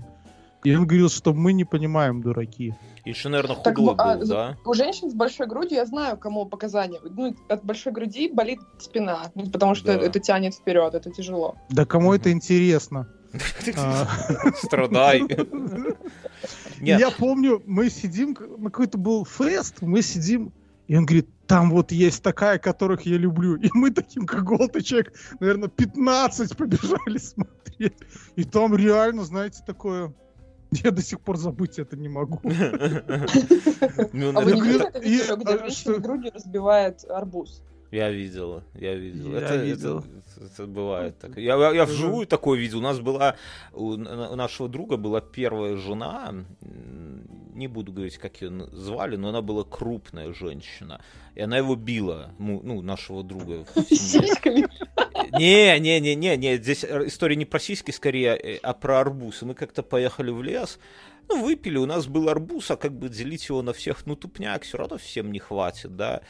и 0.63 0.75
он 0.75 0.85
говорил, 0.85 1.09
что 1.09 1.33
мы 1.33 1.53
не 1.53 1.63
понимаем, 1.65 2.21
дураки. 2.21 2.73
Еще, 3.05 3.29
наверное, 3.29 3.55
Так, 3.57 3.77
худой 3.77 3.95
а, 3.97 4.17
был, 4.17 4.25
за- 4.25 4.33
да? 4.33 4.57
У 4.65 4.73
женщин 4.73 5.09
с 5.09 5.13
большой 5.13 5.47
грудью 5.47 5.77
я 5.77 5.85
знаю, 5.85 6.17
кому 6.17 6.45
показания. 6.45 6.99
Ну, 7.03 7.35
от 7.47 7.63
большой 7.63 7.93
груди 7.93 8.29
болит 8.31 8.59
спина, 8.79 9.31
ну, 9.35 9.49
потому 9.49 9.73
что 9.75 9.87
Да. 9.97 10.05
это 10.05 10.19
тянет 10.19 10.53
вперед, 10.53 10.93
это 10.93 11.09
тяжело. 11.11 11.55
Да 11.69 11.85
кому 11.85 12.07
Мгм. 12.09 12.15
это 12.15 12.31
интересно? 12.31 13.07
А, 13.77 14.07
Страдай. 14.55 15.23
Я 16.81 17.11
помню, 17.11 17.61
мы 17.65 17.89
сидим, 17.89 18.33
какой-то 18.35 18.97
был 18.97 19.25
фест, 19.25 19.81
мы 19.81 20.01
сидим, 20.01 20.51
и 20.87 20.95
он 20.95 21.05
говорит, 21.05 21.27
там 21.45 21.69
вот 21.71 21.91
есть 21.91 22.23
такая, 22.23 22.57
которых 22.57 23.01
я 23.05 23.17
люблю. 23.17 23.55
И 23.57 23.69
мы 23.73 23.91
таким, 23.91 24.25
как 24.25 24.43
голый 24.43 24.81
человек, 24.83 25.13
наверное, 25.39 25.69
15 25.69 26.55
побежали 26.57 27.17
смотреть. 27.17 27.93
И 28.35 28.43
там 28.43 28.75
реально, 28.75 29.23
знаете, 29.25 29.61
такое... 29.65 30.13
Я 30.83 30.91
до 30.91 31.01
сих 31.01 31.19
пор 31.21 31.37
забыть 31.37 31.79
это 31.79 31.97
не 31.97 32.09
могу. 32.09 32.39
Ну, 34.13 34.31
А 34.37 34.41
вы 34.41 34.51
не 34.53 34.61
видели 34.61 34.79
это- 34.87 34.97
это 34.97 34.99
видео, 34.99 35.33
и- 35.35 35.37
где 35.43 35.53
а 35.53 35.57
женщина 35.59 35.93
что? 35.93 36.01
грудью 36.01 36.31
разбивает 36.33 37.03
арбуз? 37.09 37.61
Я 37.91 38.11
видел, 38.11 38.61
я 38.75 38.93
видел. 38.93 39.31
Я 39.31 39.37
это, 39.39 39.53
это- 39.55 39.65
видел. 39.65 40.03
это 40.39 40.67
бывает 40.67 41.17
так. 41.19 41.37
Я, 41.37 41.55
я, 41.55 41.71
я 41.71 41.85
вживую 41.85 42.27
такое 42.27 42.59
видел. 42.59 42.79
У 42.79 42.81
нас 42.83 42.99
была, 42.99 43.35
у, 43.73 43.95
на- 43.95 44.29
у 44.29 44.35
нашего 44.35 44.69
друга 44.69 44.97
была 44.97 45.21
первая 45.21 45.75
жена, 45.75 46.33
не 47.55 47.67
буду 47.67 47.91
говорить, 47.91 48.17
как 48.19 48.39
ее 48.41 48.67
звали, 48.73 49.15
но 49.15 49.29
она 49.29 49.41
была 49.41 49.63
крупная 49.63 50.33
женщина. 50.33 51.01
И 51.35 51.41
она 51.41 51.57
его 51.57 51.75
била, 51.75 52.31
ну, 52.37 52.81
нашего 52.81 53.23
друга. 53.23 53.65
Сиськами. 53.89 54.67
Не, 55.37 55.79
не, 55.79 55.99
не, 55.99 56.15
не, 56.15 56.37
не, 56.37 56.57
здесь 56.57 56.83
э, 56.83 57.07
история 57.07 57.35
не 57.35 57.45
про 57.45 57.59
сиськи 57.59 57.91
скорее, 57.91 58.35
э, 58.35 58.59
а 58.63 58.73
про 58.73 58.99
арбуз. 58.99 59.41
Мы 59.41 59.53
как-то 59.53 59.83
поехали 59.83 60.31
в 60.31 60.41
лес, 60.41 60.79
ну, 61.27 61.43
выпили, 61.43 61.77
у 61.77 61.85
нас 61.85 62.07
был 62.07 62.29
арбуз, 62.29 62.71
а 62.71 62.77
как 62.77 62.91
бы 62.91 63.09
делить 63.09 63.47
его 63.49 63.61
на 63.61 63.73
всех, 63.73 64.05
ну, 64.05 64.15
тупняк, 64.15 64.63
все 64.63 64.77
равно 64.77 64.97
всем 64.97 65.31
не 65.31 65.39
хватит, 65.39 65.95
да. 65.95 66.21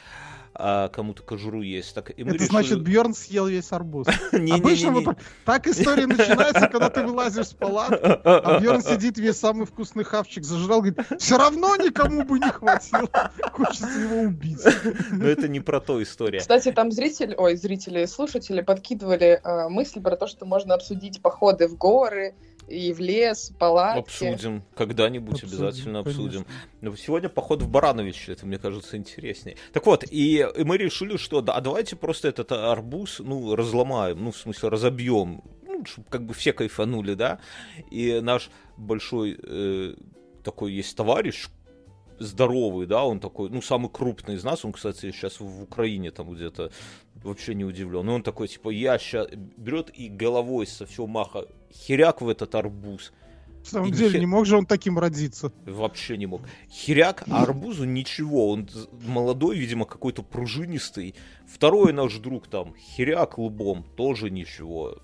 А 0.62 0.90
кому-то 0.90 1.24
кожуру 1.24 1.62
есть. 1.62 1.96
Так, 1.96 2.12
и 2.18 2.24
мы 2.24 2.32
Это 2.32 2.40
решили- 2.40 2.50
значит, 2.50 2.82
Бьерн 2.82 3.14
съел 3.14 3.48
весь 3.48 3.72
арбуз. 3.72 4.08
Обычно 4.34 4.92
вот 4.92 5.18
так, 5.46 5.68
история 5.68 6.06
начинается, 6.06 6.68
когда 6.68 6.90
ты 6.90 7.04
вылазишь 7.04 7.48
с 7.48 7.54
палатки, 7.54 7.96
а 8.04 8.60
Бьерн 8.60 8.82
сидит, 8.82 9.18
весь 9.18 9.40
самый 9.40 9.66
вкусный 9.66 10.04
хавчик 10.04 10.44
зажрал, 10.44 10.82
говорит, 10.82 11.00
все 11.18 11.38
равно 11.38 11.78
никому 11.78 12.24
бы 12.26 12.40
не 12.40 12.50
хватило. 12.52 13.10
Хочется 13.54 13.88
его 13.88 14.22
убить. 14.22 14.60
Но 15.12 15.26
это 15.26 15.48
не 15.48 15.62
про 15.62 15.80
то 15.80 16.04
история. 16.04 16.40
Кстати, 16.40 16.74
там 16.74 16.92
зрители, 16.92 17.36
ой, 17.38 17.56
зрители, 17.56 18.06
слушатели 18.06 18.60
подкидывали 18.62 19.40
э, 19.42 19.70
мысли 19.70 20.02
про 20.02 20.18
то, 20.18 20.28
что 20.28 20.46
можно 20.46 20.76
обсудить 20.76 21.22
походы 21.22 21.70
в 21.70 21.78
горы 21.78 22.36
и 22.70 22.94
в 22.94 23.00
лес, 23.00 23.52
палатки. 23.58 24.00
Обсудим. 24.00 24.64
Когда-нибудь 24.76 25.44
Обсудим, 25.44 25.66
обязательно 25.66 26.00
обсудим. 26.00 26.44
конечно. 26.44 26.70
Но 26.82 26.96
сегодня 26.96 27.30
поход 27.30 27.62
в 27.62 27.70
Баранович, 27.70 28.30
это, 28.30 28.46
мне 28.46 28.58
кажется, 28.58 28.96
интереснее. 28.98 29.58
Так 29.74 29.86
вот, 29.86 30.04
и, 30.10 30.48
и 30.56 30.64
мы 30.64 30.78
решили, 30.78 31.18
что 31.18 31.42
да, 31.42 31.54
а 31.54 31.62
давайте 31.62 31.96
просто 31.96 32.28
этот 32.28 32.52
арбуз, 32.52 33.20
ну, 33.20 33.56
разломаем, 33.56 34.24
ну, 34.24 34.32
в 34.32 34.38
смысле, 34.38 34.70
разобьем, 34.70 35.44
ну, 35.66 35.84
чтобы 35.86 36.08
как 36.10 36.26
бы 36.26 36.34
все 36.34 36.54
кайфанули, 36.54 37.16
да. 37.16 37.40
И 37.90 38.20
наш 38.22 38.50
большой 38.78 39.40
э, 39.42 39.96
такой 40.44 40.74
есть 40.74 40.96
товарищ, 40.96 41.48
здоровый, 42.20 42.86
да, 42.86 43.06
он 43.06 43.20
такой, 43.20 43.50
ну, 43.50 43.62
самый 43.62 43.90
крупный 43.90 44.36
из 44.36 44.44
нас, 44.44 44.66
он, 44.66 44.74
кстати, 44.74 45.12
сейчас 45.12 45.40
в 45.40 45.64
Украине 45.64 46.12
там 46.12 46.34
где-то, 46.34 46.72
вообще 47.16 47.56
не 47.56 47.66
удивлен. 47.66 48.08
И 48.10 48.12
он 48.12 48.24
такой, 48.24 48.48
типа, 48.48 48.70
я 48.70 48.98
сейчас 48.98 49.28
берет 49.32 49.90
и 49.94 50.10
головой 50.10 50.68
со 50.68 50.86
всего 50.86 51.08
маха 51.08 51.46
херяк 51.74 52.22
в 52.22 52.30
этот 52.30 52.56
арбуз. 52.56 53.12
В 53.64 53.68
самом 53.68 53.90
И 53.90 53.92
деле, 53.92 54.12
нихе- 54.12 54.20
не 54.20 54.26
мог 54.26 54.46
же 54.46 54.58
он 54.58 54.66
таким 54.66 54.98
родиться. 54.98 55.52
Вообще 55.66 56.18
не 56.18 56.26
мог. 56.28 56.42
Херяк, 56.72 57.24
а 57.30 57.44
арбузу 57.44 57.84
ничего. 57.84 58.50
Он 58.52 58.70
молодой, 59.06 59.58
видимо, 59.58 59.86
какой-то 59.86 60.24
пружинистый. 60.24 61.14
Второй 61.46 61.92
наш 61.92 62.16
друг 62.18 62.48
там, 62.48 62.74
херяк 62.78 63.38
лбом, 63.38 63.84
тоже 63.98 64.30
ничего. 64.30 64.98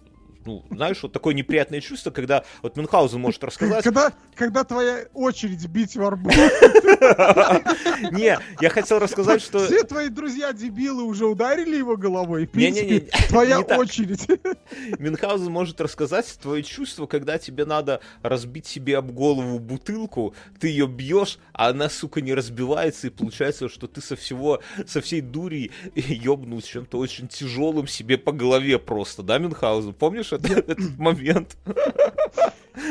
Ну, 0.46 0.64
знаешь, 0.70 1.02
вот 1.02 1.12
такое 1.12 1.34
неприятное 1.34 1.82
чувство, 1.82 2.12
когда 2.12 2.44
вот 2.62 2.78
Мюнхгаузен 2.78 3.20
может 3.20 3.44
рассказать. 3.44 3.84
Когда, 3.84 4.14
когда 4.36 4.64
твоя 4.64 5.06
очередь 5.14 5.66
бить 5.68 5.96
в 5.96 6.04
арбуз, 6.04 6.36
Не, 8.12 8.38
я 8.62 8.70
хотел 8.70 9.00
рассказать, 9.00 9.42
что... 9.42 9.66
все 9.66 9.84
твои 9.84 10.10
друзья-дебилы 10.10 11.04
уже 11.04 11.26
ударили 11.26 11.78
его 11.78 11.98
головой, 11.98 12.50
Не-не-не, 12.54 13.02
твоя 13.30 13.60
очередь. 13.60 14.28
Мюнхгаузен 15.00 15.52
может 15.52 15.82
рассказать 15.82 16.38
твои 16.42 16.62
чувства, 16.62 17.08
когда 17.08 17.40
тебе 17.40 17.66
надо 17.66 18.02
разбить 18.22 18.68
себе 18.68 18.98
об 18.98 19.12
голову 19.12 19.58
бутылку, 19.60 20.36
ты 20.60 20.68
ее 20.68 20.88
бьешь, 20.88 21.40
а 21.54 21.70
она, 21.70 21.90
сука, 21.90 22.22
не 22.22 22.34
разбивается, 22.34 23.08
и 23.08 23.10
получается, 23.10 23.68
что 23.68 23.88
ты 23.88 24.02
со 24.02 24.16
всего, 24.16 24.62
со 24.86 25.02
всей 25.02 25.22
дури 25.22 25.72
ебнул 25.96 26.62
чем-то 26.62 27.00
очень 27.00 27.28
тяжелым 27.28 27.88
себе 27.88 28.18
по 28.18 28.32
голове 28.32 28.78
просто, 28.78 29.24
да, 29.24 29.40
Мюнхгаузен? 29.40 29.94
Помнишь 29.94 30.34
это- 30.36 30.54
этот 30.72 30.98
момент? 30.98 31.58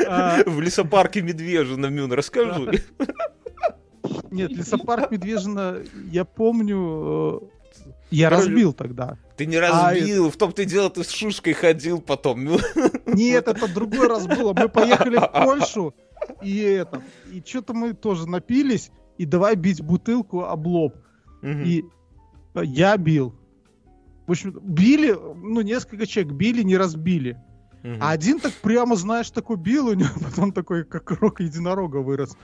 А, 0.08 0.42
В 0.46 0.60
лесопарке 0.60 1.22
Медвежьина, 1.22 1.86
Мюн, 1.86 2.12
расскажу. 2.12 2.68
Нет, 4.30 4.50
лесопарк 4.52 5.10
Медвежина, 5.10 5.78
я 6.10 6.24
помню, 6.24 7.40
э, 7.42 7.84
я 8.10 8.30
разбил 8.30 8.72
тогда. 8.72 9.16
Ты 9.36 9.46
не 9.46 9.56
А, 9.56 9.90
разбил, 9.92 10.30
в 10.30 10.36
том-то 10.36 10.62
и 10.62 10.64
дело, 10.64 10.90
ты 10.90 11.04
с 11.04 11.10
шушкой 11.10 11.52
ходил 11.52 12.00
потом. 12.00 12.44
Нет, 13.06 13.48
это 13.48 13.72
другой 13.72 14.08
раз 14.08 14.26
было. 14.26 14.52
Мы 14.52 14.68
поехали 14.68 15.16
в 15.16 15.26
Польшу, 15.44 15.94
и 16.42 16.58
это, 16.60 17.02
и 17.32 17.42
что-то 17.44 17.74
мы 17.74 17.92
тоже 17.94 18.28
напились, 18.28 18.90
и 19.18 19.24
давай 19.24 19.54
бить 19.56 19.80
бутылку 19.82 20.42
об 20.44 20.66
лоб. 20.66 20.96
Мгм. 21.42 21.62
И 21.62 21.84
я 22.64 22.96
бил. 22.96 23.34
В 24.26 24.30
общем, 24.30 24.58
били, 24.62 25.12
ну, 25.12 25.60
несколько 25.60 26.06
человек 26.06 26.32
били, 26.32 26.62
не 26.62 26.76
разбили. 26.76 27.38
Мгм. 27.84 27.98
А 28.00 28.12
один 28.12 28.40
так 28.40 28.52
прямо, 28.54 28.96
знаешь, 28.96 29.30
такой 29.30 29.58
бил, 29.58 29.88
у 29.88 29.94
него 29.94 30.08
потом 30.24 30.52
такой, 30.52 30.84
как 30.84 31.10
рог 31.20 31.40
единорога 31.40 31.98
вырос. 31.98 32.36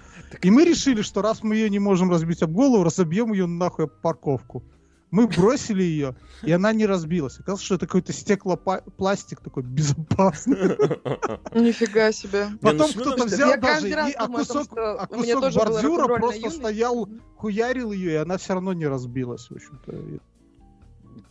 И 0.43 0.51
мы 0.51 0.65
решили, 0.65 1.01
что 1.01 1.23
раз 1.23 1.43
мы 1.43 1.55
ее 1.55 1.71
не 1.71 1.79
можем 1.79 2.11
разбить 2.11 2.43
об 2.43 2.53
голову, 2.53 2.85
разобьем 2.85 3.33
ее 3.33 3.47
нахуй 3.47 3.87
об 3.87 3.93
парковку. 4.03 4.63
Мы 5.11 5.27
бросили 5.27 5.83
ее, 5.83 6.15
и 6.43 6.53
она 6.53 6.73
не 6.73 6.87
разбилась. 6.87 7.41
Оказалось, 7.41 7.63
что 7.63 7.75
это 7.75 7.87
какой-то 7.87 8.13
стеклопластик 8.13 9.41
такой 9.41 9.65
безопасный. 9.65 10.57
Нифига 11.55 12.13
себе. 12.13 12.47
Потом 12.61 12.91
ну, 12.95 13.01
кто-то 13.01 13.25
ну, 13.25 13.25
взял 13.25 13.59
даже, 13.61 13.89
и, 13.89 14.13
а 14.13 14.29
кусок, 14.29 14.69
а 14.77 15.07
кусок 15.09 15.53
бордюра 15.53 16.19
просто 16.19 16.51
стоял, 16.51 17.09
хуярил 17.35 17.91
ее, 17.91 18.13
и 18.13 18.17
она 18.17 18.37
все 18.37 18.55
равно 18.55 18.73
не 18.73 18.87
разбилась, 18.87 19.49
в 19.51 19.55
общем-то. 19.55 20.21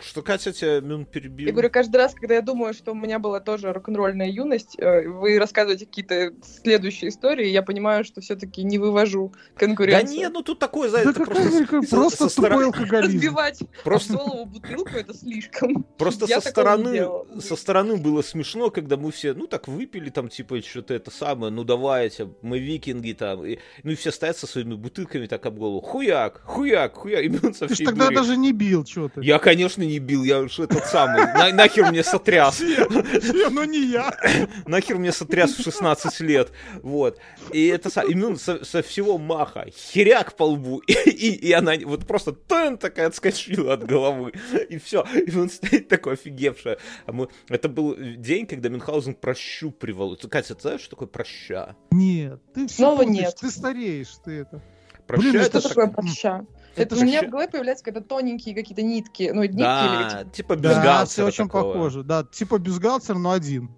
Что 0.02 0.22
Катя 0.22 0.54
тебя 0.54 0.80
Мюн 0.80 1.06
перебил? 1.06 1.48
Я 1.48 1.52
говорю, 1.52 1.70
каждый 1.70 1.98
раз, 1.98 2.14
когда 2.14 2.36
я 2.36 2.42
думаю, 2.42 2.74
что 2.74 2.94
у 2.94 2.96
меня 2.96 3.20
была 3.20 3.40
тоже 3.42 3.74
рок-н-ролльная 3.74 4.30
юность, 4.30 4.76
э, 4.80 5.08
вы 5.10 5.38
рассказываете 5.38 5.86
какие-то 5.86 6.32
следующие 6.42 7.10
истории, 7.10 7.48
я 7.48 7.62
понимаю, 7.64 8.06
что 8.06 8.22
все-таки 8.22 8.64
не 8.64 8.78
вывожу 8.78 9.34
Да 9.56 9.66
конкуренцию. 9.68 10.18
не, 10.18 10.30
ну 10.30 10.42
тут 10.42 10.58
такое, 10.60 10.90
за 10.90 11.04
Да 11.04 11.10
это 11.12 11.26
просто, 11.26 11.66
какой- 11.66 11.84
со- 11.86 11.96
просто 11.98 12.30
со 12.30 12.30
стороны- 12.30 12.64
алкоголизм. 12.68 13.14
Разбивать 13.18 13.60
Просто- 13.84 14.14
голову 14.14 14.46
бутылку 14.46 14.92
это 14.96 15.14
слишком. 15.14 15.84
Просто 15.98 16.26
Я 16.30 16.40
со 16.40 16.50
стороны, 16.50 17.06
со 17.42 17.56
стороны 17.58 17.98
было 17.98 18.22
смешно, 18.22 18.70
когда 18.70 18.96
мы 18.96 19.12
все, 19.12 19.34
ну 19.34 19.48
так 19.48 19.68
выпили 19.68 20.10
там, 20.10 20.30
типа, 20.30 20.62
что-то 20.62 20.94
это 20.94 21.12
самое, 21.12 21.52
ну 21.52 21.66
давайте, 21.66 22.30
мы 22.42 22.60
викинги 22.60 23.12
там, 23.12 23.46
и, 23.46 23.60
ну 23.84 23.92
и 23.92 23.96
все 23.96 24.12
стоят 24.12 24.38
со 24.38 24.48
своими 24.48 24.76
бутылками 24.76 25.26
так 25.28 25.46
об 25.46 25.58
голову, 25.58 25.82
хуяк, 25.82 26.42
хуяк, 26.46 26.94
хуяк, 26.96 27.24
и 27.26 27.30
Ты 27.30 27.54
ж 27.68 27.72
всей 27.74 27.86
тогда 27.86 28.06
дури. 28.06 28.16
даже 28.16 28.38
не 28.38 28.54
бил, 28.54 28.86
что 28.86 29.10
ты. 29.10 29.22
Я, 29.24 29.40
конечно, 29.40 29.89
не 29.90 30.00
бил, 30.00 30.24
я 30.24 30.40
уж 30.40 30.60
этот 30.60 30.86
самый, 30.86 31.24
на- 31.34 31.52
нахер 31.54 31.90
мне 31.92 32.04
сотряс, 32.04 32.60
Не, 32.62 33.50
Ну 33.50 33.64
не 33.66 33.86
я. 33.92 34.14
нахер 34.68 34.98
мне 34.98 35.12
сотряс 35.12 35.52
в 35.56 35.62
16 35.64 36.20
лет, 36.22 36.52
вот. 36.82 37.20
И 37.52 37.68
это 37.68 37.90
именно 38.08 38.36
со, 38.38 38.64
со 38.64 38.82
всего 38.82 39.18
маха, 39.18 39.66
херяк 39.76 40.36
по 40.36 40.44
лбу, 40.44 40.80
и, 40.88 40.94
и, 40.94 41.36
и 41.50 41.52
она 41.52 41.74
вот 41.86 42.06
просто 42.08 42.32
тын 42.34 42.78
такая 42.78 43.08
отскочила 43.08 43.74
от 43.74 43.86
головы, 43.86 44.34
и 44.70 44.78
все. 44.78 45.06
И 45.26 45.36
он 45.36 45.50
стоит 45.50 45.88
такой 45.88 46.14
офигевший. 46.14 46.78
А 47.06 47.12
мы... 47.12 47.28
Это 47.50 47.68
был 47.70 47.96
день, 47.98 48.46
когда 48.46 48.70
Мюнхгаузен 48.70 49.16
прощу. 49.16 49.72
Ты, 49.72 50.28
Катя, 50.28 50.56
ты 50.56 50.62
знаешь, 50.62 50.82
что 50.82 50.92
такое 50.92 51.08
проща? 51.08 51.76
Нет, 51.92 52.40
ты 52.54 52.68
все 52.68 52.78
Снова 52.78 53.04
помнишь, 53.04 53.22
нет. 53.22 53.36
ты 53.40 53.50
стареешь, 53.50 54.10
ты 54.24 54.32
это. 54.42 54.62
Проща 55.08 55.22
Блин, 55.24 55.34
ну 55.36 55.42
это 55.42 55.60
Что 55.60 55.70
такое 55.70 55.86
так- 55.88 55.96
проща? 55.96 56.46
Это 56.84 56.96
Это, 56.96 57.04
у 57.04 57.08
меня 57.08 57.22
в 57.24 57.30
голове 57.30 57.48
появляются 57.50 57.84
какие-то 57.86 58.08
тоненькие 58.08 58.56
какие-то 58.56 58.82
нитки. 58.82 59.32
Ну, 59.34 59.42
нитки 59.44 59.56
или 59.56 59.60
Да, 59.62 60.22
эти- 60.24 60.30
типа 60.36 60.56
Да, 60.56 60.70
бюстгальтера 60.70 61.06
все 61.06 61.26
очень 61.26 61.46
такого. 61.46 61.74
похоже. 61.74 62.04
Да, 62.04 62.24
типа 62.24 62.58
бюстгальтер, 62.60 63.16
но 63.18 63.32
один. 63.32 63.70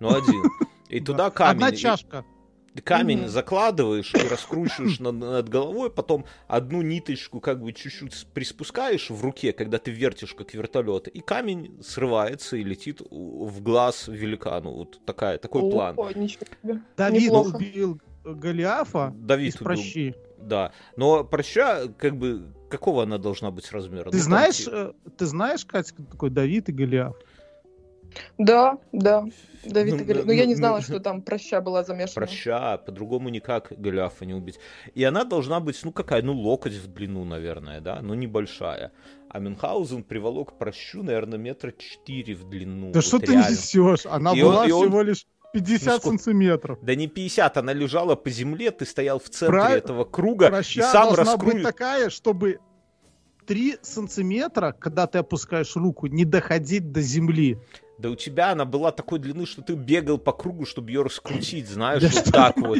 Ну, 0.00 0.08
один. 0.08 0.42
И 0.88 1.00
Да. 1.00 1.06
туда 1.06 1.30
камень. 1.30 1.52
Одна 1.64 1.72
чашка. 1.76 2.24
камень 2.84 3.26
закладываешь 3.28 4.14
и 4.14 4.28
раскручиваешь 4.28 5.00
над, 5.00 5.14
над 5.16 5.48
головой, 5.48 5.90
потом 5.90 6.24
одну 6.48 6.82
ниточку 6.82 7.40
как 7.40 7.60
бы 7.60 7.72
чуть-чуть 7.72 8.26
приспускаешь 8.32 9.10
в 9.10 9.22
руке, 9.24 9.52
когда 9.52 9.78
ты 9.78 9.90
вертишь 9.90 10.34
как 10.34 10.54
вертолет, 10.54 11.08
и 11.08 11.20
камень 11.20 11.82
срывается 11.82 12.56
и 12.56 12.62
летит 12.62 13.00
в 13.10 13.60
глаз 13.60 14.06
великану. 14.08 14.70
Вот 14.72 15.04
такая, 15.04 15.36
такой 15.38 15.62
О, 15.62 15.70
план. 15.70 15.96
ничего 16.14 16.46
себе. 16.62 16.80
Давид 16.96 17.22
Неплохо. 17.24 17.56
убил 17.56 18.00
Голиафа 18.24 19.12
Давид 19.16 19.48
из 19.54 19.56
убил- 19.56 19.64
прощи. 19.64 20.14
Да. 20.40 20.72
Но 20.96 21.24
проща, 21.24 21.88
как 21.98 22.16
бы, 22.16 22.52
какого 22.70 23.02
она 23.02 23.18
должна 23.18 23.50
быть 23.50 23.70
размера? 23.72 24.04
Ты 24.04 24.06
Ну, 24.06 24.12
там 24.12 24.20
знаешь, 24.22 24.56
ти- 24.56 24.70
э, 24.72 24.92
ты 25.16 25.26
знаешь, 25.26 25.64
Катя, 25.64 25.94
такой 26.10 26.30
Давид 26.30 26.68
и 26.68 26.72
Голиаф? 26.72 27.14
Да, 28.38 28.78
да. 28.92 29.24
Давид 29.64 29.94
Ну, 29.94 30.00
Игорь. 30.00 30.16
ну, 30.18 30.24
Но 30.26 30.32
я 30.32 30.44
не 30.46 30.54
ну, 30.54 30.58
знала, 30.58 30.76
ну, 30.78 30.82
что 30.82 30.98
там 30.98 31.22
проща 31.22 31.60
была 31.60 31.84
замешана. 31.84 32.26
Проща, 32.26 32.78
по-другому 32.78 33.28
никак 33.28 33.72
Голиафа 33.76 34.24
не 34.26 34.34
убить. 34.34 34.58
И 34.94 35.04
она 35.04 35.24
должна 35.24 35.60
быть, 35.60 35.78
ну 35.84 35.92
какая, 35.92 36.22
ну 36.22 36.32
локоть 36.32 36.72
в 36.72 36.92
длину, 36.92 37.24
наверное, 37.24 37.80
да, 37.80 38.00
но 38.02 38.14
небольшая. 38.16 38.90
А 39.28 39.38
Мюнхгаузен 39.38 40.02
приволок 40.02 40.58
прощу, 40.58 41.04
наверное, 41.04 41.38
метра 41.38 41.72
четыре 41.72 42.34
в 42.34 42.48
длину. 42.48 42.90
Да 42.90 42.98
вот 42.98 43.04
что 43.04 43.18
ты 43.20 43.32
реально. 43.32 43.50
несешь? 43.50 44.06
Она 44.06 44.32
И 44.32 44.42
он- 44.42 44.50
была 44.54 44.62
он- 44.64 44.68
всего 44.88 45.02
лишь 45.02 45.26
50 45.52 45.86
Ну, 45.94 45.98
сколько- 46.00 46.18
сантиметров. 46.22 46.78
Да 46.82 46.94
не 46.94 47.08
50, 47.08 47.56
она 47.56 47.72
лежала 47.72 48.14
по 48.16 48.30
земле, 48.30 48.70
ты 48.70 48.84
стоял 48.86 49.18
в 49.18 49.28
центре 49.28 49.48
Прав- 49.58 49.72
этого 49.72 50.04
круга 50.04 50.46
и 50.46 50.50
Проща 50.50 50.82
сам 50.82 51.14
должна 51.14 51.24
раскру... 51.32 51.52
быть 51.52 51.62
такая, 51.62 52.10
чтобы 52.10 52.58
3 53.46 53.78
сантиметра, 53.82 54.72
когда 54.78 55.06
ты 55.06 55.18
опускаешь 55.18 55.74
руку, 55.76 56.06
не 56.06 56.24
доходить 56.24 56.92
до 56.92 57.00
земли. 57.00 57.58
Да 58.00 58.08
у 58.08 58.16
тебя 58.16 58.52
она 58.52 58.64
была 58.64 58.92
такой 58.92 59.18
длины, 59.18 59.44
что 59.44 59.60
ты 59.62 59.74
бегал 59.74 60.16
по 60.16 60.32
кругу, 60.32 60.64
чтобы 60.64 60.90
ее 60.90 61.02
раскрутить, 61.02 61.68
знаешь, 61.68 62.02
Да 62.02 62.08
вот 62.08 62.22
что 62.22 62.32
так 62.32 62.56
вот. 62.56 62.78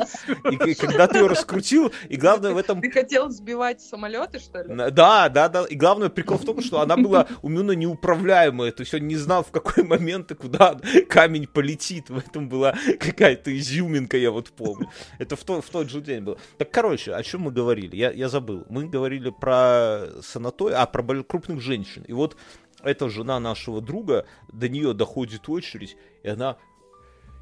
И 0.51 0.75
когда 0.75 1.07
ты 1.07 1.19
ее 1.19 1.27
раскрутил, 1.27 1.93
и 2.09 2.17
главное 2.17 2.53
в 2.53 2.57
этом 2.57 2.81
Ты 2.81 2.91
хотел 2.91 3.29
сбивать 3.29 3.83
самолеты, 3.83 4.39
что 4.39 4.63
ли? 4.63 4.75
Да, 4.91 5.29
да, 5.29 5.49
да. 5.49 5.65
И 5.65 5.75
главное 5.75 6.09
прикол 6.09 6.39
в 6.39 6.45
том, 6.45 6.63
что 6.63 6.81
она 6.81 6.97
была 6.97 7.27
у 7.43 7.49
Мюна 7.49 7.73
неуправляемая. 7.73 8.73
То 8.73 8.81
есть 8.81 8.95
он 8.95 9.07
не 9.07 9.17
знал, 9.17 9.45
в 9.45 9.51
какой 9.51 9.85
момент 9.85 10.31
и 10.31 10.35
куда 10.35 10.81
камень 11.09 11.47
полетит. 11.47 12.09
В 12.09 12.17
этом 12.17 12.49
была 12.49 12.75
какая-то 12.99 13.57
изюминка, 13.57 14.17
я 14.17 14.31
вот 14.31 14.51
помню. 14.51 14.89
Это 15.19 15.37
в, 15.37 15.45
то- 15.45 15.61
в 15.61 15.69
тот 15.69 15.91
же 15.91 16.01
день 16.01 16.23
было. 16.23 16.39
Так, 16.57 16.71
короче, 16.71 17.13
о 17.15 17.23
чем 17.23 17.43
мы 17.43 17.53
говорили? 17.53 17.95
Я, 17.95 18.11
я 18.11 18.29
забыл. 18.29 18.65
Мы 18.71 18.89
говорили 18.89 19.31
про 19.31 20.07
санаторий, 20.23 20.77
а, 20.77 20.87
про 20.87 21.03
крупных 21.23 21.61
женщин. 21.61 22.05
И 22.09 22.13
вот 22.13 22.37
эта 22.85 23.09
жена 23.09 23.41
нашего 23.41 23.81
друга, 23.81 24.27
до 24.53 24.69
нее 24.69 24.95
доходит 24.95 25.49
очередь, 25.49 25.97
и 26.23 26.29
она 26.29 26.57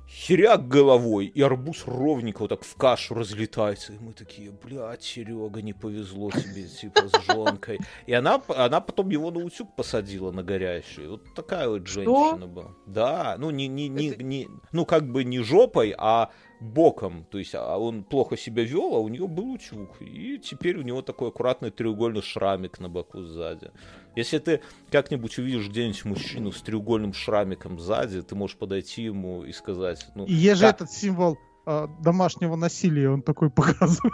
херяк 0.09 0.67
головой, 0.69 1.27
и 1.27 1.43
арбуз 1.43 1.85
ровненько 1.87 2.41
вот 2.41 2.49
так 2.49 2.63
в 2.63 2.75
кашу 2.77 3.15
разлетается. 3.15 3.93
И 3.93 3.99
мы 3.99 4.15
такие, 4.15 4.51
блядь, 4.51 5.03
Серега, 5.03 5.61
не 5.61 5.75
повезло 5.75 6.31
тебе, 6.31 6.67
типа, 6.67 7.09
с 7.09 7.27
жонкой. 7.27 7.79
И 8.07 8.15
она, 8.15 8.41
она 8.49 8.81
потом 8.81 9.11
его 9.11 9.31
на 9.31 9.41
утюг 9.45 9.77
посадила 9.77 10.33
на 10.33 10.43
горящий. 10.43 11.07
Вот 11.07 11.35
такая 11.35 11.69
вот 11.69 11.87
Что? 11.87 12.01
женщина 12.01 12.47
была. 12.47 12.75
Да, 12.87 13.37
ну, 13.39 13.51
не, 13.51 13.69
не, 13.69 13.89
не, 13.89 14.09
Это- 14.09 14.23
не, 14.23 14.49
ну, 14.73 14.87
как 14.87 15.11
бы 15.11 15.25
не 15.25 15.41
жопой, 15.41 15.95
а 15.99 16.31
боком. 16.61 17.25
То 17.31 17.39
есть 17.39 17.55
а 17.55 17.77
он 17.79 18.03
плохо 18.05 18.37
себя 18.37 18.63
вел, 18.65 18.95
а 18.95 18.99
у 18.99 19.09
нее 19.09 19.27
был 19.27 19.53
утюг. 19.53 20.01
И 20.01 20.39
теперь 20.39 20.79
у 20.79 20.83
него 20.83 21.03
такой 21.03 21.29
аккуратный 21.29 21.71
треугольный 21.71 22.23
шрамик 22.23 22.79
на 22.81 22.89
боку 22.89 23.21
сзади. 23.23 23.71
Если 24.17 24.39
ты 24.39 24.61
как-нибудь 24.91 25.39
увидишь 25.39 25.69
где-нибудь 25.69 26.05
мужчину 26.05 26.53
с 26.53 26.61
треугольным 26.63 27.13
шрамиком 27.13 27.79
сзади, 27.79 28.23
ты 28.23 28.35
можешь 28.35 28.57
подойти 28.57 29.03
ему 29.05 29.45
и 29.45 29.53
сказать, 29.53 30.07
ну, 30.15 30.25
И 30.27 30.33
есть 30.33 30.59
же 30.61 30.67
как- 30.67 30.77
этот 30.77 30.91
символ 30.91 31.39
а, 31.67 31.87
домашнего 32.03 32.57
насилия, 32.57 33.11
он 33.11 33.21
такой 33.23 33.51
показывает. 33.51 34.13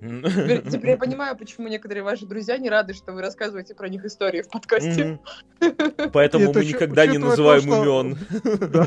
Теперь, 0.00 0.62
теперь 0.70 0.90
я 0.90 0.96
понимаю, 0.96 1.36
почему 1.36 1.66
некоторые 1.68 2.04
ваши 2.04 2.24
друзья 2.26 2.56
не 2.58 2.68
рады, 2.70 2.92
что 2.94 3.12
вы 3.12 3.20
рассказываете 3.22 3.74
про 3.74 3.88
них 3.88 4.04
истории 4.04 4.42
в 4.42 4.48
подкасте. 4.48 5.18
Мгм. 5.60 6.10
Поэтому 6.12 6.50
Это 6.50 6.58
мы 6.60 6.64
никогда 6.66 7.06
не 7.06 7.18
называем 7.18 7.62
то, 7.62 7.68
что- 7.68 8.00
имен. 8.00 8.18
Да. 8.70 8.86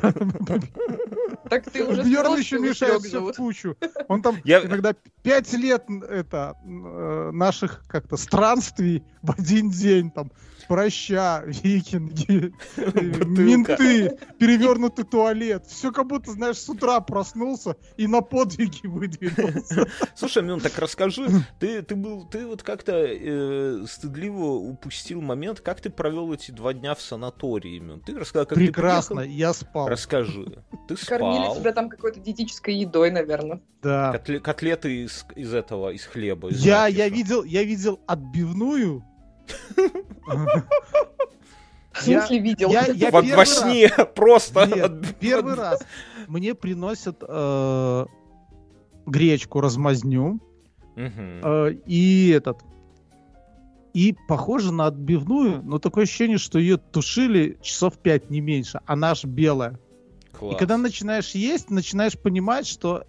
Так 1.51 1.69
ты 1.69 1.83
уже 1.83 2.03
Бьерн 2.03 2.37
еще 2.37 2.59
мешает 2.59 3.01
все 3.01 3.19
в 3.19 3.33
кучу. 3.35 3.75
Он 4.07 4.21
там 4.21 4.37
Я- 4.45 4.63
иногда 4.63 4.95
пять 5.21 5.51
лет 5.51 5.83
это 6.09 6.55
э, 6.63 7.31
наших 7.33 7.83
как-то 7.89 8.15
странствий 8.15 9.03
в 9.21 9.31
один 9.37 9.69
день 9.69 10.11
там 10.11 10.31
проща, 10.69 11.43
викинги, 11.45 12.53
э, 12.77 13.01
менты, 13.25 14.17
перевернутый 14.39 15.03
туалет. 15.03 15.65
Все 15.67 15.91
как 15.91 16.07
будто, 16.07 16.31
знаешь, 16.31 16.55
с 16.57 16.69
утра 16.69 17.01
проснулся 17.01 17.75
и 17.97 18.07
на 18.07 18.21
подвиги 18.21 18.87
выдвинулся. 18.87 19.87
Слушай, 20.15 20.43
ну 20.43 20.57
так 20.59 20.77
расскажи, 20.77 21.27
ты, 21.59 21.81
ты 21.81 21.95
был, 21.95 22.25
ты 22.25 22.45
вот 22.45 22.63
как-то 22.63 22.93
э, 22.95 23.83
стыдливо 23.87 24.45
упустил 24.53 25.19
момент, 25.21 25.59
как 25.59 25.81
ты 25.81 25.89
провел 25.89 26.31
эти 26.31 26.51
два 26.51 26.73
дня 26.73 26.95
в 26.95 27.01
санатории, 27.01 27.79
Мюн? 27.79 27.99
Ты 27.99 28.17
рассказал, 28.17 28.45
как 28.45 28.55
Прекрасно, 28.57 29.23
ты 29.23 29.27
я 29.27 29.49
приехал? 29.49 29.53
спал. 29.53 29.87
Расскажи. 29.89 30.63
Ты 30.87 30.95
Кормили 31.05 31.40
спал. 31.45 31.55
тебя 31.57 31.71
там 31.73 31.89
какой-то 31.89 32.19
диетической 32.19 32.75
едой, 32.75 33.11
наверное. 33.11 33.61
Да. 33.81 34.13
Котле- 34.15 34.39
котлеты 34.39 35.03
из, 35.03 35.25
из 35.35 35.53
этого, 35.53 35.89
из 35.91 36.03
хлеба. 36.05 36.49
из 36.49 36.63
Я, 36.65 36.87
я 36.87 37.09
видел, 37.09 37.43
я 37.43 37.63
видел 37.63 37.99
отбивную. 38.07 39.03
В 41.93 42.07
Я- 42.07 42.21
смысле 42.21 42.39
видел? 42.39 42.69
я- 42.71 42.85
я 42.87 43.11
Во, 43.11 43.21
во 43.21 43.35
раз- 43.35 43.59
сне 43.59 43.89
просто. 44.15 44.65
Нет, 44.65 45.17
Первый 45.19 45.55
раз 45.55 45.83
мне 46.27 46.55
приносят 46.55 47.17
э, 47.27 48.05
гречку 49.05 49.59
размазню 49.59 50.39
э, 50.95 51.71
и 51.85 52.29
этот 52.29 52.59
и 53.93 54.15
похоже 54.29 54.71
на 54.71 54.85
отбивную, 54.85 55.61
но 55.63 55.77
такое 55.77 56.05
ощущение, 56.05 56.37
что 56.37 56.57
ее 56.59 56.77
тушили 56.77 57.57
часов 57.61 57.97
пять 57.97 58.29
не 58.29 58.39
меньше. 58.39 58.79
Она 58.85 59.11
аж 59.11 59.25
белая. 59.25 59.77
И 60.41 60.49
Класс. 60.49 60.59
когда 60.59 60.77
начинаешь 60.77 61.31
есть, 61.31 61.69
начинаешь 61.69 62.17
понимать, 62.17 62.65
что 62.65 63.03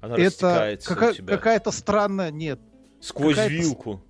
Она 0.00 0.16
это 0.16 0.78
какая- 0.84 1.14
какая-то 1.14 1.70
странная, 1.70 2.30
нет, 2.32 2.58
сквозь 3.00 3.36
какая-то 3.36 3.54
вилку. 3.54 4.02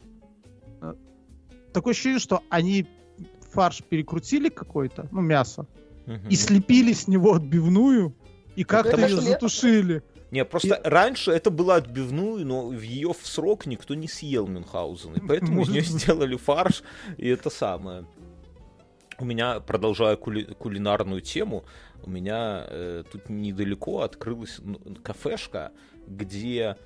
такое 1.73 1.93
ощущение, 1.93 2.19
что 2.21 2.43
они 2.49 2.87
фарш 3.53 3.83
перекрутили 3.83 4.49
какой-то, 4.49 5.09
ну 5.11 5.21
мясо, 5.21 5.67
и 6.31 6.37
слепили 6.37 6.95
с 6.95 7.07
него 7.07 7.35
отбивную, 7.35 8.15
и 8.57 8.65
как-то 8.65 8.97
ее 8.97 9.21
затушили. 9.21 10.03
Не, 10.31 10.45
просто 10.45 10.81
раньше 10.85 11.33
это 11.33 11.51
было 11.51 11.77
отбивную, 11.77 12.47
но 12.47 12.69
в 12.69 12.81
ее 12.81 13.13
в 13.15 13.27
срок 13.27 13.67
никто 13.67 13.95
не 13.95 14.09
съел 14.09 14.47
Мюнхгаузен. 14.47 15.15
И 15.15 15.21
поэтому 15.21 15.63
из 15.63 15.69
нее 15.69 15.83
сделали 15.83 16.37
фарш, 16.37 16.83
и 17.17 17.29
это 17.29 17.51
самое. 17.51 18.05
У 19.21 19.25
меня, 19.25 19.59
продолжая 19.61 20.17
кули- 20.17 20.55
кулинарную 20.55 21.21
тему, 21.21 21.65
у 22.05 22.11
меня 22.11 22.65
э, 22.69 23.03
тут 23.11 23.29
недалеко 23.29 24.03
открылась 24.03 24.61
кафешка, 25.03 25.73
где 26.07 26.77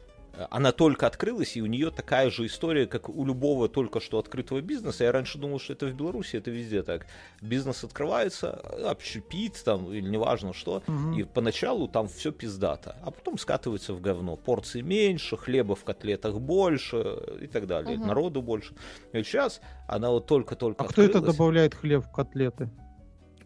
она 0.51 0.73
только 0.73 1.07
открылась, 1.07 1.57
и 1.57 1.63
у 1.63 1.67
нее 1.67 1.91
такая 1.91 2.31
же 2.31 2.47
история, 2.47 2.87
как 2.87 3.09
у 3.09 3.25
любого 3.25 3.69
только 3.69 4.01
что 4.01 4.19
открытого 4.19 4.61
бизнеса. 4.61 5.05
Я 5.05 5.13
раньше 5.13 5.39
думал, 5.39 5.59
что 5.61 5.73
это 5.75 5.87
в 5.87 5.95
Беларуси, 5.95 6.37
это 6.37 6.51
везде 6.51 6.83
так. 6.83 7.07
Бизнес 7.41 7.85
открывается, 7.85 8.51
общепит 8.91 9.63
там, 9.65 9.93
или 9.93 10.09
неважно 10.09 10.53
что, 10.53 10.83
Мгм. 10.87 11.13
и 11.19 11.25
поначалу 11.25 11.89
там 11.89 12.09
все 12.09 12.33
пиздато, 12.33 12.97
а 13.03 13.11
потом 13.11 13.39
скатывается 13.39 13.93
в 13.95 14.01
говно. 14.01 14.37
Порции 14.37 14.81
меньше, 14.81 15.37
хлеба 15.37 15.75
в 15.75 15.85
котлетах 15.85 16.39
больше 16.41 17.19
и 17.41 17.47
так 17.47 17.67
далее, 17.67 17.99
Мгм. 17.99 18.07
народу 18.09 18.43
больше. 18.43 18.75
И 19.13 19.23
сейчас 19.23 19.61
она 19.89 20.11
вот 20.11 20.27
только-только 20.27 20.85
А 20.85 20.89
кто 20.89 21.03
это 21.03 21.19
открылась. 21.19 21.37
добавляет 21.37 21.75
хлеб 21.75 22.05
в 22.05 22.11
котлеты? 22.11 22.71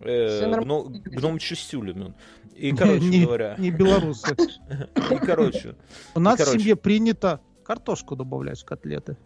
Э, 0.01 0.61
гном, 0.61 0.93
гном 0.93 1.39
Чистюлем. 1.39 2.15
И, 2.55 2.73
короче 2.77 3.05
не, 3.05 3.25
говоря, 3.25 3.55
не 3.59 3.71
белорусы. 3.71 4.37
и, 5.11 5.17
короче, 5.17 5.77
У 6.15 6.21
нас 6.21 6.41
в 6.41 6.45
семье 6.45 6.77
принято 6.77 7.41
картошку 7.65 8.17
добавлять 8.17 8.61
в 8.61 8.65
котлеты. 8.65 9.17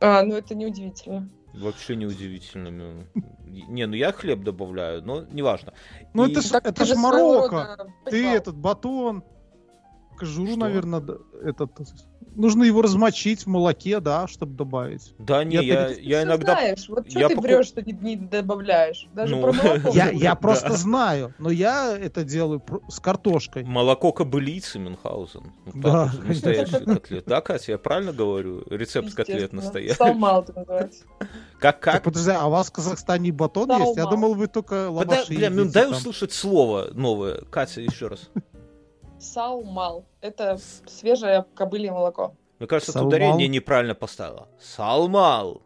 А, 0.00 0.22
ну 0.22 0.36
это 0.36 0.54
неудивительно. 0.54 1.28
вообще 1.52 1.96
неудивительно. 1.96 2.70
ну. 2.70 3.04
Не, 3.46 3.86
ну 3.86 3.94
я 3.94 4.12
хлеб 4.12 4.42
добавляю, 4.42 5.02
но 5.02 5.24
неважно. 5.30 5.74
Ну 6.14 6.26
И- 6.26 6.32
это 6.32 6.40
ж, 6.40 6.52
это 6.52 6.84
ж 6.84 6.94
Марокко. 6.94 7.86
Ты 8.06 8.26
этот 8.26 8.56
батон, 8.56 9.24
кожуру, 10.16 10.56
наверное, 10.56 11.02
этот... 11.42 11.72
Нужно 12.36 12.64
его 12.64 12.80
размочить 12.82 13.42
в 13.44 13.46
молоке, 13.48 14.00
да, 14.00 14.26
чтобы 14.28 14.54
добавить. 14.54 15.14
Да 15.18 15.42
не, 15.44 15.56
Я 15.56 15.62
я, 15.62 15.76
так- 15.88 15.96
Ты 15.96 16.02
я 16.02 16.18
всё 16.18 16.26
иногда... 16.28 16.52
знаешь, 16.52 16.88
вот 16.88 17.10
что 17.10 17.18
я 17.18 17.28
ты 17.28 17.34
покуп- 17.34 17.42
врешь, 17.42 17.66
что 17.66 17.82
не, 17.82 17.92
не 17.92 18.16
добавляешь? 18.16 19.08
Даже 19.14 19.36
Ну, 19.36 19.42
про 19.42 19.52
молоко 19.52 19.90
Я, 19.94 20.34
просто 20.36 20.72
знаю, 20.76 21.34
но 21.38 21.50
я 21.50 21.96
это 21.98 22.24
делаю 22.24 22.62
с 22.88 23.00
картошкой. 23.00 23.64
Молоко 23.64 24.12
кобылицы 24.12 24.78
Мюнхгаузен. 24.78 25.52
Так 25.66 25.74
Да, 25.80 26.12
настоящий 26.24 26.84
котлет. 26.84 27.24
Да, 27.26 27.40
Катя, 27.40 27.72
я 27.72 27.78
правильно 27.78 28.12
говорю? 28.12 28.64
Рецепт 28.70 29.12
котлет 29.14 29.52
настоящий. 29.52 29.96
Салмал 29.96 30.42
это 30.42 30.52
называется. 30.52 31.04
Как, 31.58 31.74
Так, 31.76 31.80
как? 31.80 32.02
подожди, 32.04 32.30
а 32.30 32.46
у 32.46 32.50
вас 32.50 32.68
в 32.68 32.72
Казахстане 32.72 33.32
батон 33.32 33.70
есть? 33.78 33.96
Я 33.96 34.06
думал, 34.06 34.34
вы 34.34 34.46
только 34.46 34.88
лаваши 34.90 35.34
Бля, 35.34 35.50
ну 35.50 35.64
дай 35.70 35.90
услышать 35.90 36.32
слово 36.32 36.88
новое. 36.94 37.42
Катя, 37.50 37.80
еще 37.80 38.06
раз. 38.08 38.30
Салмал. 39.20 40.04
Это 40.20 40.58
свежее 40.86 41.44
кобылье 41.54 41.92
молоко. 41.92 42.34
Мне 42.58 42.66
кажется, 42.66 42.92
ты 42.92 42.98
Салмал. 42.98 43.08
ударение 43.08 43.48
неправильно 43.48 43.94
поставила. 43.94 44.48
Салмал. 44.60 45.62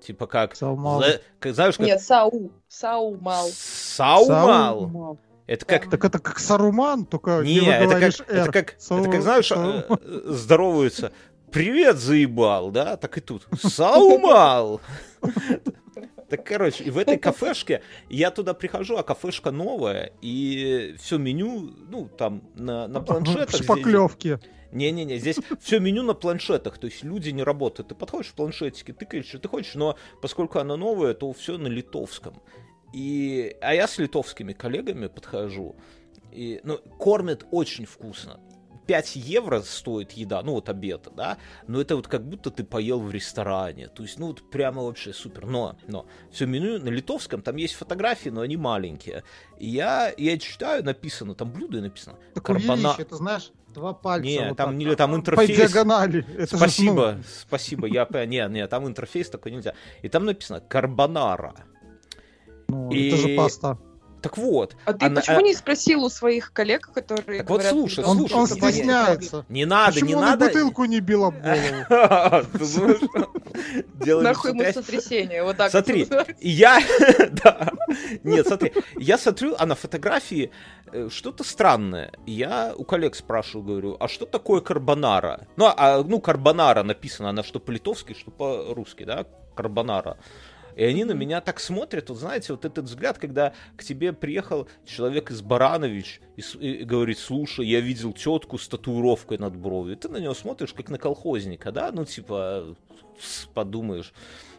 Типа 0.00 0.26
как... 0.26 0.54
Салмал. 0.54 1.00
за- 1.02 1.20
как- 1.38 1.54
Знаешь, 1.54 1.76
как... 1.76 1.86
Нет, 1.86 2.00
сау. 2.00 2.50
Саумал. 2.68 3.46
Саумал. 3.52 4.26
Саумал. 4.80 5.18
Это 5.46 5.64
как... 5.66 5.90
Так 5.90 6.04
это 6.04 6.18
как 6.18 6.38
Саруман, 6.38 7.04
только 7.06 7.40
Не, 7.42 7.60
не 7.60 7.66
это 7.68 8.00
как, 8.00 8.28
это 8.28 8.52
как, 8.52 8.74
Сау- 8.78 9.00
это 9.00 9.10
как, 9.10 9.22
знаешь, 9.22 9.48
Сау- 9.48 9.60
э, 9.70 9.84
э, 9.88 10.20
здороваются. 10.26 11.12
Привет, 11.50 11.96
заебал, 11.96 12.70
да? 12.70 12.96
Так 12.96 13.16
и 13.18 13.20
тут. 13.20 13.46
Саумал. 13.62 14.80
Так, 16.28 16.44
короче, 16.44 16.84
и 16.84 16.90
в 16.90 16.98
этой 16.98 17.18
кафешке 17.18 17.82
я 18.08 18.30
туда 18.30 18.54
прихожу, 18.54 18.96
а 18.96 19.02
кафешка 19.02 19.50
новая, 19.50 20.12
и 20.22 20.94
все 20.98 21.18
меню, 21.18 21.70
ну, 21.88 22.08
там, 22.08 22.42
на, 22.54 22.88
на 22.88 23.00
планшетах. 23.02 23.62
Шпаклевке. 23.62 24.40
Не-не-не, 24.72 25.18
здесь 25.18 25.38
все 25.60 25.78
меню 25.78 26.02
на 26.02 26.14
планшетах, 26.14 26.78
то 26.78 26.86
есть 26.86 27.04
люди 27.04 27.30
не 27.30 27.44
работают. 27.44 27.88
Ты 27.88 27.94
подходишь 27.94 28.30
в 28.30 28.34
планшетике, 28.34 28.92
тыкаешь, 28.92 29.26
что 29.26 29.38
ты 29.38 29.48
хочешь, 29.48 29.74
но 29.76 29.96
поскольку 30.20 30.58
она 30.58 30.76
новая, 30.76 31.14
то 31.14 31.32
все 31.32 31.58
на 31.58 31.68
литовском. 31.68 32.42
И, 32.92 33.56
а 33.60 33.72
я 33.74 33.86
с 33.86 33.98
литовскими 33.98 34.52
коллегами 34.52 35.06
подхожу, 35.06 35.76
и, 36.32 36.60
ну, 36.64 36.78
кормят 36.98 37.46
очень 37.52 37.86
вкусно. 37.86 38.40
5 38.86 39.16
евро 39.16 39.60
стоит 39.62 40.12
еда, 40.12 40.42
ну 40.42 40.52
вот 40.52 40.68
обед, 40.68 41.08
да, 41.16 41.38
но 41.66 41.80
это 41.80 41.96
вот 41.96 42.08
как 42.08 42.26
будто 42.26 42.50
ты 42.50 42.64
поел 42.64 43.00
в 43.00 43.10
ресторане, 43.10 43.88
то 43.88 44.02
есть, 44.02 44.18
ну 44.18 44.28
вот 44.28 44.50
прямо 44.50 44.82
вообще 44.82 45.12
супер, 45.12 45.46
но, 45.46 45.76
но, 45.86 46.06
все 46.30 46.46
меню 46.46 46.78
на 46.78 46.88
литовском, 46.88 47.42
там 47.42 47.56
есть 47.56 47.74
фотографии, 47.74 48.28
но 48.30 48.42
они 48.42 48.56
маленькие, 48.56 49.24
и 49.58 49.68
я, 49.68 50.12
я 50.16 50.38
читаю, 50.38 50.84
написано, 50.84 51.34
там 51.34 51.50
блюдо 51.52 51.78
и 51.78 51.80
написано, 51.80 52.16
Так 52.34 52.44
карбона- 52.44 52.72
увеличь, 52.90 52.98
это 53.00 53.16
знаешь, 53.16 53.50
два 53.72 53.92
пальца. 53.92 54.24
Не, 54.26 54.48
вот 54.50 54.56
там 54.56 54.68
так. 54.70 54.76
не- 54.76 54.94
там 54.94 55.10
По 55.12 55.16
интерфейс. 55.16 55.56
диагонали. 55.58 56.24
Это 56.34 56.52
же, 56.52 56.56
Спасибо, 56.58 57.14
ну, 57.16 57.24
спасибо, 57.26 57.86
я. 57.88 58.06
Не, 58.26 58.46
не, 58.48 58.66
там 58.68 58.86
интерфейс 58.86 59.28
такой 59.30 59.50
нельзя. 59.50 59.74
И 60.02 60.08
там 60.08 60.24
написано 60.26 60.60
карбонара. 60.60 61.56
ну, 62.68 62.88
И- 62.92 63.08
Это 63.08 63.16
же 63.16 63.36
паста. 63.36 63.78
Так 64.24 64.38
вот, 64.38 64.74
А 64.86 64.94
ты 64.94 65.04
она- 65.06 65.20
почему 65.20 65.38
а- 65.38 65.42
не 65.42 65.54
спросил 65.54 66.02
у 66.02 66.08
своих 66.08 66.52
коллег, 66.54 66.90
которые 66.94 67.40
Так 67.40 67.50
вот 67.50 67.56
говорят, 67.56 67.72
слушай, 67.72 68.00
что 68.00 68.10
Он, 68.10 68.16
слушай, 68.18 68.32
он 68.34 68.46
стесняется. 68.46 69.44
не 69.50 69.66
надо, 69.66 69.92
Почему 69.92 70.08
не 70.08 70.14
он 70.14 70.20
надо. 70.22 70.46
бутылку 70.46 70.84
не 70.86 71.00
бил 71.00 71.24
об 71.26 71.34
голову? 71.42 71.84
Нахуй 74.22 74.50
ему 74.50 74.62
сотряс- 74.62 74.72
сотрясение, 74.72 75.42
вот 75.44 75.56
так 75.58 75.70
Смотри, 75.70 76.04
вот 76.10 76.26
я, 76.40 76.78
да, 77.44 77.70
нет, 78.22 78.46
смотри, 78.46 78.72
я 78.96 79.18
смотрю, 79.18 79.54
а 79.58 79.66
на 79.66 79.74
фотографии 79.74 80.50
э, 80.92 81.08
что-то 81.10 81.44
странное. 81.44 82.12
Я 82.26 82.72
у 82.76 82.84
коллег 82.84 83.14
спрашиваю, 83.16 83.66
говорю, 83.66 83.96
а 84.00 84.08
что 84.08 84.24
такое 84.26 84.60
карбонара? 84.62 85.46
Ну, 85.56 85.66
а, 85.76 86.02
ну, 86.02 86.18
карбонара 86.20 86.82
написано, 86.82 87.28
она 87.30 87.42
что 87.42 87.60
по-литовски, 87.60 88.14
что 88.14 88.30
по-русски, 88.30 89.04
да, 89.04 89.26
карбонара. 89.54 90.16
И 90.76 90.84
они 90.84 91.04
на 91.04 91.12
меня 91.12 91.40
так 91.40 91.60
смотрят, 91.60 92.08
вот 92.08 92.18
знаете, 92.18 92.52
вот 92.52 92.64
этот 92.64 92.86
взгляд, 92.86 93.18
когда 93.18 93.52
к 93.76 93.84
тебе 93.84 94.12
приехал 94.12 94.68
человек 94.86 95.30
из 95.30 95.42
Баранович 95.42 96.20
и, 96.36 96.42
и 96.58 96.84
говорит, 96.84 97.18
слушай, 97.18 97.66
я 97.66 97.80
видел 97.80 98.12
тетку 98.12 98.58
с 98.58 98.68
татуировкой 98.68 99.38
над 99.38 99.56
бровью. 99.56 99.94
И 99.94 99.98
ты 99.98 100.08
на 100.08 100.18
него 100.18 100.34
смотришь, 100.34 100.72
как 100.72 100.90
на 100.90 100.98
колхозника, 100.98 101.72
да, 101.72 101.90
ну, 101.92 102.04
типа, 102.04 102.76
подумаешь. 103.54 104.12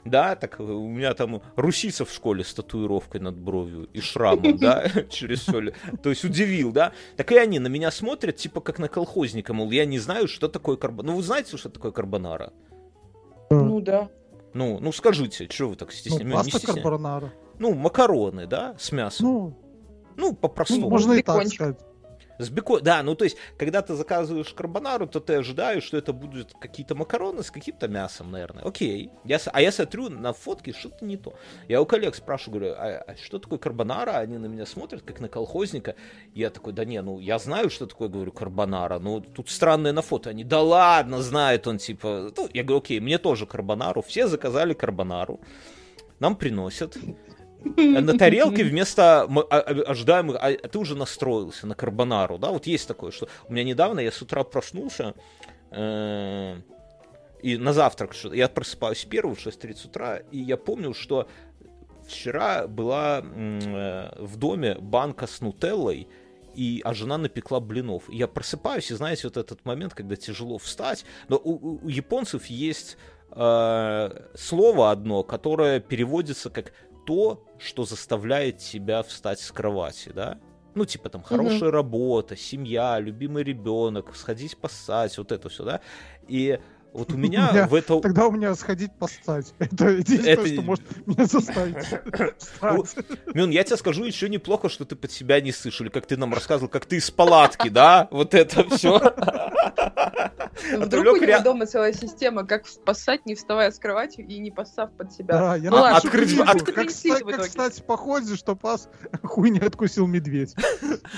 Да, 0.05 0.35
так 0.35 0.59
у 0.59 0.87
меня 0.87 1.15
там 1.15 1.41
русица 1.55 2.05
в 2.05 2.11
школе 2.11 2.43
с 2.43 2.53
татуировкой 2.53 3.21
над 3.21 3.35
бровью 3.35 3.89
и 3.91 4.01
шрамом, 4.01 4.57
да, 4.57 4.87
через 5.09 5.41
все. 5.41 5.71
То 6.03 6.09
есть 6.09 6.23
удивил, 6.23 6.71
да. 6.71 6.93
Так 7.17 7.31
и 7.31 7.37
они 7.37 7.57
на 7.57 7.67
меня 7.67 7.89
смотрят, 7.89 8.35
типа, 8.35 8.61
как 8.61 8.77
на 8.77 8.87
колхозника, 8.87 9.53
мол, 9.53 9.71
я 9.71 9.85
не 9.85 9.97
знаю, 9.97 10.27
что 10.27 10.47
такое 10.47 10.77
карбонара. 10.77 11.11
Ну, 11.11 11.17
вы 11.17 11.23
знаете, 11.23 11.57
что 11.57 11.69
такое 11.69 11.91
карбонара? 11.91 12.53
Ну 13.49 13.79
да. 13.81 14.09
Ну, 14.55 14.79
ну 14.79 14.91
скажите, 14.93 15.47
что 15.51 15.67
вы 15.69 15.75
так 15.75 15.89
Ну, 15.89 15.93
стесняетесь? 15.93 16.33
паста 16.53 16.59
стесня- 16.59 16.81
карбонара. 16.81 17.33
Ну, 17.59 17.73
макароны, 17.75 18.47
да, 18.47 18.75
с 18.79 18.91
мясом. 18.93 19.27
Ну, 19.27 19.57
Ну, 20.17 20.33
по-простому. 20.33 20.83
ну, 20.83 20.89
можно 20.89 21.11
и 21.13 21.21
так 21.21 21.45
сказать. 21.47 21.77
С 22.37 22.49
бекон, 22.49 22.81
да, 22.83 23.01
ну 23.03 23.15
то 23.15 23.23
есть, 23.23 23.37
когда 23.57 23.81
ты 23.81 23.95
заказываешь 23.95 24.53
карбонару, 24.53 25.07
то 25.07 25.19
ты 25.19 25.35
ожидаешь, 25.35 25.83
что 25.83 25.97
это 25.97 26.13
будут 26.13 26.53
какие-то 26.59 26.95
макароны 26.95 27.43
с 27.43 27.51
каким-то 27.51 27.87
мясом, 27.87 28.31
наверное. 28.31 28.63
Окей. 28.63 29.09
Я, 29.23 29.39
а 29.51 29.61
я 29.61 29.71
смотрю 29.71 30.09
на 30.09 30.33
фотки, 30.33 30.73
что-то 30.73 31.05
не 31.05 31.17
то. 31.17 31.33
Я 31.67 31.81
у 31.81 31.85
коллег 31.85 32.15
спрашиваю, 32.15 32.59
говорю, 32.59 32.75
а, 32.77 33.03
а 33.07 33.15
что 33.15 33.39
такое 33.39 33.59
карбонара? 33.59 34.17
Они 34.17 34.37
на 34.37 34.47
меня 34.47 34.65
смотрят, 34.65 35.01
как 35.01 35.19
на 35.19 35.29
колхозника. 35.29 35.95
Я 36.33 36.49
такой, 36.49 36.73
да 36.73 36.85
не, 36.85 37.01
ну 37.01 37.19
я 37.19 37.39
знаю, 37.39 37.69
что 37.69 37.85
такое, 37.85 38.09
говорю, 38.09 38.31
карбонара, 38.31 38.99
но 38.99 39.21
тут 39.21 39.49
странное 39.49 39.93
на 39.93 40.01
фото. 40.01 40.29
Они, 40.29 40.43
да 40.43 40.61
ладно, 40.61 41.21
знает 41.21 41.67
он, 41.67 41.77
типа. 41.77 42.31
Ну, 42.35 42.49
я 42.53 42.63
говорю, 42.63 42.79
окей, 42.79 42.99
мне 42.99 43.17
тоже 43.17 43.45
карбонару. 43.45 44.01
Все 44.01 44.27
заказали 44.27 44.73
карбонару. 44.73 45.39
Нам 46.19 46.35
приносят. 46.35 46.97
На 47.77 48.17
тарелке 48.17 48.63
вместо 48.63 49.23
а- 49.23 49.27
а- 49.49 49.91
ожидаемых, 49.91 50.37
а 50.39 50.51
ты 50.53 50.77
уже 50.79 50.95
настроился 50.95 51.67
на 51.67 51.75
карбонару, 51.75 52.37
да, 52.37 52.49
вот 52.51 52.67
есть 52.67 52.87
такое, 52.87 53.11
что 53.11 53.27
у 53.49 53.53
меня 53.53 53.63
недавно, 53.63 53.99
я 53.99 54.11
с 54.11 54.21
утра 54.21 54.43
проснулся, 54.43 55.13
э, 55.71 56.55
и 57.41 57.57
на 57.57 57.73
завтрак, 57.73 58.13
я 58.33 58.47
просыпаюсь 58.47 59.05
первый 59.05 59.35
в 59.35 59.39
6.30 59.45 59.87
утра, 59.87 60.17
и 60.31 60.39
я 60.39 60.57
помню, 60.57 60.93
что 60.93 61.27
вчера 62.07 62.67
была 62.67 63.21
э, 63.23 64.09
в 64.19 64.37
доме 64.37 64.75
банка 64.79 65.27
с 65.27 65.41
нутеллой, 65.41 66.07
и, 66.55 66.81
а 66.85 66.93
жена 66.93 67.17
напекла 67.17 67.59
блинов. 67.59 68.09
И 68.09 68.15
я 68.15 68.27
просыпаюсь, 68.27 68.89
и 68.89 68.93
знаете, 68.93 69.27
вот 69.27 69.35
этот 69.35 69.65
момент, 69.65 69.93
когда 69.93 70.15
тяжело 70.15 70.57
встать, 70.57 71.03
но 71.27 71.35
у- 71.37 71.79
у 71.83 71.89
японцев 71.89 72.45
есть 72.45 72.97
э, 73.31 74.09
слово 74.35 74.91
одно, 74.91 75.23
которое 75.23 75.81
переводится 75.81 76.49
как 76.49 76.71
то, 77.05 77.45
что 77.57 77.85
заставляет 77.85 78.57
тебя 78.57 79.03
встать 79.03 79.39
с 79.39 79.51
кровати, 79.51 80.11
да? 80.13 80.39
Ну, 80.73 80.85
типа 80.85 81.09
там 81.09 81.23
хорошая 81.23 81.71
работа, 81.71 82.35
семья, 82.35 82.99
любимый 82.99 83.43
ребенок, 83.43 84.13
сходить 84.15 84.57
поссать, 84.57 85.17
вот 85.17 85.31
это 85.31 85.47
все, 85.47 85.63
да? 85.63 85.81
И 86.27 86.59
Вот 86.95 87.11
у 87.11 87.17
меня, 87.17 87.49
У 87.49 87.53
меня- 87.53 87.67
в 87.67 87.75
это... 87.75 87.99
Тогда 87.99 88.27
у 88.27 88.31
меня 88.31 88.55
сходить 88.55 88.93
постать. 88.93 89.53
Это 89.59 89.89
единственное, 89.89 90.33
Это- 90.33 90.47
что 90.47 90.61
может 90.61 91.07
меня 91.07 91.25
заставить. 91.25 91.85
Мюн, 93.35 93.49
я 93.49 93.65
тебе 93.65 93.75
скажу, 93.75 94.05
еще 94.05 94.29
неплохо, 94.29 94.69
что 94.69 94.85
ты 94.85 94.95
под 94.95 95.11
себя 95.11 95.41
не 95.41 95.51
слышал, 95.51 95.85
или 95.85 95.91
как 95.91 96.05
ты 96.05 96.15
нам 96.15 96.33
рассказывал, 96.33 96.69
как 96.69 96.85
ты 96.85 96.95
из 96.95 97.11
палатки, 97.11 97.67
да? 97.67 98.07
Вот 98.11 98.33
это 98.33 98.63
все. 98.69 98.99
Вдруг 100.77 101.17
у 101.17 101.17
него 101.17 101.41
дома 101.41 101.65
целая 101.65 101.91
система, 101.91 102.45
как 102.45 102.65
спасать, 102.65 103.25
не 103.25 103.35
вставая 103.35 103.71
с 103.71 103.79
кровати 103.79 104.21
и 104.21 104.39
не 104.39 104.51
поссав 104.51 104.89
под 104.93 105.11
себя. 105.11 105.57
Да, 105.59 105.71
ладно, 105.71 105.97
открыть- 105.97 106.37
как, 106.73 106.91
стать 106.91 107.79
в 107.79 107.83
походе, 107.83 108.37
что 108.37 108.55
пас 108.55 108.87
хуй 109.21 109.49
не 109.49 109.59
откусил 109.59 110.07
медведь. 110.07 110.55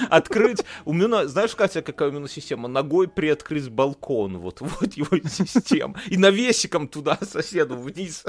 Открыть... 0.10 0.64
У 0.86 0.94
Мюна, 0.94 1.28
знаешь, 1.28 1.56
Катя, 1.56 1.84
какая 1.84 2.10
у 2.10 2.12
Мюна 2.14 2.28
система? 2.28 2.68
Ногой 2.68 3.08
приоткрыть 3.08 3.70
балкон, 3.70 4.40
вот, 4.40 4.62
вот 4.62 4.94
его 4.94 5.18
система. 5.30 5.67
И 5.76 6.18
навесиком 6.18 6.88
туда 6.88 7.18
соседу 7.22 7.78
вниз. 7.78 8.24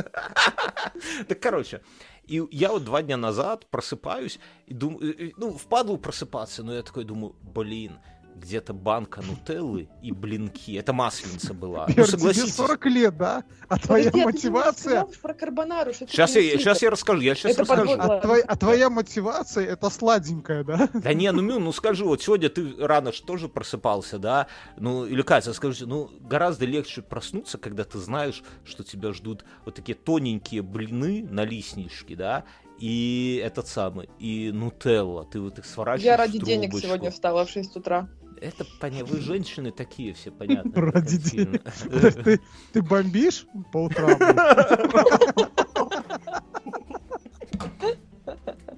Так, 1.28 1.41
короче, 1.41 1.80
и 2.26 2.43
я 2.51 2.70
вот 2.70 2.84
два 2.84 3.03
дня 3.03 3.16
назад 3.16 3.66
просыпаюсь 3.70 4.39
и 4.66 4.74
думаю, 4.74 5.32
ну, 5.36 5.57
впадлу 5.57 5.97
просыпаться, 5.99 6.62
но 6.62 6.74
я 6.74 6.82
такой 6.82 7.05
думаю, 7.05 7.34
блин, 7.43 7.99
где-то 8.39 8.72
банка 8.72 9.20
нутеллы 9.22 9.89
и 10.03 10.12
блинки. 10.12 10.76
Это 10.76 10.93
масленица 10.93 11.55
была. 11.55 11.86
Ну, 11.89 11.95
Пер, 11.95 12.07
тебе 12.07 12.16
согласитесь. 12.18 12.55
40 12.55 12.86
лет, 12.86 13.16
да? 13.16 13.45
А 13.68 13.78
твоя 13.78 14.05
Подожди, 14.05 14.11
ты 14.11 14.18
не 14.18 14.24
мотивация... 14.24 15.07
про 15.22 15.34
карбонару, 15.34 15.93
что 15.93 16.07
ты 16.07 16.12
Сейчас 16.12 16.30
я, 16.30 16.41
принесли? 16.41 16.59
сейчас 16.61 16.82
я 16.82 16.91
расскажу, 16.91 17.20
я 17.20 17.34
сейчас 17.34 17.53
Это 17.53 17.61
расскажу. 17.62 17.80
подводно. 17.82 18.14
А, 18.16 18.20
твой- 18.20 18.41
а 18.43 18.57
твоя 18.57 18.91
мотивация 18.91 19.66
это 19.66 19.91
сладенькая, 19.91 20.64
да? 20.64 20.89
Да 20.95 21.12
не, 21.14 21.30
ну, 21.32 21.43
Мил, 21.43 21.61
ну 21.61 21.72
скажи, 21.72 22.05
вот 22.05 22.22
сегодня 22.22 22.49
ты 22.49 22.74
рано 22.78 23.12
ж 23.12 23.20
тоже 23.20 23.49
просыпался, 23.49 24.18
да? 24.18 24.47
Ну, 24.76 25.05
или 25.07 25.22
Катя, 25.22 25.53
скажите, 25.53 25.86
ну, 25.86 26.11
гораздо 26.20 26.64
легче 26.64 27.03
проснуться, 27.03 27.59
когда 27.59 27.84
ты 27.84 27.99
знаешь, 27.99 28.43
что 28.64 28.84
тебя 28.84 29.12
ждут 29.12 29.45
вот 29.64 29.74
такие 29.74 29.95
тоненькие 29.97 30.62
блины 30.62 31.26
на 31.28 31.45
лисничке, 31.45 32.16
да? 32.16 32.45
И 32.78 33.43
этот 33.45 33.66
самый, 33.66 34.09
и 34.20 34.53
нутелла. 34.53 35.24
Ты 35.24 35.41
вот 35.41 35.59
их 35.59 35.66
сворачиваешь 35.66 36.05
Я 36.07 36.16
ради 36.16 36.39
денег 36.39 36.72
сегодня 36.74 37.11
встала 37.11 37.45
в 37.45 37.51
6 37.51 37.74
утра. 37.76 38.09
Это 38.41 38.64
понятно, 38.80 39.14
вы 39.14 39.20
женщины 39.20 39.70
такие 39.72 40.14
все, 40.14 40.30
понятно. 40.30 40.72
Ради. 40.93 41.45
Ты, 42.24 42.41
ты 42.72 42.82
бомбишь 42.82 43.47
по 43.72 43.84
утрам? 43.84 44.18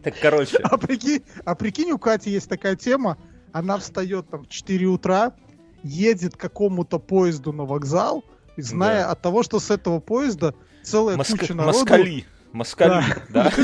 Так, 0.03 0.15
короче, 0.23 0.57
А 0.59 0.79
прикинь, 0.79 1.23
а 1.45 1.55
прикинь, 1.55 1.91
у 1.93 1.99
Кати 1.99 2.31
есть 2.31 2.49
такая 2.49 2.75
тема, 2.75 3.19
она 3.53 3.77
встает 3.77 4.31
там 4.31 4.45
в 4.45 4.49
4 4.49 4.87
утра, 4.87 5.35
едет 5.83 6.37
к 6.37 6.41
какому-то 6.41 6.99
поезду 6.99 7.53
на 7.53 7.65
вокзал, 7.67 8.25
зная 8.57 9.05
Да. 9.05 9.11
от 9.11 9.21
того, 9.21 9.43
что 9.43 9.61
с 9.61 9.71
этого 9.71 10.01
поезда 10.01 10.55
целая 10.83 11.17
моска- 11.19 11.37
куча 11.39 11.53
народу 11.55 11.79
москали, 11.81 12.25
москали, 12.53 13.05
да? 13.31 13.51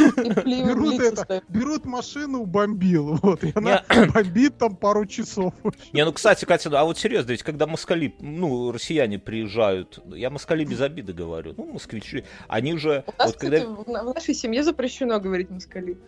Берут 0.44 1.00
это, 1.00 1.42
берут 1.48 1.84
машину, 1.84 2.44
бомбил, 2.46 3.18
вот, 3.22 3.42
и 3.44 3.52
она 3.54 3.82
бомбит 4.14 4.58
там 4.58 4.76
пару 4.76 5.06
часов. 5.06 5.52
Не, 5.92 6.04
ну, 6.04 6.12
кстати, 6.12 6.44
Катя, 6.44 6.70
а 6.78 6.84
вот 6.84 6.98
серьезно, 6.98 7.30
ведь 7.32 7.42
когда 7.42 7.66
москали, 7.66 8.14
ну, 8.20 8.72
россияне 8.72 9.18
приезжают, 9.18 9.98
я 10.14 10.30
москали 10.30 10.64
без 10.64 10.80
обиды 10.80 11.12
говорю, 11.12 11.54
ну, 11.56 11.72
москвичи, 11.72 12.24
они 12.48 12.76
же, 12.78 13.04
У 13.06 13.12
нас, 13.18 13.32
вот 13.32 13.36
когда, 13.36 13.58
кстати, 13.58 13.74
в, 13.74 13.88
на- 13.90 14.02
в 14.04 14.14
нашей 14.14 14.34
семье 14.34 14.62
запрещено 14.62 15.18
говорить 15.20 15.50
москали. 15.50 15.98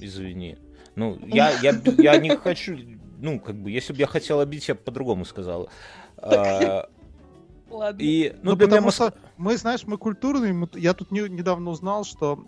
извини, 0.00 0.58
ну, 0.94 1.18
я, 1.26 1.50
я, 1.62 1.74
я 1.98 2.16
не 2.18 2.36
хочу, 2.36 2.76
ну, 3.18 3.40
как 3.40 3.56
бы, 3.56 3.70
если 3.70 3.92
бы 3.92 3.98
я 3.98 4.06
хотел 4.06 4.40
обидеть, 4.40 4.68
я 4.68 4.74
бы 4.74 4.80
по-другому 4.80 5.24
сказал. 5.24 5.68
А, 6.18 6.88
Ладно. 7.68 8.00
И, 8.00 8.32
ну, 8.42 8.50
Ну, 8.52 8.56
для 8.56 8.66
меня 8.66 8.76
потому 8.76 8.88
Моск- 8.88 8.94
что 9.10 9.14
мы, 9.38 9.56
знаешь, 9.56 9.82
мы 9.86 9.98
культурные, 9.98 10.52
мы- 10.52 10.68
я 10.74 10.92
тут 10.94 11.10
не- 11.12 11.28
недавно 11.28 11.70
узнал, 11.70 12.04
что 12.04 12.38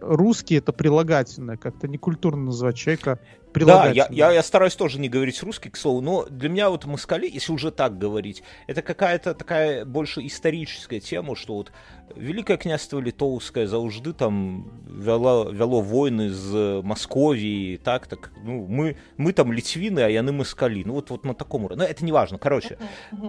русский 0.00 0.56
это 0.56 0.72
прилагательное, 0.72 1.56
как-то 1.56 1.88
не 1.88 1.98
культурно 1.98 2.44
называть 2.44 2.76
человека 2.76 3.18
Да, 3.20 3.50
прилагательным. 3.52 4.12
я, 4.12 4.28
я, 4.28 4.32
я 4.34 4.42
стараюсь 4.42 4.76
тоже 4.76 5.00
не 5.00 5.08
говорить 5.08 5.42
русский, 5.42 5.70
к 5.70 5.76
слову, 5.76 6.00
но 6.00 6.26
для 6.26 6.48
меня 6.48 6.70
вот 6.70 6.84
москали, 6.86 7.28
если 7.28 7.52
уже 7.52 7.72
так 7.72 7.98
говорить, 7.98 8.42
это 8.68 8.82
какая-то 8.82 9.34
такая 9.34 9.84
больше 9.84 10.24
историческая 10.24 11.00
тема, 11.00 11.34
что 11.34 11.54
вот 11.54 11.72
Великое 12.14 12.56
княжество 12.56 13.00
Литовское 13.00 13.66
заужды 13.66 14.12
там 14.12 14.70
вело, 14.86 15.50
вело 15.50 15.80
войны 15.80 16.30
з 16.30 16.80
Московией, 16.82 17.76
так, 17.78 18.06
так, 18.06 18.30
ну, 18.44 18.66
мы, 18.66 18.96
мы 19.16 19.32
там 19.32 19.52
литвины, 19.52 20.00
а 20.00 20.08
яны 20.08 20.32
москали, 20.32 20.84
ну, 20.84 20.94
вот, 20.94 21.10
вот 21.10 21.24
на 21.24 21.34
таком 21.34 21.64
уровне, 21.64 21.82
ну, 21.84 21.88
это 21.90 22.04
не 22.04 22.12
важно, 22.12 22.38
короче. 22.38 22.78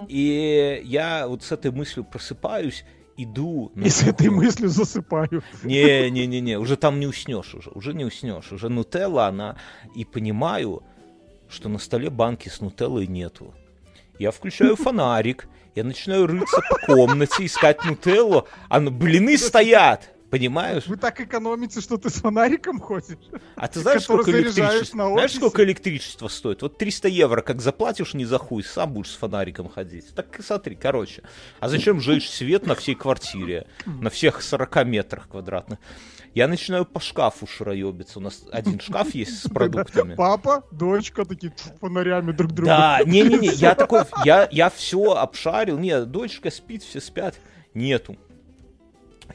И 0.08 0.82
я 0.86 1.28
вот 1.28 1.44
с 1.44 1.52
этой 1.52 1.72
мыслью 1.72 2.04
просыпаюсь, 2.06 2.86
иду... 3.24 3.72
на 3.76 3.86
И 3.86 3.90
с 3.90 4.04
этой 4.04 4.30
мыслью 4.30 4.70
засыпаю. 4.70 5.44
Не-не-не-не, 5.64 6.58
уже 6.58 6.76
там 6.78 7.00
не 7.00 7.08
уснешь 7.08 7.54
уже, 7.54 7.70
уже 7.72 7.94
не 7.94 8.06
уснешь. 8.06 8.52
Уже 8.52 8.70
нутелла, 8.70 9.28
она... 9.28 9.58
И 9.96 10.06
понимаю, 10.06 10.84
что 11.50 11.70
на 11.70 11.80
столе 11.80 12.10
банки 12.10 12.50
с 12.50 12.62
нутеллой 12.62 13.08
нету. 13.08 13.54
Я 14.18 14.32
включаю 14.32 14.76
фонарик, 14.78 15.48
я 15.76 15.84
начинаю 15.84 16.28
рыться 16.28 16.62
по 16.70 16.94
комнате, 16.94 17.46
искать 17.46 17.84
нутеллу, 17.86 18.48
а 18.70 18.80
ну, 18.80 18.92
блины 18.92 19.38
стоят, 19.38 20.10
понимаешь? 20.30 20.88
Вы 20.88 20.98
так 20.98 21.20
экономите, 21.20 21.82
что 21.82 21.98
ты 21.98 22.10
с 22.10 22.16
фонариком 22.16 22.80
ходишь? 22.80 23.18
А 23.56 23.68
ты 23.68 23.80
знаешь, 23.80 24.04
сколько 24.04 24.32
на 24.32 24.52
Знаешь, 24.52 25.34
сколько 25.34 25.64
электричества 25.64 26.28
стоит? 26.28 26.62
Вот 26.62 26.78
300 26.78 27.08
евро, 27.08 27.42
как 27.42 27.62
заплатишь 27.62 28.14
не 28.14 28.26
за 28.26 28.38
хуй, 28.38 28.64
сам 28.64 28.94
будешь 28.94 29.12
с 29.12 29.16
фонариком 29.16 29.70
ходить. 29.70 30.14
Так 30.16 30.40
смотри, 30.44 30.76
короче. 30.76 31.24
А 31.60 31.70
зачем 31.70 32.00
жечь 32.00 32.30
свет 32.30 32.66
на 32.66 32.76
всей 32.76 32.96
квартире? 32.96 33.68
На 33.86 34.10
всех 34.10 34.42
40 34.42 34.86
метрах 34.86 35.28
квадратных? 35.28 35.80
Я 36.36 36.48
начинаю 36.48 36.86
по 36.86 37.00
шкафу 37.00 37.48
шароебиться. 37.48 38.20
У 38.20 38.22
нас 38.22 38.46
один 38.52 38.80
шкаф 38.80 39.14
есть 39.16 39.44
с 39.44 39.50
продуктами. 39.50 40.16
Папа, 40.16 40.64
дочка 40.72 41.26
такие 41.26 41.54
фонарями 41.80 42.32
друг 42.32 42.52
друга. 42.52 42.70
Да, 42.70 43.00
не-не-не, 43.04 43.50
я 43.50 43.74
такой, 43.76 44.04
я, 44.24 44.48
я 44.52 44.70
все 44.70 45.14
обшарил. 45.14 45.80
Не, 45.80 46.06
дочка 46.06 46.52
спит, 46.52 46.84
все 46.84 47.02
спят. 47.02 47.36
Нету. 47.74 48.16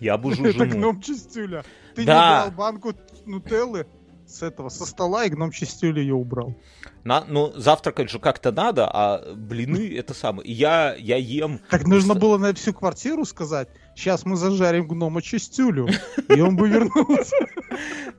Я 0.01 0.17
бужу 0.19 0.45
Это 0.45 0.59
жену. 0.59 0.71
гном 0.75 1.01
Чистюля. 1.01 1.65
Ты 1.95 2.05
Да. 2.05 2.45
не 2.47 2.51
брал 2.51 2.51
банку 2.73 2.93
нутеллы 3.27 3.87
с 4.27 4.43
этого, 4.43 4.71
со 4.71 4.87
стола, 4.87 5.27
и 5.27 5.29
гном 5.29 5.51
Чистюля 5.53 6.01
ее 6.01 6.15
убрал. 6.15 6.57
На, 7.05 7.25
ну, 7.29 7.53
завтракать 7.55 8.11
же 8.11 8.19
как-то 8.19 8.53
надо, 8.53 8.89
а 8.91 9.35
блины 9.35 9.95
это 9.97 10.15
самое. 10.15 10.51
Я, 10.51 10.95
я 10.95 11.17
ем 11.17 11.61
Так 11.71 11.87
нужно 11.87 12.15
было 12.15 12.39
на 12.39 12.55
всю 12.55 12.73
квартиру 12.73 13.25
сказать, 13.27 13.69
сейчас 13.95 14.25
мы 14.25 14.37
зажарим 14.37 14.89
гнома 14.89 15.21
Чистюлю, 15.21 15.89
и 16.29 16.41
он 16.41 16.57
бы 16.57 16.69
вернулся. 16.69 17.37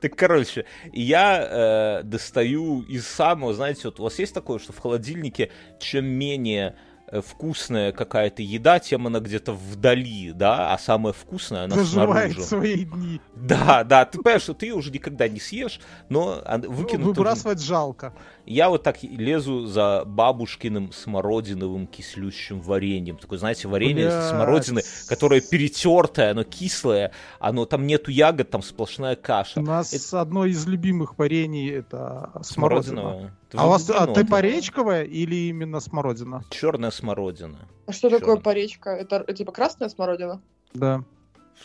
Так, 0.00 0.14
короче, 0.14 0.64
я 0.92 2.00
э, 2.00 2.02
достаю 2.04 2.82
из 2.82 3.06
самого, 3.06 3.52
знаете, 3.54 3.82
вот 3.84 3.98
у 3.98 4.04
вас 4.04 4.18
есть 4.18 4.32
такое, 4.34 4.58
что 4.60 4.72
в 4.72 4.78
холодильнике 4.78 5.50
чем 5.80 6.04
менее 6.06 6.76
вкусная 7.22 7.92
какая-то 7.92 8.42
еда, 8.42 8.78
тем 8.80 9.06
она 9.06 9.20
где-то 9.20 9.52
вдали, 9.52 10.32
да, 10.32 10.72
а 10.74 10.78
самая 10.78 11.12
вкусная 11.12 11.64
она 11.64 11.76
Доживает 11.76 12.32
снаружи. 12.32 12.42
свои 12.48 12.84
дни. 12.84 13.20
Да, 13.34 13.84
да, 13.84 14.04
ты 14.04 14.18
понимаешь, 14.18 14.42
что 14.42 14.54
ты 14.54 14.66
ее 14.66 14.74
уже 14.74 14.90
никогда 14.90 15.28
не 15.28 15.38
съешь, 15.40 15.80
но 16.08 16.42
выкинуть 16.66 16.88
тоже- 16.90 17.20
Выбрасывать 17.20 17.60
жалко. 17.62 18.12
Я 18.44 18.68
вот 18.70 18.82
так 18.82 19.02
лезу 19.02 19.66
за 19.66 20.04
бабушкиным 20.04 20.92
смородиновым 20.92 21.86
кислющим 21.86 22.60
вареньем. 22.60 23.16
Такое, 23.16 23.38
знаете, 23.38 23.68
варенье 23.68 24.06
Блядь. 24.06 24.24
смородины, 24.30 24.82
которое 25.08 25.40
перетертое, 25.40 26.30
оно 26.32 26.44
кислое, 26.44 27.12
оно 27.40 27.66
там 27.66 27.86
нету 27.86 28.10
ягод, 28.10 28.50
там 28.50 28.62
сплошная 28.62 29.16
каша. 29.16 29.60
У 29.60 29.62
нас 29.62 29.92
Это 29.92 30.20
одно 30.20 30.44
из 30.44 30.66
любимых 30.66 31.18
варений 31.18 31.70
это 31.70 32.30
смородина. 32.42 33.32
А 33.54 33.66
у 33.66 33.70
вас 33.70 33.88
а, 33.90 34.06
ты 34.08 34.24
по... 34.24 34.32
поречковая 34.32 35.04
или 35.04 35.34
именно 35.48 35.80
смородина? 35.80 36.44
Черная 36.50 36.90
смородина. 36.90 37.58
А 37.86 37.92
что 37.92 38.10
такое 38.10 38.34
Чёрно. 38.36 38.40
поречка? 38.42 38.90
Это 38.90 39.24
э, 39.26 39.34
типа 39.34 39.52
красная 39.52 39.88
смородина? 39.88 40.40
Да. 40.74 41.04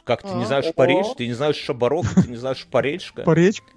Как 0.04 0.22
ты 0.22 0.30
не 0.30 0.44
А, 0.44 0.48
знаешь 0.48 0.68
о. 0.68 0.74
поречь, 0.74 1.16
ты 1.18 1.28
не 1.28 1.34
знаешь 1.34 1.56
шабарок, 1.58 2.06
ты 2.16 2.28
не 2.30 2.38
знаешь 2.38 2.66
поречка? 2.70 3.24
Поречка. 3.24 3.68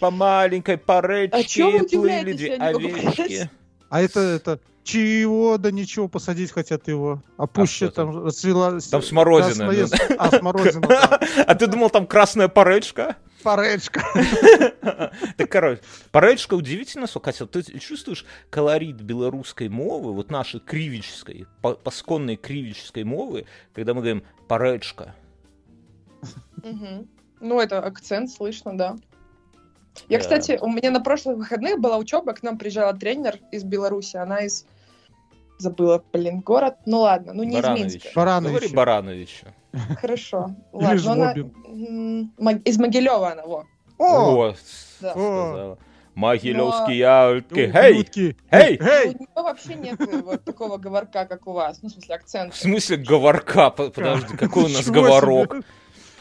По 0.00 0.10
маленькой 0.10 0.74
А 0.74 0.78
поречке 0.78 1.64
вы 1.64 1.86
плыли 1.86 2.32
две 2.32 2.58
не 2.58 2.64
овечки. 2.64 3.50
А 3.88 4.00
это, 4.02 4.20
это 4.20 4.60
чего, 4.82 5.58
да 5.58 5.70
ничего, 5.70 6.08
посадить 6.08 6.52
хотят 6.52 6.88
его. 6.88 7.22
А 7.36 7.46
пуще 7.46 7.86
что 7.86 7.90
там? 7.90 8.24
расцвела... 8.24 8.78
Там 8.90 9.02
смородина, 9.02 9.68
красная- 9.68 10.08
да. 10.08 10.14
А, 10.18 10.38
смородина. 10.38 10.88
А 11.46 11.54
ты 11.54 11.66
думал, 11.66 11.90
там 11.90 12.06
красная 12.06 12.48
поречка? 12.48 13.16
Поречка. 13.46 14.02
Так, 15.36 15.50
короче, 15.50 15.80
паречка 16.10 16.54
удивительно, 16.54 17.06
Катя, 17.06 17.46
ты 17.46 17.62
чувствуешь 17.78 18.26
колорит 18.50 19.00
белорусской 19.00 19.68
мовы, 19.68 20.12
вот 20.12 20.32
нашей 20.32 20.58
кривической, 20.58 21.46
пасконной 21.62 22.34
кривической 22.34 23.04
мовы, 23.04 23.46
когда 23.72 23.94
мы 23.94 24.00
говорим 24.00 24.24
паречка. 24.48 25.14
Мгм. 26.56 27.08
Ну, 27.40 27.60
это 27.60 27.78
акцент 27.78 28.30
слышно, 28.30 28.76
да. 28.76 28.96
Я, 30.08 30.18
кстати, 30.18 30.58
у 30.60 30.68
меня 30.68 30.90
на 30.90 31.00
прошлых 31.00 31.36
выходных 31.38 31.78
была 31.80 31.98
учеба, 31.98 32.32
к 32.32 32.42
нам 32.42 32.58
приезжала 32.58 32.94
тренер 32.94 33.38
из 33.52 33.62
Беларуси, 33.62 34.16
она 34.16 34.40
из 34.40 34.66
забыла, 35.58 36.04
блин, 36.12 36.40
город. 36.40 36.78
Ну 36.84 37.00
ладно, 37.00 37.32
ну 37.32 37.44
не 37.44 37.58
из 37.58 37.62
Баранович. 37.62 37.92
Минска. 37.94 38.10
Баранович. 38.14 38.52
Говори 38.52 38.74
Барановича. 38.74 39.54
Хорошо. 40.00 40.50
Ладно, 40.72 40.90
ну 40.92 40.98
Жлобин. 40.98 42.60
из 42.64 42.78
Могилева 42.78 43.32
она, 43.32 43.42
во. 43.44 43.64
О, 43.98 44.48
О, 44.48 44.54
Да. 45.00 45.10
сказала. 45.12 45.78
Могилевские 46.14 46.86
Но- 46.86 46.92
ялки. 47.34 47.72
Эй! 47.74 48.00
утки. 48.00 48.36
Эй! 48.50 48.78
У 48.78 48.82
нее 49.18 49.28
вообще 49.34 49.74
нет 49.74 50.00
э, 50.00 50.22
вот 50.22 50.44
такого 50.44 50.78
говорка, 50.78 51.26
как 51.26 51.46
у 51.46 51.52
вас. 51.52 51.78
Ну, 51.82 51.90
в 51.90 51.92
смысле, 51.92 52.14
акцент. 52.14 52.54
В 52.54 52.56
смысле 52.58 52.96
говорка? 52.96 53.68
По- 53.70 53.90
Подожди, 53.90 54.34
какой 54.36 54.64
у 54.64 54.68
нас 54.68 54.88
говорок? 54.88 55.56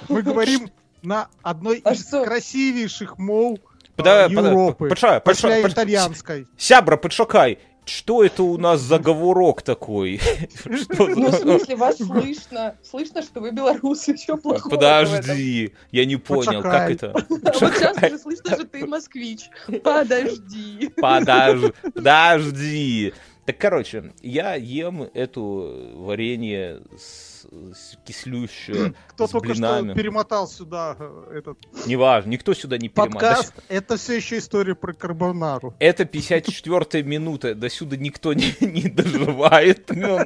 Мы 0.09 0.21
говорим 0.21 0.69
на 1.01 1.29
одной 1.43 1.81
А 1.85 1.93
из 1.93 2.03
красивейших 2.05 3.17
мов 3.17 3.59
Пода- 3.95 4.25
а, 4.25 4.27
Европы. 4.29 4.89
После 4.89 5.21
почекай, 5.21 5.61
итальянской. 5.67 6.47
Сябра, 6.57 6.97
подшукай. 6.97 7.59
Что 7.85 8.23
это 8.23 8.43
у 8.43 8.57
нас 8.57 8.81
за 8.81 8.99
говорок 8.99 9.61
такой? 9.61 10.19
Что 10.59 11.07
Ну, 11.07 11.29
в 11.29 11.35
смысле, 11.35 11.75
вас 11.75 11.97
слышно. 11.97 12.75
Слышно, 12.83 13.21
что 13.21 13.39
вы 13.41 13.51
белорусы. 13.51 14.17
Что 14.17 14.37
плохого? 14.37 14.75
Подожди, 14.75 15.73
я 15.91 16.05
не 16.05 16.15
понял, 16.15 16.61
как 16.61 16.91
это? 16.91 17.13
Вот 17.29 17.55
сейчас 17.55 17.97
уже 17.97 18.17
слышно, 18.19 18.55
что 18.55 18.65
ты 18.65 18.85
москвич. 18.85 19.49
Подожди. 19.83 20.89
Подожди, 20.95 21.73
подожди. 21.93 23.13
Так, 23.45 23.59
короче, 23.59 24.13
я 24.23 24.55
ем 24.55 25.03
эту 25.13 25.93
варенье 25.97 26.81
с, 26.97 27.34
с 27.73 27.97
кислющее, 28.05 28.93
Кто 29.07 29.27
с 29.27 29.31
только 29.31 29.49
блинами. 29.49 29.91
что 29.91 29.95
перемотал 29.95 30.47
сюда 30.47 30.95
э, 30.99 31.39
этот 31.39 31.57
Неважно, 31.85 32.29
никто 32.29 32.53
сюда 32.53 32.77
не 32.77 32.89
перемотал. 32.89 33.29
подкаст, 33.29 33.53
это 33.69 33.97
все 33.97 34.15
еще 34.17 34.37
история 34.37 34.75
про 34.75 34.93
карбонару. 34.93 35.73
Это 35.79 36.03
54-я 36.03 37.03
минута, 37.03 37.55
до 37.55 37.69
сюда 37.69 37.97
никто 37.97 38.33
не, 38.33 38.53
не 38.59 38.89
доживает, 38.89 39.89
ну, 39.95 40.19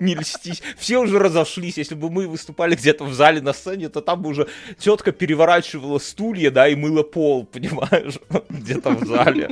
не 0.00 0.14
льстись. 0.14 0.62
Все 0.78 0.98
уже 0.98 1.18
разошлись, 1.18 1.78
если 1.78 1.94
бы 1.94 2.10
мы 2.10 2.28
выступали 2.28 2.74
где-то 2.74 3.04
в 3.04 3.14
зале 3.14 3.40
на 3.40 3.52
сцене, 3.52 3.88
то 3.88 4.00
там 4.00 4.22
бы 4.22 4.30
уже 4.30 4.48
тетка 4.78 5.12
переворачивала 5.12 5.98
стулья, 5.98 6.50
да, 6.50 6.68
и 6.68 6.74
мыла 6.74 7.02
пол, 7.02 7.44
понимаешь, 7.52 8.18
где-то 8.48 8.90
в 8.90 9.06
зале. 9.06 9.48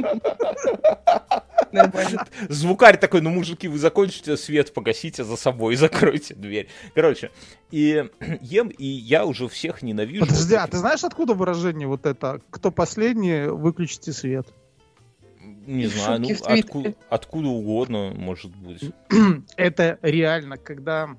Нормально. 1.73 2.27
Звукарь 2.49 2.99
такой, 2.99 3.21
ну, 3.21 3.31
мужики, 3.31 3.69
вы 3.69 3.79
закончите, 3.79 4.37
свет 4.37 4.73
погасите 4.73 5.25
за 5.25 5.37
собой 5.37 5.77
закройте 5.77 6.35
дверь. 6.35 6.69
Короче, 6.95 7.31
и 7.71 8.09
ем, 8.41 8.69
и 8.69 8.87
я 8.87 9.25
уже 9.25 9.49
всех 9.49 9.83
ненавижу. 9.83 10.27
Подожди, 10.27 10.55
а 10.55 10.67
ты 10.67 10.79
знаешь, 10.79 11.05
откуда 11.05 11.35
выражение 11.35 11.89
вот 11.89 12.07
это? 12.07 12.41
Кто 12.51 12.71
последний, 12.71 13.49
выключите 13.49 14.13
свет. 14.13 14.49
Не 15.41 15.87
знаю, 15.87 16.21
ну, 16.21 16.31
откуда, 16.45 16.95
откуда 17.11 17.49
угодно, 17.49 18.13
может 18.17 18.57
быть. 18.57 18.91
Это 19.57 19.99
реально, 20.01 20.57
когда 20.57 21.11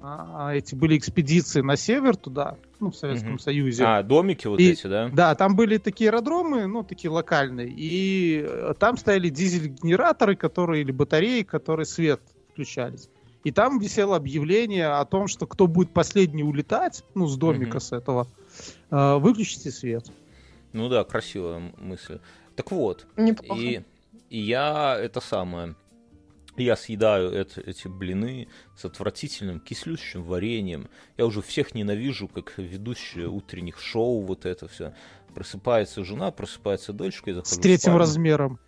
а, 0.00 0.54
эти 0.54 0.74
были 0.74 0.96
экспедиции 0.96 1.60
на 1.60 1.76
север 1.76 2.16
туда, 2.16 2.56
ну, 2.80 2.90
в 2.90 2.96
Советском 2.96 3.32
Мгм. 3.32 3.38
Союзе. 3.38 3.84
А, 3.84 4.02
домики 4.02 4.46
вот 4.46 4.58
И- 4.60 4.70
эти, 4.70 4.86
да? 4.86 5.08
Да, 5.12 5.34
там 5.34 5.54
были 5.56 5.76
такие 5.78 6.10
аэродромы, 6.10 6.66
ну, 6.66 6.82
такие 6.82 7.10
локальные, 7.10 7.68
и 7.70 8.42
э, 8.46 8.74
там 8.78 8.96
стояли 8.96 9.28
дизель-генераторы, 9.28 10.36
которые, 10.36 10.82
или 10.82 10.92
батареи, 10.92 11.42
которые 11.42 11.86
свет 11.86 12.20
включались. 12.52 13.08
И 13.44 13.52
там 13.52 13.78
висело 13.78 14.16
объявление 14.16 14.88
о 14.88 15.04
том, 15.04 15.26
что 15.28 15.46
кто 15.46 15.66
будет 15.66 15.90
последний 15.92 16.42
улетать, 16.44 17.04
ну, 17.14 17.26
с 17.26 17.36
домика 17.36 17.72
Мгм. 17.76 17.80
с 17.80 17.92
этого, 17.92 18.26
э, 18.90 19.16
выключите 19.16 19.70
свет. 19.70 20.06
Ну 20.72 20.88
да, 20.88 21.04
красивая 21.04 21.72
мысль. 21.78 22.18
Так 22.56 22.70
вот, 22.70 23.06
Неплохо. 23.16 23.60
и, 23.60 23.82
и 24.28 24.38
я 24.40 24.96
это 24.98 25.20
самое, 25.20 25.74
я 26.56 26.76
съедаю 26.76 27.32
эт- 27.32 27.62
эти 27.64 27.88
блины 27.88 28.48
с 28.76 28.84
отвратительным 28.84 29.60
кислющим 29.60 30.22
вареньем. 30.22 30.88
Я 31.16 31.26
уже 31.26 31.42
всех 31.42 31.74
ненавижу, 31.74 32.28
как 32.28 32.54
ведущие 32.58 33.28
утренних 33.28 33.78
шоу, 33.80 34.20
вот 34.22 34.46
это 34.46 34.68
все. 34.68 34.94
Просыпается 35.34 36.04
жена, 36.04 36.30
просыпается 36.30 36.92
дочка 36.92 37.32
захожу 37.32 37.54
С 37.54 37.58
третьим 37.58 37.96
размером. 37.96 38.58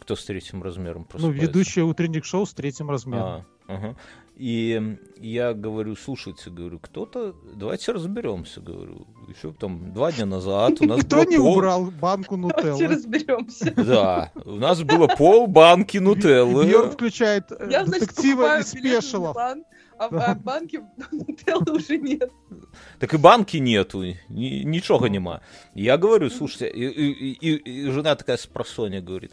Кто 0.00 0.16
с 0.16 0.24
третьим 0.24 0.62
размером 0.62 1.02
Ну, 1.02 1.06
просыпается? 1.06 1.46
ведущая 1.46 1.82
утренних 1.82 2.24
шоу 2.24 2.46
с 2.46 2.52
третьим 2.54 2.90
размером. 2.90 3.22
А, 3.24 3.46
ага. 3.68 3.96
И 4.42 4.96
я 5.18 5.52
говорю, 5.52 5.94
слушайте, 5.96 6.48
говорю, 6.48 6.78
кто-то, 6.78 7.34
давайте 7.54 7.92
разберемся, 7.92 8.62
говорю. 8.62 9.06
Еще 9.28 9.52
там 9.52 9.92
два 9.92 10.10
дня 10.12 10.24
назад 10.24 10.80
у 10.80 10.86
нас 10.86 11.04
Кто 11.04 11.24
не 11.24 11.36
пол- 11.36 11.52
убрал 11.58 11.90
банку 11.90 12.38
Давайте 12.38 12.70
нутеллы? 12.72 12.88
Да, 12.88 12.94
разберемся. 12.94 14.32
у 14.46 14.54
нас 14.56 14.82
было 14.82 15.08
пол 15.08 15.46
банки 15.46 15.96
Ее 15.98 16.02
нутеллы. 16.02 16.88
включает 16.90 17.52
э, 17.52 17.68
Я, 17.70 17.84
значит, 17.84 18.08
детектива 18.08 18.42
билеты 18.54 18.64
в 18.64 18.68
спешилов. 18.68 19.36
А 19.36 19.54
Да. 20.08 20.24
а 20.28 20.34
в 20.34 20.42
банке 20.42 20.80
Нутеллы 21.12 21.72
уже 21.76 21.98
нет. 21.98 22.30
Так 22.98 23.12
и 23.12 23.18
банки 23.18 23.58
нету, 23.58 24.02
ни- 24.02 24.64
ничего 24.64 25.06
нема. 25.06 25.42
Я 25.74 25.98
говорю, 25.98 26.30
слушайте, 26.30 26.70
и, 26.70 26.86
и- 26.86 27.32
и- 27.32 27.56
и 27.56 27.90
жена 27.90 28.14
такая 28.16 28.38
с 28.38 28.46
просонья 28.46 29.02
говорит, 29.02 29.32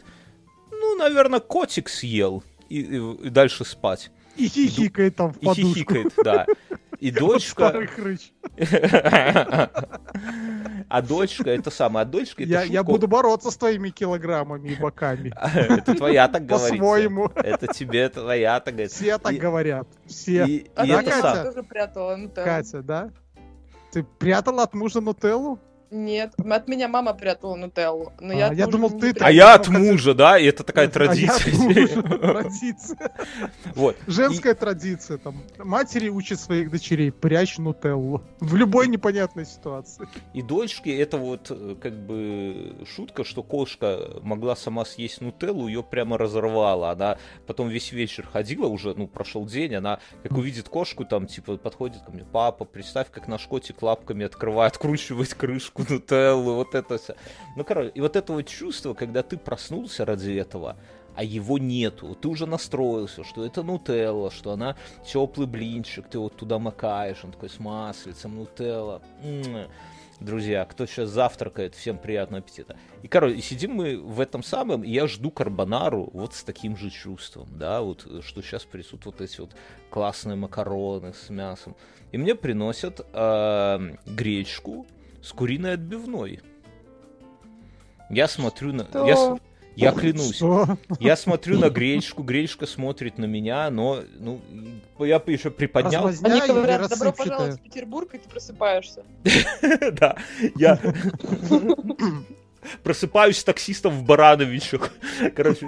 ну, 0.70 0.96
наверное, 0.96 1.40
котик 1.40 1.88
съел. 1.88 2.42
И, 2.68 2.80
и- 2.82 3.26
и 3.26 3.30
дальше 3.30 3.64
спать. 3.64 4.10
И 4.38 4.48
хихикает 4.48 5.16
там 5.16 5.32
в 5.32 5.36
И 5.38 5.46
подушку. 5.46 5.68
хихикает, 5.74 6.12
да. 6.24 6.46
И 7.00 7.10
дочка... 7.12 7.68
старый 7.68 7.86
хрыч. 7.86 8.32
А 10.90 11.02
дочка, 11.02 11.50
это 11.50 11.70
самое, 11.70 12.02
а 12.02 12.06
дочка... 12.06 12.42
это 12.42 12.50
Я, 12.50 12.62
я 12.62 12.82
буду 12.82 13.06
бороться 13.08 13.50
с 13.50 13.56
твоими 13.56 13.90
килограммами 13.90 14.70
и 14.70 14.74
боками. 14.76 15.32
Это 15.54 15.94
твоя 15.94 16.28
так 16.28 16.46
говорится. 16.46 16.74
По-своему. 16.78 17.30
Это 17.34 17.66
тебе 17.66 18.08
твоя 18.08 18.58
так 18.60 18.72
говорится. 18.74 18.96
Все 19.02 19.18
так 19.18 19.32
И- 19.34 19.36
говорят. 19.36 19.86
Все. 20.06 20.46
И, 20.46 20.70
А 20.74 20.86
и 20.86 20.90
это 20.90 21.10
я 21.10 21.20
Катя? 21.20 21.44
тоже 21.44 21.62
прятала 21.62 22.16
Нутеллу. 22.16 22.46
Катя, 22.46 22.82
да? 22.82 23.10
Ты 23.92 24.02
прятала 24.02 24.62
от 24.62 24.72
мужа 24.74 25.00
нутеллу? 25.02 25.58
Нет, 25.90 26.34
от 26.38 26.68
меня 26.68 26.88
мама 26.88 27.14
прятала 27.14 27.54
Нутеллу. 27.56 28.12
Но 28.20 28.32
А, 28.32 28.36
я, 28.36 28.46
от 28.48 28.56
я 28.56 28.66
мужа 28.66 28.70
думал, 28.70 29.00
ты. 29.00 29.14
А 29.20 29.30
я 29.32 29.54
от 29.54 29.68
мужа, 29.68 30.14
да, 30.14 30.38
и 30.38 30.44
это 30.44 30.62
такая 30.62 30.86
А 30.86 30.90
традиция. 30.90 31.54
мужа. 31.54 32.02
Традиция. 32.02 33.12
Вот. 33.74 33.96
Женская 34.06 34.54
традиция. 34.54 35.18
Там 35.18 35.42
матери 35.58 36.08
учат 36.08 36.40
своих 36.40 36.70
дочерей 36.70 37.10
прячь 37.10 37.58
нутеллу. 37.58 38.22
В 38.40 38.54
любой 38.54 38.88
непонятной 38.88 39.46
ситуации. 39.46 40.06
И 40.34 40.42
дочке 40.42 40.96
это 40.98 41.16
вот 41.16 41.46
э, 41.50 41.76
как 41.80 41.94
бы 41.94 42.76
шутка, 42.94 43.24
что 43.24 43.42
кошка 43.42 43.98
могла 44.22 44.56
сама 44.56 44.84
съесть 44.84 45.20
нутеллу, 45.20 45.68
ее 45.68 45.82
прямо 45.82 46.18
разорвала. 46.18 46.90
Она 46.90 47.18
потом 47.46 47.68
весь 47.68 47.92
вечер 47.92 48.28
ходила 48.30 48.66
уже, 48.66 48.94
ну, 48.94 49.06
прошел 49.06 49.46
день, 49.46 49.74
она 49.74 50.00
как 50.22 50.32
увидит 50.36 50.68
кошку, 50.68 51.04
там, 51.04 51.26
типа, 51.26 51.56
подходит 51.56 52.02
ко 52.02 52.10
мне, 52.10 52.24
папа, 52.30 52.64
представь, 52.64 53.10
как 53.10 53.26
наш 53.28 53.46
котик 53.46 53.80
лапками 53.82 54.26
открывает, 54.26 54.72
откручивает 54.74 55.32
крышку 55.34 55.77
нутеллы, 55.88 56.54
вот 56.54 56.74
это 56.74 56.98
все. 56.98 57.14
Ну, 57.56 57.64
короче, 57.64 57.90
и 57.94 58.00
вот 58.00 58.16
это 58.16 58.32
вот 58.32 58.46
чувство, 58.46 58.94
когда 58.94 59.22
ты 59.22 59.36
проснулся 59.36 60.04
ради 60.04 60.32
этого, 60.32 60.76
а 61.14 61.24
его 61.24 61.58
нету. 61.58 62.14
Ты 62.14 62.28
уже 62.28 62.46
настроился, 62.46 63.24
что 63.24 63.44
это 63.44 63.62
нутелла, 63.62 64.30
что 64.30 64.52
она 64.52 64.76
теплый 65.04 65.46
блинчик, 65.46 66.08
ты 66.08 66.18
вот 66.18 66.36
туда 66.36 66.58
макаешь, 66.58 67.24
он 67.24 67.32
такой 67.32 67.50
с 67.50 67.58
маслицем, 67.58 68.36
нутелла. 68.36 69.02
М. 69.22 69.68
Друзья, 70.20 70.64
кто 70.64 70.84
сейчас 70.86 71.10
завтракает, 71.10 71.76
всем 71.76 71.96
приятного 71.96 72.42
аппетита. 72.42 72.76
И, 73.02 73.08
короче, 73.08 73.40
сидим 73.40 73.74
мы 73.74 73.96
в 73.96 74.20
этом 74.20 74.42
самом, 74.42 74.82
и 74.82 74.90
я 74.90 75.06
жду 75.06 75.30
карбонару 75.30 76.10
вот 76.12 76.34
с 76.34 76.42
таким 76.42 76.76
же 76.76 76.90
чувством, 76.90 77.48
да, 77.56 77.82
вот, 77.82 78.04
что 78.24 78.42
сейчас 78.42 78.64
присут 78.64 79.06
вот 79.06 79.20
эти 79.20 79.40
вот 79.40 79.50
классные 79.90 80.34
макароны 80.34 81.14
с 81.14 81.30
мясом. 81.30 81.76
И 82.10 82.18
мне 82.18 82.34
приносят 82.34 83.06
э, 83.12 83.96
гречку 84.06 84.86
с 85.28 85.32
куриной 85.32 85.74
отбивной. 85.74 86.40
Я 88.08 88.28
смотрю 88.28 88.72
на... 88.72 88.88
Я, 89.06 89.14
Что? 89.14 89.38
я 89.76 89.92
клянусь. 89.92 90.36
Что? 90.36 90.78
Я 90.98 91.16
смотрю 91.16 91.58
на 91.58 91.68
гречку, 91.68 92.22
гречка 92.22 92.66
смотрит 92.66 93.18
на 93.18 93.26
меня, 93.26 93.68
но 93.68 94.02
ну, 94.18 94.40
я 95.00 95.18
бы 95.18 95.30
еще 95.30 95.50
приподнял. 95.50 96.06
Они 96.06 96.40
говорят, 96.40 96.88
добро 96.88 97.12
пожаловать 97.12 97.60
в 97.60 97.62
Петербург, 97.62 98.14
и 98.14 98.18
ты 98.18 98.28
просыпаешься. 98.28 99.04
Да, 99.92 100.16
я 100.56 100.80
просыпаюсь 102.82 103.38
с 103.38 103.44
таксистом 103.44 103.92
в 103.92 104.04
Барановичах. 104.04 104.90
Короче. 105.36 105.66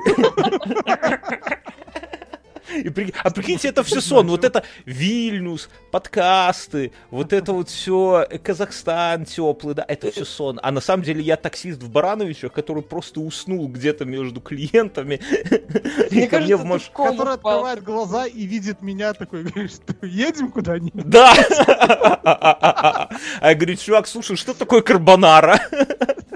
И 2.75 2.89
при- 2.91 3.13
А 3.23 3.31
прикиньте, 3.31 3.69
это 3.69 3.83
все 3.83 4.01
сон. 4.01 4.29
Вот 4.29 4.45
это 4.45 4.65
Вильнюс, 4.85 5.69
подкасты, 5.91 6.93
вот 7.11 7.33
это 7.33 7.53
вот 7.53 7.69
все 7.69 8.27
Казахстан 8.43 9.25
теплый, 9.25 9.75
да, 9.75 9.85
это 9.87 10.11
все 10.11 10.25
сон. 10.25 10.59
А 10.63 10.71
на 10.71 10.81
самом 10.81 11.03
деле 11.03 11.23
я 11.23 11.37
таксист 11.37 11.83
в 11.83 11.91
Барановичах, 11.91 12.53
который 12.53 12.83
просто 12.83 13.21
уснул 13.21 13.69
где-то 13.69 14.05
между 14.05 14.41
клиентами. 14.41 15.21
И 16.11 16.15
Мне 16.15 16.27
ко 16.29 16.39
мне 16.41 16.57
кажется, 16.57 16.57
в 16.59 16.65
маш- 16.65 16.91
Который 16.95 17.35
открывает 17.35 17.83
глаза 17.83 18.27
и 18.27 18.45
видит 18.47 18.83
меня 18.83 19.13
такой, 19.15 19.45
говорит, 19.45 19.73
что 19.73 20.07
едем 20.07 20.51
куда-нибудь? 20.51 21.09
Да! 21.09 21.35
А 23.41 23.49
я 23.51 23.55
говорю, 23.55 23.77
чувак, 23.77 24.07
слушай, 24.07 24.37
что 24.37 24.55
такое 24.55 24.83
карбонара? 24.83 25.61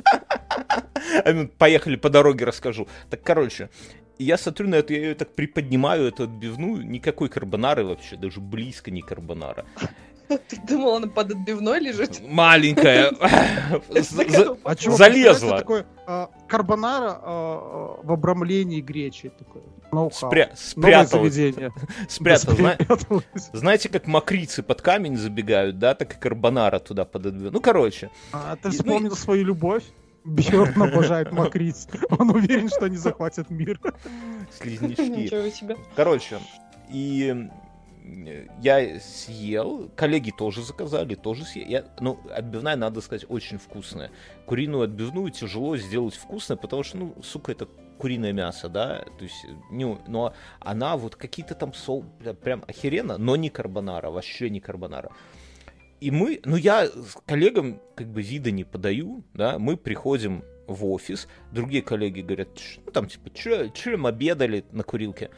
Поехали 1.58 1.96
по 1.96 2.10
дороге 2.10 2.44
расскажу. 2.44 2.86
Так, 3.10 3.22
короче, 3.22 3.68
я 4.18 4.36
смотрю 4.38 4.68
на 4.68 4.76
это, 4.76 4.92
я 4.94 5.00
ее 5.00 5.14
так 5.14 5.34
приподнимаю, 5.34 6.06
эту 6.06 6.24
отбивную, 6.24 6.86
никакой 6.86 7.28
карбонары 7.28 7.84
вообще, 7.84 8.16
даже 8.16 8.40
близко 8.40 8.90
не 8.90 9.02
карбонара. 9.02 9.64
Ты 10.28 10.56
думал, 10.66 10.96
она 10.96 11.06
под 11.08 11.32
отбивной 11.32 11.80
лежит? 11.80 12.20
Маленькая. 12.26 13.12
А 14.64 14.74
Залезла. 14.74 15.62
а, 16.06 16.30
карбонара 16.48 17.18
а, 17.22 18.00
в 18.02 18.12
обрамлении 18.12 18.80
гречи. 18.80 19.30
Такой. 19.30 19.62
ноу-хау. 19.92 20.30
спря- 20.30 20.46
Новое 20.46 20.56
Спряталась. 20.56 21.32
заведение. 21.34 21.72
Спряталась. 22.08 22.58
Зна- 22.58 22.74
Спряталось. 22.74 23.24
Знаете, 23.52 23.88
как 23.88 24.06
макрицы 24.06 24.62
под 24.62 24.80
камень 24.82 25.16
забегают, 25.16 25.78
да, 25.78 25.94
так 25.94 26.16
и 26.16 26.18
карбонара 26.18 26.78
туда 26.78 27.04
под 27.04 27.26
отбивную. 27.26 27.52
Ну, 27.52 27.60
короче. 27.60 28.10
А 28.32 28.56
ты 28.56 28.68
И- 28.68 28.72
вспомнил 28.72 29.14
свою 29.16 29.44
любовь? 29.44 29.84
Бьерн 30.24 30.82
обожает 30.82 31.32
Макриц. 31.32 31.86
Он 32.18 32.30
уверен, 32.30 32.68
что 32.68 32.86
они 32.86 32.96
захватят 32.96 33.50
мир. 33.50 33.80
Слизнячки. 34.50 35.76
Короче, 35.94 36.38
и 36.90 37.48
я 38.60 39.00
съел, 39.00 39.90
коллеги 39.96 40.30
тоже 40.30 40.62
заказали, 40.62 41.14
тоже 41.14 41.44
съел. 41.44 41.66
Я, 41.66 41.84
ну, 42.00 42.20
отбивная, 42.34 42.76
надо 42.76 43.00
сказать, 43.00 43.24
очень 43.28 43.58
вкусная. 43.58 44.10
Куриную 44.46 44.84
отбивную 44.84 45.30
тяжело 45.30 45.76
сделать 45.76 46.14
вкусной, 46.14 46.56
потому 46.56 46.82
что, 46.82 46.98
ну, 46.98 47.14
сука, 47.22 47.52
это 47.52 47.66
куриное 47.98 48.32
мясо, 48.32 48.68
да, 48.68 49.04
то 49.18 49.24
есть, 49.24 49.46
ну, 49.70 50.00
но 50.08 50.34
она 50.60 50.96
вот 50.96 51.16
какие-то 51.16 51.54
там 51.54 51.72
сол, 51.72 52.04
прям 52.42 52.64
охеренно, 52.66 53.16
но 53.16 53.36
не 53.36 53.50
карбонара, 53.50 54.10
вообще 54.10 54.50
не 54.50 54.60
карбонара. 54.60 55.10
И 56.00 56.10
мы, 56.10 56.40
ну 56.44 56.56
я 56.56 56.88
коллегам 57.26 57.80
как 57.94 58.08
бы 58.08 58.22
вида 58.22 58.50
не 58.50 58.64
подаю, 58.64 59.24
да, 59.34 59.58
мы 59.58 59.76
приходим 59.76 60.44
в 60.66 60.86
офис, 60.86 61.28
другие 61.52 61.82
коллеги 61.82 62.20
говорят, 62.20 62.54
«Ч- 62.56 62.80
ну 62.84 62.92
там 62.92 63.06
типа, 63.06 63.30
чем 63.74 64.06
обедали 64.06 64.64
на 64.72 64.82
курилке? 64.82 65.30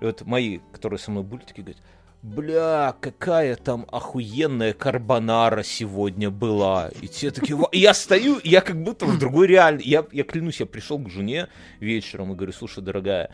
И 0.00 0.04
вот 0.04 0.22
мои, 0.22 0.58
которые 0.72 0.98
со 0.98 1.10
мной 1.10 1.22
были, 1.22 1.42
такие 1.42 1.62
говорят, 1.62 1.82
бля, 2.22 2.94
какая 3.00 3.56
там 3.56 3.86
охуенная 3.90 4.72
карбонара 4.72 5.62
сегодня 5.62 6.30
была. 6.30 6.88
И 7.00 7.08
те 7.08 7.30
такие, 7.30 7.58
я 7.72 7.94
стою, 7.94 8.38
я 8.44 8.60
как 8.60 8.80
будто 8.82 9.06
в 9.06 9.18
другой 9.18 9.48
реальности. 9.48 9.88
Я, 9.88 10.06
я 10.12 10.24
клянусь, 10.24 10.60
я 10.60 10.66
пришел 10.66 10.98
к 10.98 11.08
жене 11.08 11.48
вечером 11.80 12.32
и 12.32 12.36
говорю, 12.36 12.52
слушай, 12.52 12.82
дорогая, 12.82 13.30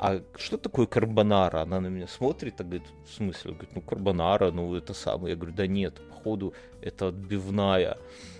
а 0.00 0.20
что 0.36 0.56
такое 0.58 0.86
карбонара? 0.86 1.62
Она 1.62 1.80
на 1.80 1.88
меня 1.88 2.06
смотрит 2.06 2.60
и 2.60 2.64
говорит, 2.64 2.84
в 3.06 3.14
смысле? 3.14 3.52
Говорит, 3.52 3.70
ну 3.74 3.80
карбонара, 3.80 4.50
ну 4.50 4.74
это 4.74 4.94
самое. 4.94 5.30
Я 5.32 5.36
говорю, 5.36 5.54
да 5.54 5.66
нет, 5.66 5.94
походу 6.08 6.54
это 6.80 7.08
отбивная. 7.08 7.96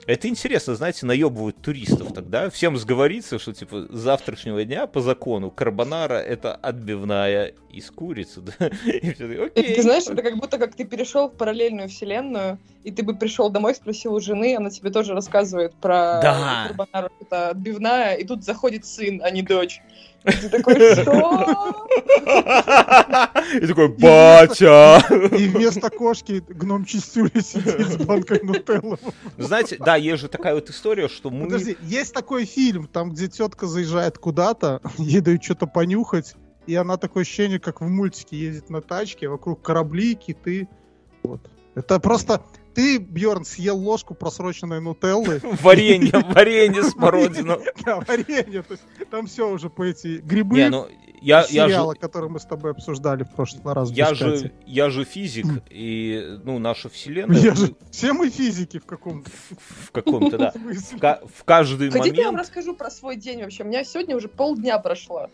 Это 0.06 0.26
интересно, 0.26 0.74
знаете, 0.74 1.04
наебывают 1.04 1.60
туристов 1.60 2.14
тогда. 2.14 2.48
Всем 2.48 2.78
сговорится, 2.78 3.38
что 3.38 3.52
типа 3.52 3.88
с 3.90 3.98
завтрашнего 3.98 4.64
дня 4.64 4.86
по 4.86 5.02
закону 5.02 5.50
карбонара 5.50 6.14
это 6.14 6.54
отбивная 6.54 7.52
из 7.70 7.90
курицы. 7.90 8.40
Да? 8.58 8.68
И 8.86 9.12
все 9.12 9.44
окей. 9.44 9.74
ты 9.74 9.82
знаешь, 9.82 10.04
это 10.06 10.22
как 10.22 10.38
будто 10.38 10.56
как 10.56 10.74
ты 10.74 10.84
перешел 10.84 11.28
в 11.28 11.34
параллельную 11.36 11.88
вселенную, 11.90 12.58
и 12.84 12.90
ты 12.90 13.02
бы 13.02 13.14
пришел 13.16 13.50
домой, 13.50 13.74
спросил 13.74 14.14
у 14.14 14.20
жены, 14.20 14.56
она 14.56 14.70
тебе 14.70 14.90
тоже 14.90 15.12
рассказывает 15.12 15.74
про 15.74 16.20
Да. 16.22 16.64
карбонару, 16.68 17.10
это 17.20 17.50
отбивная, 17.50 18.14
и 18.14 18.24
тут 18.24 18.44
заходит 18.44 18.86
сын, 18.86 19.20
а 19.22 19.30
не 19.30 19.42
дочь. 19.42 19.82
И 20.24 20.30
ты 20.32 20.48
такой, 20.48 20.74
что? 20.94 21.86
И 23.54 23.66
такой, 23.66 23.88
батя! 23.88 25.02
И 25.36 25.48
вместо 25.48 25.90
кошки 25.90 26.42
гном 26.48 26.84
Чистюля 26.84 27.40
сидит 27.40 27.86
с 27.86 27.96
банкой 28.04 28.40
нутеллы. 28.42 28.98
Знаете, 29.36 29.76
да, 29.78 29.96
есть 29.96 30.22
же 30.22 30.28
такая 30.28 30.54
вот 30.54 30.68
история, 30.70 31.08
что 31.08 31.30
мы... 31.30 31.44
Подожди, 31.46 31.76
есть 31.82 32.12
такой 32.12 32.44
фильм, 32.44 32.88
там, 32.88 33.10
где 33.10 33.28
тетка 33.28 33.66
заезжает 33.66 34.18
куда-то, 34.18 34.80
ей 34.98 35.20
дают 35.20 35.42
что-то 35.42 35.66
понюхать, 35.66 36.34
и 36.66 36.74
она 36.74 36.96
такое 36.96 37.22
ощущение, 37.22 37.58
как 37.58 37.80
в 37.80 37.88
мультике 37.88 38.36
ездит 38.36 38.70
на 38.70 38.82
тачке, 38.82 39.28
вокруг 39.28 39.62
корабли, 39.62 40.14
киты. 40.14 40.68
Вот. 41.22 41.40
Это 41.74 41.98
просто 42.00 42.42
ты, 42.78 42.98
Бьорн, 43.00 43.44
съел 43.44 43.76
ложку 43.76 44.14
просроченной 44.14 44.80
нутеллы, 44.80 45.40
Варенье, 45.62 46.12
варенье 46.12 46.84
смородину. 46.84 47.58
да, 47.84 47.96
варенье, 47.96 48.62
то 48.62 48.74
есть 48.74 48.84
там 49.10 49.26
все 49.26 49.50
уже 49.50 49.68
по 49.68 49.82
эти 49.82 50.18
грибы 50.18 50.54
Не, 50.58 50.68
ну, 50.68 50.86
я, 51.20 51.40
я 51.50 51.64
же, 51.64 51.70
сериала, 51.72 51.94
который 51.94 52.30
мы 52.30 52.38
с 52.38 52.44
тобой 52.44 52.70
обсуждали 52.70 53.24
в 53.24 53.32
прошлый 53.32 53.74
раз. 53.74 53.90
я 53.90 54.14
же, 54.14 54.52
я 54.64 54.90
же 54.90 55.02
физик, 55.02 55.46
и, 55.70 56.38
ну, 56.44 56.60
наша 56.60 56.88
вселенная 56.88 57.36
Я 57.36 57.56
же... 57.56 57.74
Все 57.90 58.12
мы 58.12 58.30
физики 58.30 58.78
в 58.78 58.86
каком-то 58.86 59.28
в, 59.28 59.86
в 59.86 59.90
каком-то, 59.90 60.38
да, 60.38 60.52
в, 60.54 61.28
в 61.40 61.44
каждый 61.44 61.90
Хотите, 61.90 62.14
я 62.18 62.26
вам 62.26 62.34
момент... 62.34 62.48
расскажу 62.48 62.76
про 62.76 62.92
свой 62.92 63.16
день 63.16 63.42
вообще? 63.42 63.64
У 63.64 63.66
меня 63.66 63.82
сегодня 63.82 64.16
уже 64.16 64.28
полдня 64.28 64.78
прошло. 64.78 65.30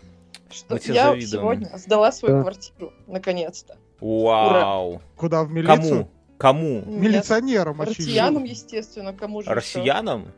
Что 0.50 0.76
я 0.76 1.10
завидуем. 1.10 1.28
сегодня 1.28 1.70
сдала 1.76 2.10
свою 2.10 2.36
Да. 2.36 2.42
квартиру, 2.42 2.92
наконец-то. 3.06 3.76
Вау! 4.00 5.02
Куда, 5.16 5.44
в 5.44 5.50
милицию? 5.50 5.76
Кому? 5.76 6.10
Кому? 6.38 6.82
Милиционерам, 6.84 7.80
очевидно. 7.80 8.04
Россиянам, 8.04 8.44
естественно, 8.44 9.12
кому 9.12 9.40
же 9.42 9.46
еще? 9.46 9.54
Россиянам? 9.54 10.32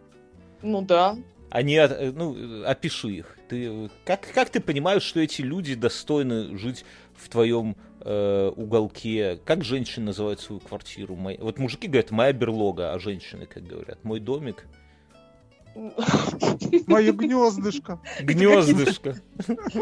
Ну 0.63 0.83
да. 0.83 1.17
Они, 1.51 1.77
от- 1.79 1.93
э, 1.93 2.13
ну, 2.13 2.65
опиши 2.67 3.09
их. 3.09 3.39
Ты, 3.49 3.85
э, 3.87 3.89
как, 4.05 4.21
как 4.35 4.51
ты 4.51 4.61
понимаешь, 4.61 5.03
что 5.03 5.21
эти 5.21 5.43
люди 5.43 5.75
достойны 5.75 6.57
жить 6.59 6.85
в 7.15 7.29
твоем 7.29 7.77
э, 8.01 8.53
уголке? 8.55 9.41
Как 9.45 9.65
женщины 9.65 10.07
называют 10.07 10.41
свою 10.41 10.61
квартиру? 10.61 11.17
Моя- 11.17 11.39
Вот 11.41 11.59
мужики 11.59 11.87
говорят, 11.89 12.11
моя 12.11 12.33
берлога, 12.33 12.93
а 12.93 12.99
женщины, 12.99 13.47
как 13.47 13.65
говорят, 13.65 14.03
мой 14.05 14.21
домик, 14.21 14.67
Мое 16.87 17.13
гнездышко. 17.13 18.01
гнездышко. 18.21 19.17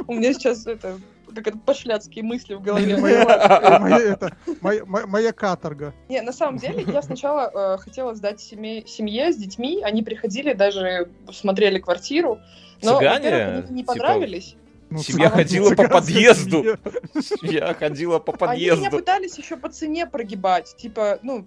У 0.09 0.15
меня 0.15 0.33
сейчас 0.35 0.67
это 0.67 0.99
как 1.35 1.47
это 1.49 1.59
пошляцкие 1.59 2.25
мысли 2.25 2.55
в 2.55 2.63
голове. 2.63 2.97
Моя, 4.61 5.33
каторга. 5.33 5.95
Не, 6.09 6.21
на 6.23 6.33
самом 6.33 6.59
деле, 6.59 6.85
я 6.87 7.03
сначала 7.03 7.75
э, 7.75 7.79
хотела 7.79 8.15
сдать 8.15 8.41
семье, 8.41 9.33
с 9.33 9.37
детьми. 9.37 9.83
Они 9.83 10.03
приходили, 10.03 10.53
даже 10.53 11.09
смотрели 11.33 11.79
квартиру. 11.79 12.41
Но, 12.83 12.95
во-первых, 12.95 13.65
они 13.69 13.75
не 13.75 13.83
Типа, 13.83 13.93
понравились. 13.95 14.57
Ну, 14.91 14.99
Семья 14.99 15.29
цыган- 15.29 15.33
ходила 15.37 15.71
по 15.71 15.77
цыганская 15.77 16.01
подъезду. 16.01 16.63
семья. 17.23 17.67
Я 17.69 17.75
ходила 17.75 18.19
по 18.19 18.33
Они 18.47 18.61
меня 18.65 18.75
подъезду. 18.77 18.97
пытались 18.99 19.39
еще 19.39 19.57
по 19.57 19.69
цене 19.71 20.07
прогибать. 20.07 20.77
Типа, 20.77 21.19
ну, 21.23 21.47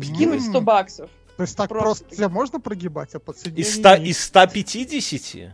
скинуть 0.00 0.40
М. 0.42 0.50
100 0.50 0.60
баксов. 0.60 1.10
То 1.36 1.42
есть 1.42 1.56
так 1.56 1.68
Просто. 1.68 2.04
просто 2.04 2.16
тебя 2.16 2.28
можно 2.30 2.60
прогибать, 2.60 3.14
а 3.14 3.18
по 3.18 3.32
цене 3.34 3.56
Из, 3.60 3.74
не- 3.76 3.80
100, 3.82 3.96
не- 3.96 4.08
из 4.10 4.20
150? 4.24 5.52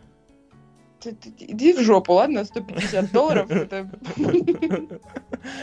Ты- 1.02 1.12
ты- 1.12 1.30
ты 1.32 1.44
Иди 1.46 1.72
в 1.72 1.80
жопу, 1.80 2.12
ладно? 2.14 2.44
150 2.44 3.10
долларов. 3.12 3.50
это- 3.50 3.88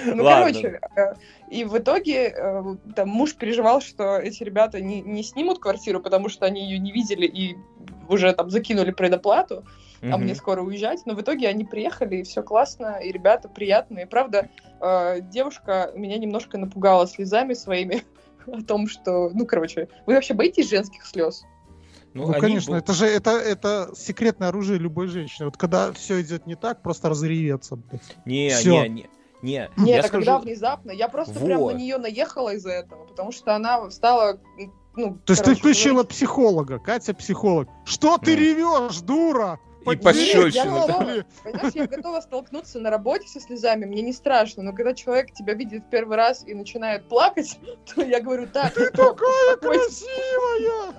Ну, 0.06 0.24
короче, 0.24 0.80
э, 0.96 1.14
и 1.50 1.64
в 1.64 1.78
итоге 1.78 2.34
э, 2.36 2.64
там 2.96 3.10
муж 3.10 3.36
переживал, 3.36 3.82
что 3.82 4.18
эти 4.18 4.44
ребята 4.44 4.82
не, 4.82 5.02
не 5.02 5.24
снимут 5.24 5.60
квартиру, 5.60 6.02
потому 6.02 6.30
что 6.30 6.46
они 6.46 6.62
ее 6.70 6.80
не 6.80 6.92
видели 6.92 7.26
и 7.26 7.58
уже 8.10 8.34
там 8.34 8.50
закинули 8.50 8.92
предоплату, 8.92 9.64
а 10.02 10.18
мне 10.18 10.36
скоро 10.36 10.62
уезжать. 10.62 11.02
Но 11.06 11.14
в 11.14 11.22
итоге 11.22 11.48
они 11.48 11.64
приехали, 11.66 12.18
и 12.18 12.24
все 12.24 12.42
классно, 12.44 12.98
и 13.04 13.12
ребята 13.12 13.48
приятные. 13.50 14.06
Правда, 14.08 14.50
э, 14.82 15.22
девушка 15.22 15.92
меня 15.96 16.18
немножко 16.18 16.58
напугала 16.58 17.08
слезами 17.08 17.54
своими 17.54 18.04
о 18.48 18.62
том, 18.64 18.88
что, 18.88 19.30
ну, 19.34 19.46
короче, 19.46 19.88
вы 20.06 20.16
вообще 20.16 20.34
боитесь 20.34 20.70
женских 20.70 21.06
слез? 21.06 21.44
Ну, 22.14 22.32
они 22.32 22.40
конечно, 22.42 22.74
бу- 22.74 22.78
это 22.78 22.94
же 22.94 23.06
это, 23.06 23.32
это 23.32 23.92
секретное 23.96 24.50
оружие 24.50 24.80
любой 24.80 25.08
женщины. 25.08 25.46
Вот 25.46 25.58
когда 25.58 25.92
все 25.94 26.22
идет 26.22 26.48
не 26.48 26.56
так, 26.56 26.82
просто 26.82 27.10
разреветься. 27.10 27.76
блядь. 27.76 28.02
Не, 28.26 28.50
Всё. 28.50 28.84
не, 28.84 28.90
не. 28.90 29.10
Не, 29.42 29.70
Нет, 29.78 29.88
я 29.88 30.00
это 30.00 30.10
когда 30.10 30.34
скажу, 30.34 30.46
внезапно. 30.48 30.92
Я 30.92 31.08
просто 31.08 31.34
прям 31.40 31.60
Вот. 31.62 31.74
на 31.74 31.78
нее 31.78 31.98
наехала 31.98 32.56
из-за 32.56 32.72
этого, 32.72 33.06
потому 33.06 33.32
что 33.32 33.56
она 33.56 33.90
стала, 33.90 34.38
ну, 34.98 35.18
То 35.26 35.32
есть 35.32 35.44
ты 35.46 35.56
включила 35.56 35.94
говорить- 35.94 36.10
психолога, 36.10 36.78
Катя 36.80 37.14
психолог. 37.14 37.70
Что 37.86 38.18
ты 38.18 38.34
Ну. 38.34 38.38
ревешь, 38.42 39.00
дура? 39.00 39.58
И 39.86 39.96
готова. 39.96 41.24
Понимаешь, 41.44 41.74
я 41.74 41.88
готова 41.88 42.22
столкнуться 42.22 42.80
на 42.80 42.90
работе 42.90 43.28
со 43.28 43.40
слезами, 43.40 43.86
мне 43.86 44.02
не 44.02 44.14
страшно, 44.14 44.64
но 44.64 44.74
когда 44.74 44.94
человек 44.94 45.32
тебя 45.34 45.54
видит 45.54 45.84
в 45.84 45.90
первый 45.90 46.18
раз 46.18 46.44
и 46.46 46.54
начинает 46.54 47.04
плакать, 47.08 47.58
то 47.96 48.02
я 48.04 48.20
говорю, 48.20 48.48
так, 48.48 48.74
Ты 48.74 48.90
такая 48.92 49.14
успокойся». 49.56 50.06
красивая! 50.06 50.94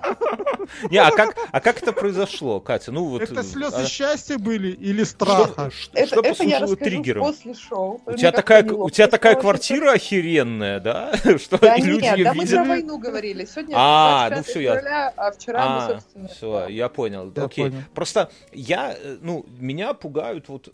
Не, 0.89 0.97
а 0.97 1.11
как, 1.11 1.35
а 1.51 1.61
как 1.61 1.81
это 1.81 1.93
произошло, 1.93 2.59
Катя? 2.59 2.91
Ну 2.91 3.05
вот. 3.05 3.21
Это 3.21 3.41
э, 3.41 3.43
слезы 3.43 3.75
а- 3.83 3.85
счастья 3.85 4.37
были 4.37 4.69
или 4.71 5.03
страха? 5.03 5.69
что- 5.71 5.97
Это, 5.97 6.07
что 6.07 6.19
это 6.21 6.43
я 6.43 6.59
послужило 6.59 6.75
триггером? 6.75 7.25
после 7.25 7.53
шоу. 7.53 8.01
У 8.05 8.13
тебя 8.13 8.31
такая, 8.31 8.63
у 8.65 8.89
тебя 8.89 9.07
такая 9.07 9.35
квартира 9.35 9.91
охеренная, 9.91 10.79
да? 10.79 11.13
Что 11.37 11.57
Да 11.57 11.77
люди 11.77 12.03
нет, 12.03 12.23
да 12.23 12.33
мы 12.33 12.45
про 12.45 12.63
войну 12.63 12.97
говорили. 12.97 13.45
Сегодня 13.45 13.75
А, 13.77 14.29
25 14.29 14.37
ну 14.37 14.43
всё, 14.51 14.59
я- 14.61 15.13
а 15.15 15.31
вчера 15.31 15.59
А, 15.63 15.87
мы, 15.87 15.93
собственно... 15.93 16.27
все, 16.27 16.67
я 16.67 16.89
понял. 16.89 17.31
Я 17.35 17.43
Окей. 17.45 17.65
понял. 17.69 17.83
Просто 17.93 18.29
я, 18.51 18.80
э, 18.89 19.17
ну, 19.21 19.45
меня 19.59 19.93
пугают 19.93 20.49
вот 20.49 20.73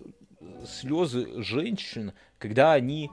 слезы 0.65 1.27
женщин, 1.43 2.13
когда 2.39 2.73
они 2.73 3.09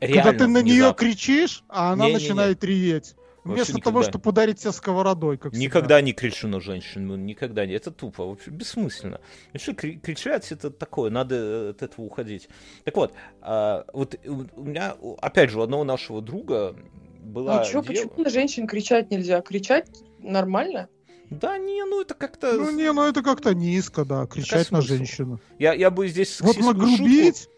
реально 0.00 0.22
Когда 0.32 0.38
ты 0.44 0.50
на 0.50 0.62
нее 0.62 0.74
внезапно- 0.74 0.98
кричишь, 1.06 1.64
а 1.68 1.92
она 1.92 2.06
Не-не-не. 2.06 2.22
начинает 2.22 2.64
реветь. 2.64 3.14
Вместо 3.44 3.78
того, 3.78 4.04
чтобы 4.04 4.30
ударить 4.30 4.60
тебя 4.60 4.70
сковородой, 4.70 5.36
как 5.36 5.50
всегда. 5.52 5.64
Никогда 5.64 6.00
не 6.00 6.12
кричу 6.12 6.46
на 6.46 6.60
женщин, 6.60 7.08
ну 7.08 7.16
никогда 7.16 7.66
не. 7.66 7.72
Это 7.72 7.90
тупо, 7.90 8.24
вообще 8.24 8.50
бессмысленно. 8.50 9.20
Вообще 9.52 9.72
кри- 9.74 9.98
кричать 9.98 10.52
это 10.52 10.70
такое, 10.70 11.10
надо 11.10 11.34
э, 11.34 11.70
от 11.70 11.82
этого 11.82 12.04
уходить. 12.04 12.48
Так 12.84 12.96
вот, 12.96 13.12
а, 13.40 13.84
вот 13.92 14.14
у 14.24 14.62
меня, 14.62 14.94
опять 15.20 15.50
же, 15.50 15.58
у 15.58 15.62
одного 15.62 15.82
нашего 15.82 16.22
друга 16.22 16.76
была 17.20 17.58
Ну 17.58 17.64
чё, 17.64 17.82
дев- 17.82 17.86
почему 17.86 18.24
на 18.24 18.30
женщин 18.30 18.68
кричать 18.68 19.10
нельзя? 19.10 19.40
Кричать 19.40 19.88
нормально? 20.20 20.88
Да 21.40 21.58
не, 21.58 21.84
ну 21.84 22.00
это 22.00 22.14
как-то... 22.14 22.52
Ну 22.52 22.70
не, 22.70 22.92
ну 22.92 23.02
это 23.02 23.22
как-то 23.22 23.54
низко, 23.54 24.04
да, 24.04 24.26
кричать 24.26 24.70
на 24.70 24.80
женщину. 24.80 25.40
Я, 25.58 25.72
я 25.74 25.90
бы 25.90 26.08
здесь 26.08 26.40
Вот 26.40 26.56
нагрубить, 26.58 27.38
шутку... 27.38 27.51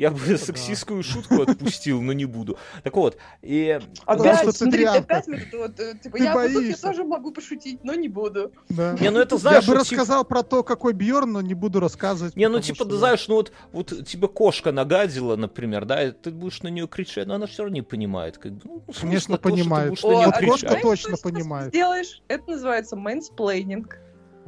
Я 0.00 0.10
бы 0.10 0.18
да. 0.26 0.38
сексистскую 0.38 1.02
шутку 1.02 1.42
отпустил, 1.42 2.00
но 2.00 2.14
не 2.14 2.24
буду. 2.24 2.56
Так 2.82 2.96
вот, 2.96 3.18
и... 3.42 3.78
Потому 4.06 4.22
Опять, 4.22 4.38
что 4.38 4.52
ты 4.52 4.56
смотри, 4.56 4.84
опять 4.84 5.28
э, 5.28 5.94
типа, 6.02 6.16
Ты 6.16 6.24
я 6.24 6.42
я 6.42 6.76
тоже 6.78 7.04
могу 7.04 7.32
пошутить, 7.32 7.84
но 7.84 7.92
не 7.92 8.08
буду. 8.08 8.50
да. 8.70 8.96
Не, 8.98 9.10
ну 9.10 9.20
это 9.20 9.34
Я 9.34 9.40
знаешь, 9.40 9.66
бы 9.66 9.74
вот, 9.74 9.84
типа- 9.84 10.00
рассказал 10.00 10.24
про 10.24 10.42
то, 10.42 10.62
какой 10.62 10.94
Бьорн, 10.94 11.32
но 11.32 11.42
не 11.42 11.52
буду 11.52 11.80
рассказывать. 11.80 12.34
Не, 12.34 12.48
ну 12.48 12.60
типа, 12.60 12.76
что, 12.76 12.84
ты 12.86 12.92
да. 12.92 12.96
знаешь, 12.96 13.28
ну 13.28 13.34
вот, 13.34 13.52
вот 13.72 14.06
тебе 14.06 14.26
кошка 14.26 14.72
нагадила, 14.72 15.36
например, 15.36 15.84
да, 15.84 16.02
и 16.02 16.12
ты 16.12 16.30
будешь 16.30 16.62
на 16.62 16.68
нее 16.68 16.88
кричать, 16.88 17.26
но 17.26 17.34
она 17.34 17.46
все 17.46 17.64
равно 17.64 17.74
не 17.74 17.82
понимает. 17.82 18.38
Как, 18.38 18.52
бы, 18.52 18.60
ну, 18.64 18.82
смысл 18.86 19.00
Конечно, 19.02 19.36
того, 19.36 19.36
что 19.36 19.50
ты 19.50 19.62
понимает. 19.62 19.88
будешь 19.90 20.04
О, 20.04 20.08
на 20.08 20.14
нее 20.14 20.26
а 20.28 20.46
кошка 20.46 20.78
точно 20.80 21.16
понимает. 21.18 21.68
Сделаешь? 21.68 22.22
Это 22.28 22.50
называется 22.50 22.96
мэнсплейнинг. 22.96 23.98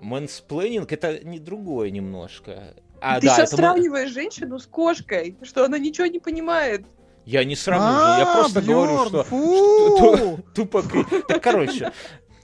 Мэнсплейнинг 0.01 0.91
это 0.91 1.23
не 1.23 1.39
другое 1.39 1.91
немножко. 1.91 2.75
А, 3.05 3.21
Ты 3.21 3.27
да, 3.27 3.35
сейчас 3.35 3.53
это 3.53 3.63
мы- 3.63 3.69
сравниваешь 3.69 4.11
женщину 4.13 4.59
с 4.61 4.67
кошкой, 4.67 5.37
что 5.43 5.65
она 5.65 5.77
ничего 5.79 6.07
не 6.07 6.21
понимает. 6.21 6.87
Я 7.25 7.45
не 7.45 7.57
сравниваю, 7.57 8.19
я 8.19 8.33
А, 8.33 8.35
просто 8.35 8.63
говорю, 8.63 9.07
что 9.07 9.25
фу, 9.25 10.39
тупо... 10.55 10.83
Так, 11.29 11.43
короче, 11.43 11.93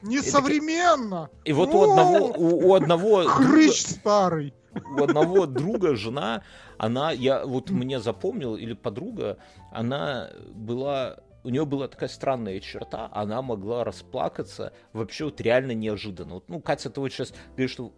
несовременно. 0.02 1.30
и 1.44 1.52
вот 1.52 1.70
у 1.74 1.82
одного, 1.90 2.26
у, 2.36 2.68
у 2.70 2.74
одного 2.74 3.22
друга- 3.24 3.34
Хрыч 3.34 3.80
старый. 3.86 4.54
у 4.96 5.02
одного 5.02 5.46
друга 5.46 5.96
жена, 5.96 6.42
она, 6.76 7.10
я 7.12 7.44
вот 7.44 7.70
мне 7.70 8.00
запомнил, 8.00 8.56
или 8.56 8.74
подруга, 8.74 9.38
она 9.72 10.30
была, 10.54 11.18
у 11.44 11.48
нее 11.50 11.64
была 11.64 11.88
такая 11.88 12.08
странная 12.08 12.60
черта, 12.60 13.08
она 13.12 13.42
могла 13.42 13.84
расплакаться 13.84 14.72
вообще 14.92 15.24
вот 15.26 15.40
реально 15.40 15.72
неожиданно. 15.72 16.34
Вот, 16.34 16.44
ну, 16.48 16.60
Катя, 16.60 16.90
ты 16.90 17.00
вот 17.00 17.12
сейчас 17.12 17.32
говоришь, 17.56 17.72
что 17.72 17.92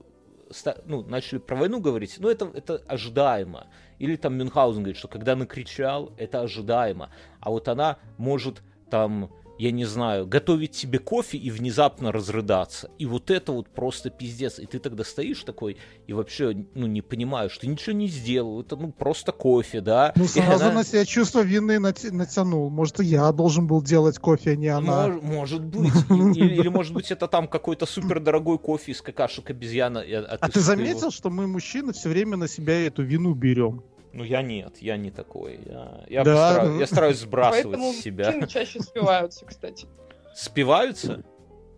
ну, 0.86 1.02
начали 1.02 1.38
про 1.38 1.56
войну 1.56 1.80
говорить, 1.80 2.16
ну, 2.18 2.28
это, 2.28 2.50
это 2.54 2.82
ожидаемо. 2.86 3.66
Или 3.98 4.16
там 4.16 4.36
Мюнхгаузен 4.36 4.82
говорит, 4.82 4.98
что 4.98 5.08
когда 5.08 5.36
накричал, 5.36 6.12
это 6.16 6.40
ожидаемо. 6.40 7.10
А 7.40 7.50
вот 7.50 7.68
она 7.68 7.98
может 8.18 8.62
там, 8.90 9.30
я 9.60 9.70
не 9.72 9.84
знаю, 9.84 10.26
готовить 10.26 10.70
тебе 10.72 10.98
кофе 10.98 11.36
и 11.38 11.50
внезапно 11.50 12.12
разрыдаться. 12.12 12.90
И 12.98 13.06
вот 13.06 13.30
это 13.30 13.52
вот 13.52 13.68
просто 13.68 14.08
пиздец. 14.10 14.58
И 14.58 14.66
ты 14.66 14.78
тогда 14.78 15.04
стоишь 15.04 15.42
такой 15.44 15.76
и 16.06 16.12
вообще, 16.12 16.64
ну, 16.74 16.86
не 16.86 17.02
понимаешь, 17.02 17.52
что 17.52 17.66
ничего 17.66 17.92
не 17.94 18.08
сделал. 18.08 18.60
Это, 18.62 18.76
ну, 18.76 18.90
просто 18.92 19.32
кофе, 19.32 19.80
да? 19.80 20.12
Ну, 20.16 20.24
И 20.24 20.28
сразу 20.28 20.64
она- 20.64 20.74
на 20.74 20.84
себя 20.84 21.04
чувство 21.04 21.40
вины 21.42 21.78
нати- 21.78 22.10
натянул. 22.10 22.70
Может, 22.70 23.00
я 23.00 23.30
должен 23.32 23.66
был 23.66 23.82
делать 23.82 24.18
кофе, 24.18 24.52
а 24.52 24.56
не 24.56 24.68
она. 24.68 25.08
Мож- 25.08 25.20
может 25.22 25.62
быть. 25.64 25.92
Или, 26.38 26.54
или, 26.60 26.68
может 26.68 26.94
быть, 26.94 27.10
это 27.10 27.28
там 27.28 27.46
какой-то 27.48 27.86
супер 27.86 28.20
дорогой 28.20 28.58
кофе 28.58 28.92
из 28.92 29.02
какашек 29.02 29.50
обезьяна. 29.50 29.98
и- 29.98 30.12
А 30.14 30.38
ты 30.38 30.52
ты 30.52 30.58
его- 30.60 30.66
заметил, 30.66 31.10
что 31.10 31.28
мы, 31.30 31.46
мужчины, 31.46 31.92
все 31.92 32.08
время 32.08 32.36
на 32.36 32.48
себя 32.48 32.86
эту 32.86 33.02
вину 33.02 33.34
берем? 33.34 33.82
Ну, 34.12 34.24
я 34.24 34.42
нет, 34.42 34.78
я 34.78 34.96
не 34.96 35.10
такой. 35.10 35.60
Я, 35.64 36.04
я, 36.08 36.24
Да, 36.24 36.34
постараюсь, 36.34 36.72
ну. 36.74 36.80
я 36.80 36.86
стараюсь 36.86 37.18
сбрасывать 37.18 37.64
Поэтому 37.64 37.92
с 37.92 37.96
себя. 37.96 38.46
чаще 38.46 38.80
спиваются, 38.80 39.46
кстати. 39.46 39.86
Спиваются? 40.34 41.22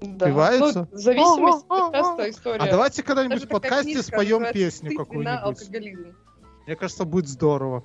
Да. 0.01 0.26
Спиваются? 0.26 0.89
Ну, 0.93 1.64
а, 1.68 1.93
часто 1.93 2.30
история. 2.30 2.61
А 2.61 2.70
давайте 2.70 3.03
когда-нибудь 3.03 3.45
в 3.45 3.49
подкасте 3.49 4.03
споем 4.03 4.51
песню 4.53 4.91
«Стыд, 4.91 4.93
вина, 4.93 5.05
какую-нибудь. 5.05 5.43
алкоголизм». 5.62 6.16
Мне 6.66 6.76
кажется, 6.76 7.05
будет 7.05 7.28
здорово. 7.28 7.85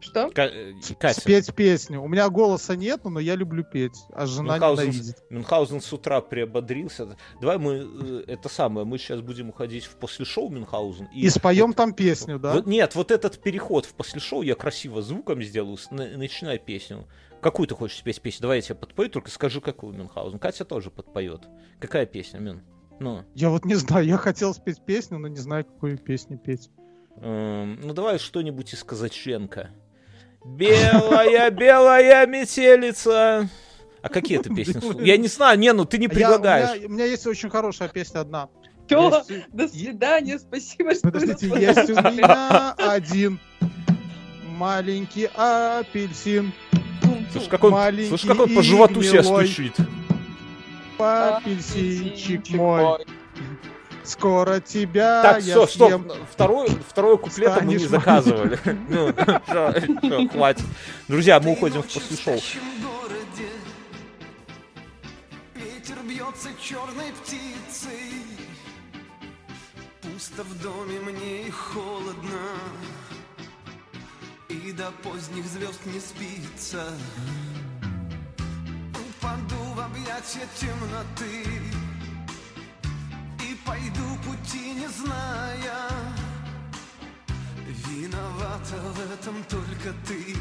Что? 0.00 0.30
Ка- 0.30 0.42
э, 0.46 0.72
Катя, 0.98 1.20
Спеть 1.20 1.54
песню. 1.54 2.02
У 2.02 2.08
меня 2.08 2.28
голоса 2.28 2.76
нет, 2.76 3.04
но 3.04 3.18
я 3.18 3.34
люблю 3.34 3.64
петь, 3.64 3.96
а 4.12 4.26
жена 4.26 4.52
Мюнхгаузен, 4.54 4.84
ненавидит. 4.84 5.22
Мюнхгаузен 5.30 5.80
с 5.80 5.92
утра 5.92 6.20
приободрился. 6.20 7.16
Давай 7.40 7.58
мы 7.58 7.74
э, 7.74 8.24
это 8.26 8.48
самое, 8.48 8.86
мы 8.86 8.98
сейчас 8.98 9.20
будем 9.20 9.48
уходить 9.48 9.84
в 9.84 9.96
после 9.96 10.24
шоу 10.24 10.48
Мюнхгаузен. 10.50 11.08
И 11.14 11.28
споем 11.30 11.72
там 11.72 11.92
песню, 11.92 12.38
да? 12.38 12.52
Вот, 12.52 12.66
нет, 12.66 12.94
вот 12.94 13.10
этот 13.10 13.42
переход 13.42 13.86
в 13.86 13.94
после 13.94 14.20
шоу 14.20 14.42
я 14.42 14.54
красиво 14.54 15.02
звуком 15.02 15.42
сделаю. 15.42 15.76
С- 15.76 15.90
на- 15.90 16.16
Начинай 16.16 16.58
песню. 16.58 17.06
Какую 17.40 17.66
ты 17.66 17.74
хочешь 17.74 17.98
спеть 17.98 18.20
песню? 18.20 18.42
Давай 18.42 18.58
я 18.58 18.62
тебе 18.62 18.74
подпою, 18.76 19.08
только 19.10 19.30
скажи, 19.30 19.60
какую 19.60 19.94
Мюнхгаузен. 19.94 20.38
Катя 20.38 20.64
тоже 20.64 20.90
подпоет. 20.90 21.42
Какая 21.80 22.06
песня, 22.06 22.38
Мюн? 22.38 22.62
Ну, 23.00 23.24
Я 23.34 23.50
вот 23.50 23.64
не 23.64 23.74
знаю, 23.74 24.06
я 24.06 24.16
хотел 24.16 24.54
спеть 24.54 24.80
песню, 24.84 25.18
но 25.18 25.28
не 25.28 25.36
знаю, 25.38 25.64
какую 25.64 25.98
песню 25.98 26.38
петь. 26.38 26.70
эм, 27.18 27.80
ну 27.82 27.92
давай 27.94 28.18
что-нибудь 28.18 28.72
из 28.74 28.82
Казаченко. 28.84 29.70
Белая, 30.46 31.50
белая 31.50 32.26
метелица. 32.26 33.48
А 34.02 34.08
какие 34.08 34.38
ты 34.38 34.54
песни? 34.54 35.04
Я 35.04 35.16
не 35.16 35.28
знаю, 35.28 35.58
не, 35.58 35.72
ну 35.72 35.84
ты 35.84 35.98
не 35.98 36.04
я- 36.04 36.10
предлагаешь. 36.10 36.70
у, 36.70 36.74
меня, 36.76 36.86
у 36.86 36.90
меня 36.92 37.04
есть 37.06 37.26
очень 37.26 37.50
хорошая 37.50 37.88
песня 37.88 38.20
одна. 38.20 38.48
Чё? 38.88 39.22
Есть- 39.28 39.48
До 39.52 39.68
свидания, 39.68 40.38
спасибо, 40.38 40.94
что 40.94 41.02
Подождите, 41.10 41.46
есть 41.48 41.90
у 41.90 41.94
меня 41.94 42.72
один 42.78 43.40
маленький 44.56 45.28
апельсин, 45.34 46.52
Слушай, 47.32 47.48
как 47.50 47.64
он, 47.64 47.72
маленький 47.72 48.08
слушай, 48.08 48.28
как 48.28 48.40
он 48.40 48.54
по 48.54 48.62
животу 48.62 49.02
себя 49.02 49.22
стучит. 49.24 49.74
апельсинчик 50.98 52.48
мой. 52.50 53.04
Скоро 54.06 54.60
тебя 54.60 55.22
Так, 55.22 55.42
все, 55.42 55.66
стоп. 55.66 55.88
съем. 55.88 56.10
Второй, 56.30 56.68
второй 56.88 57.18
куплет 57.18 57.60
мы 57.62 57.74
не 57.74 57.78
заказывали. 57.78 58.58
Ну, 60.02 60.28
хватит. 60.28 60.64
Друзья, 61.08 61.40
мы 61.40 61.52
уходим 61.52 61.82
в 61.82 61.86
после 61.86 62.16
шоу. 62.16 62.34
в 62.36 62.38
спящем 62.38 62.60
городе 62.82 63.48
Ветер 65.54 65.96
бьется 66.04 66.48
черной 66.62 67.12
птицей 67.22 68.22
Пусто 70.02 70.42
в 70.44 70.62
доме 70.62 71.00
мне 71.00 71.42
и 71.48 71.50
холодно 71.50 72.40
И 74.48 74.72
до 74.72 74.90
поздних 75.02 75.44
звезд 75.46 75.80
не 75.86 76.00
спится 76.00 76.84
Упаду 78.92 79.62
в 79.74 79.80
объятия 79.80 80.46
темноты 80.58 81.44
пойду 83.66 84.16
пути 84.24 84.74
не 84.74 84.88
зная 84.88 85.90
Виновата 87.86 88.76
в 88.76 89.12
этом 89.12 89.44
только 89.44 89.92
ты 90.06 90.36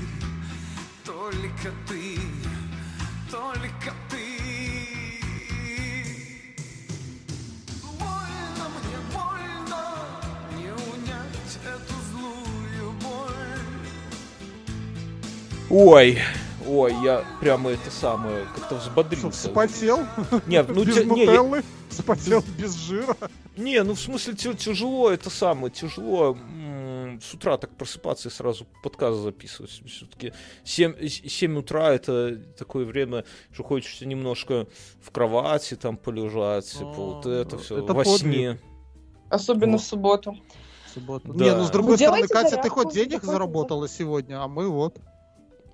только 1.05 1.69
ты, 1.87 2.17
только 3.29 3.93
ты. 4.09 5.19
Больно 7.83 8.65
мне, 8.75 8.97
больно, 9.13 9.83
не 10.57 10.71
унять 10.71 11.59
эту 11.63 11.93
злую 12.09 12.91
боль. 13.01 13.89
Ой, 15.69 16.21
ой, 16.67 16.93
я 17.03 17.23
прямо 17.39 17.71
это 17.71 17.89
самое, 17.91 18.45
как-то 18.55 18.79
Что, 18.79 18.89
взбодрился. 18.89 19.47
Вспотел? 19.47 19.99
Нет, 20.47 20.67
ну 20.69 20.83
без 20.83 20.95
те- 20.95 21.05
не, 21.05 21.25
я- 21.25 21.27
нутеллы? 21.41 21.63
Вспотел 21.89 22.43
без 22.57 22.73
жира? 22.75 23.15
не, 23.57 23.81
ну 23.83 23.93
в 23.93 23.99
смысле 23.99 24.33
тя- 24.33 24.53
тяжело 24.53 25.11
это 25.11 25.29
самое, 25.29 25.71
тяжело 25.71 26.37
с 27.21 27.33
утра 27.33 27.57
так 27.57 27.69
просыпаться 27.77 28.27
и 28.27 28.31
сразу 28.31 28.65
подкаст 28.83 29.19
записывать. 29.21 29.69
Все-таки 29.87 30.33
7, 30.65 31.07
7 31.07 31.57
утра 31.57 31.93
это 31.93 32.35
такое 32.57 32.85
время, 32.85 33.23
что 33.53 33.63
хочется 33.63 34.05
немножко 34.05 34.67
в 35.01 35.11
кровати 35.11 35.75
там 35.75 35.95
полежать, 35.95 36.69
типа 36.69 36.91
вот 36.93 37.25
А, 37.25 37.29
это 37.41 37.57
все, 37.57 37.77
это 37.77 37.93
во 37.93 38.03
подвиг. 38.03 38.17
сне. 38.19 38.59
Особенно 39.29 39.73
Вот. 39.73 39.81
в 39.81 39.85
субботу. 39.85 40.37
Субботу. 40.93 41.33
Да. 41.33 41.45
Не, 41.45 41.55
ну 41.55 41.63
с 41.63 41.69
другой 41.69 41.91
Ну, 41.91 41.97
стороны, 41.97 42.27
Катя, 42.27 42.49
ты 42.49 42.55
зарядку, 42.57 42.69
хоть 42.83 42.93
денег 42.93 43.23
заработала 43.23 43.87
сегодня, 43.87 44.43
а 44.43 44.47
мы 44.47 44.67
вот. 44.69 44.97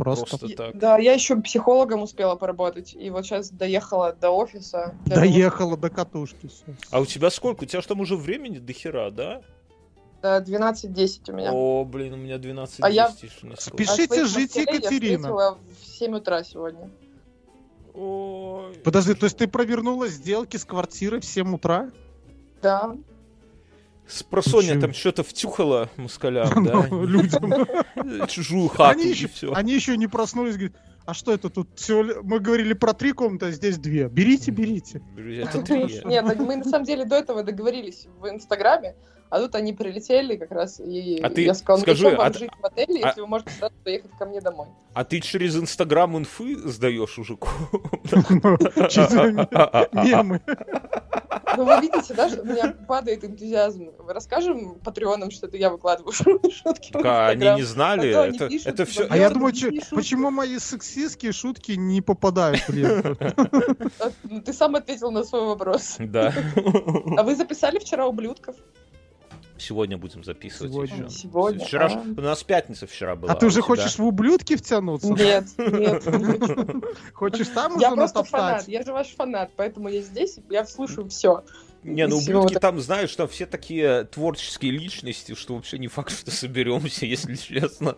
Просто. 0.01 0.25
Просто 0.25 0.55
так. 0.55 0.79
Да, 0.79 0.97
я 0.97 1.13
еще 1.13 1.35
психологом 1.35 2.01
успела 2.01 2.35
поработать. 2.35 2.95
И 2.95 3.11
вот 3.11 3.23
сейчас 3.23 3.51
доехала 3.51 4.13
до 4.13 4.31
офиса. 4.31 4.95
Доехала 5.05 5.77
до 5.77 5.91
катушки. 5.91 6.49
А 6.89 7.01
у 7.01 7.05
тебя 7.05 7.29
сколько? 7.29 7.65
У 7.65 7.67
тебя 7.67 7.81
же 7.81 7.87
там 7.87 7.99
уже 7.99 8.15
времени 8.15 8.57
до 8.57 8.73
хера, 8.73 9.11
да? 9.11 9.43
до 10.23 10.37
12-10 10.37 11.31
у 11.31 11.33
меня. 11.33 11.51
О, 11.53 11.85
блин, 11.85 12.13
у 12.13 12.17
меня 12.17 12.39
12 12.39 12.79
А 12.81 12.89
я- 12.89 13.11
еще 13.21 13.47
не 13.47 13.55
скоро. 13.55 13.83
Спеши. 13.83 14.07
А 14.09 14.25
жить, 14.25 14.55
Екатерина. 14.55 15.27
Я 15.27 15.51
в 15.51 15.85
7 15.85 16.15
утра 16.15 16.43
сегодня. 16.43 16.89
Ой. 17.93 18.73
Подожди, 18.83 19.13
то 19.13 19.25
есть 19.25 19.37
ты 19.37 19.47
провернула 19.47 20.07
сделки 20.07 20.57
с 20.57 20.65
квартирой 20.65 21.19
в 21.21 21.25
7 21.25 21.53
утра? 21.53 21.91
Да. 22.63 22.95
С 24.11 24.23
просонья 24.23 24.69
Почему? 24.69 24.81
там 24.81 24.93
что-то 24.93 25.23
втюхало 25.23 25.89
москалям, 25.95 26.63
да? 26.65 26.85
Ну, 26.89 27.05
людям. 27.05 27.53
Чужую 28.27 28.67
хату 28.67 28.99
Они 28.99 29.05
и 29.05 29.09
еще, 29.09 29.27
все. 29.29 29.53
они 29.53 29.73
еще 29.73 29.95
не 29.95 30.07
проснулись, 30.07 30.55
говорят, 30.55 30.75
А 31.05 31.13
что 31.13 31.31
это 31.33 31.49
тут? 31.49 31.69
Всего... 31.75 32.03
Мы 32.23 32.39
говорили 32.39 32.73
про 32.73 32.93
три 32.93 33.13
комнаты, 33.13 33.45
а 33.47 33.51
здесь 33.51 33.77
две. 33.77 34.09
Берите, 34.09 34.51
берите. 34.51 35.01
Это. 35.17 35.61
Нет, 36.05 36.39
мы 36.39 36.57
на 36.57 36.65
самом 36.65 36.83
деле 36.85 37.05
до 37.05 37.15
этого 37.15 37.41
договорились 37.43 38.07
в 38.19 38.27
Инстаграме, 38.27 38.95
а 39.31 39.39
тут 39.39 39.55
они 39.55 39.71
прилетели 39.71 40.35
как 40.35 40.51
раз, 40.51 40.81
и 40.81 41.19
А 41.23 41.29
ты 41.29 41.43
я 41.43 41.53
сказала, 41.53 41.77
ну 41.77 41.83
скажи, 41.83 42.09
вам 42.09 42.19
а- 42.19 42.33
жить 42.33 42.51
в 42.61 42.65
отеле, 42.65 43.01
а- 43.01 43.07
если 43.07 43.21
вы 43.21 43.27
можете 43.27 43.51
сразу 43.51 43.73
доехать 43.85 44.11
ко 44.19 44.25
мне 44.25 44.41
домой? 44.41 44.67
А 44.93 45.05
ты 45.05 45.21
через 45.21 45.55
Инстаграм 45.55 46.17
инфы 46.17 46.57
сдаешь 46.57 47.17
уже 47.17 47.37
Мемы. 49.93 50.41
Ну, 51.57 51.65
вы 51.65 51.81
видите, 51.81 52.13
да, 52.13 52.29
что 52.29 52.41
у 52.41 52.45
меня 52.45 52.73
падает 52.87 53.23
энтузиазм. 53.23 53.91
Расскажем 54.07 54.75
патреонам, 54.83 55.31
что 55.31 55.47
это 55.47 55.55
я 55.55 55.69
выкладываю 55.69 56.11
шутки 56.13 56.89
в 56.89 56.91
Пока 56.91 57.27
они 57.29 57.45
не 57.55 57.63
знали, 57.63 58.11
А 58.11 58.27
это, 58.27 58.49
пишут, 58.49 58.67
это 58.67 58.85
типа, 58.85 58.91
все... 58.91 59.07
А 59.09 59.17
я 59.17 59.29
думаю, 59.29 59.55
шутки. 59.55 59.81
почему 59.91 60.29
мои 60.29 60.59
сексистские 60.59 61.31
шутки 61.31 61.73
не 61.73 62.01
попадают 62.01 62.59
в 62.67 62.73
ленту? 62.73 63.17
А, 63.99 64.11
ну, 64.23 64.41
Ты 64.41 64.51
сам 64.51 64.75
ответил 64.75 65.11
на 65.11 65.23
свой 65.23 65.45
вопрос. 65.45 65.95
Да. 65.99 66.33
А 67.17 67.23
вы 67.23 67.35
записали 67.35 67.79
вчера 67.79 68.07
ублюдков? 68.07 68.55
Сегодня 69.61 69.97
будем 69.97 70.23
записывать 70.23 70.71
Сегодня. 70.71 71.05
еще. 71.05 71.09
Сегодня. 71.09 71.65
Вчера 71.65 71.87
а? 71.87 71.99
у 71.99 72.21
нас 72.21 72.43
пятница 72.43 72.87
вчера 72.87 73.15
была. 73.15 73.31
А 73.31 73.35
ты 73.35 73.45
уже 73.45 73.57
тебя? 73.57 73.65
хочешь 73.65 73.97
в 73.97 74.03
ублюдки 74.03 74.55
втянуться? 74.55 75.13
Нет, 75.13 75.45
нет. 75.57 76.03
Хочешь 77.13 77.47
там 77.49 77.77
Я 77.77 77.89
уже 77.89 77.97
просто 77.97 78.23
фанат, 78.23 78.67
я 78.67 78.81
же 78.83 78.91
ваш 78.91 79.07
фанат, 79.09 79.51
поэтому 79.55 79.89
я 79.89 80.01
здесь, 80.01 80.39
я 80.49 80.65
слушаю 80.65 81.07
все. 81.09 81.43
Не, 81.83 82.07
ну 82.07 82.17
ублюдки 82.17 82.53
вот 82.53 82.61
там, 82.61 82.79
знаешь, 82.79 83.15
там 83.15 83.27
все 83.27 83.45
такие 83.45 84.03
творческие 84.05 84.71
личности, 84.71 85.33
что 85.33 85.55
вообще 85.55 85.79
не 85.79 85.87
факт, 85.87 86.11
что 86.11 86.29
соберемся, 86.29 87.05
если 87.07 87.35
честно. 87.35 87.97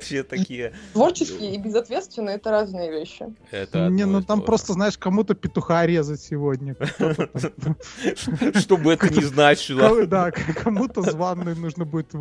Все 0.00 0.24
такие. 0.24 0.72
Творческие 0.92 1.54
и 1.54 1.58
безответственные 1.58 2.36
это 2.36 2.50
разные 2.50 2.90
вещи. 2.90 3.26
Это 3.50 3.88
Не, 3.88 4.04
ну 4.04 4.22
там 4.22 4.40
то 4.40 4.46
просто, 4.46 4.72
знаешь, 4.72 4.98
кому-то 4.98 5.34
петуха 5.34 5.86
резать 5.86 6.20
сегодня. 6.20 6.74
кто-то 6.74 7.26
там. 7.26 7.76
же. 8.04 8.52
Что 8.60 8.76
бы 8.76 8.92
это 8.92 9.12
ни 9.12 9.20
значило. 9.20 10.06
Да, 10.06 10.30
кому-то 10.30 11.02
званый 11.02 11.54
нужно 11.54 11.84
будет 11.84 12.14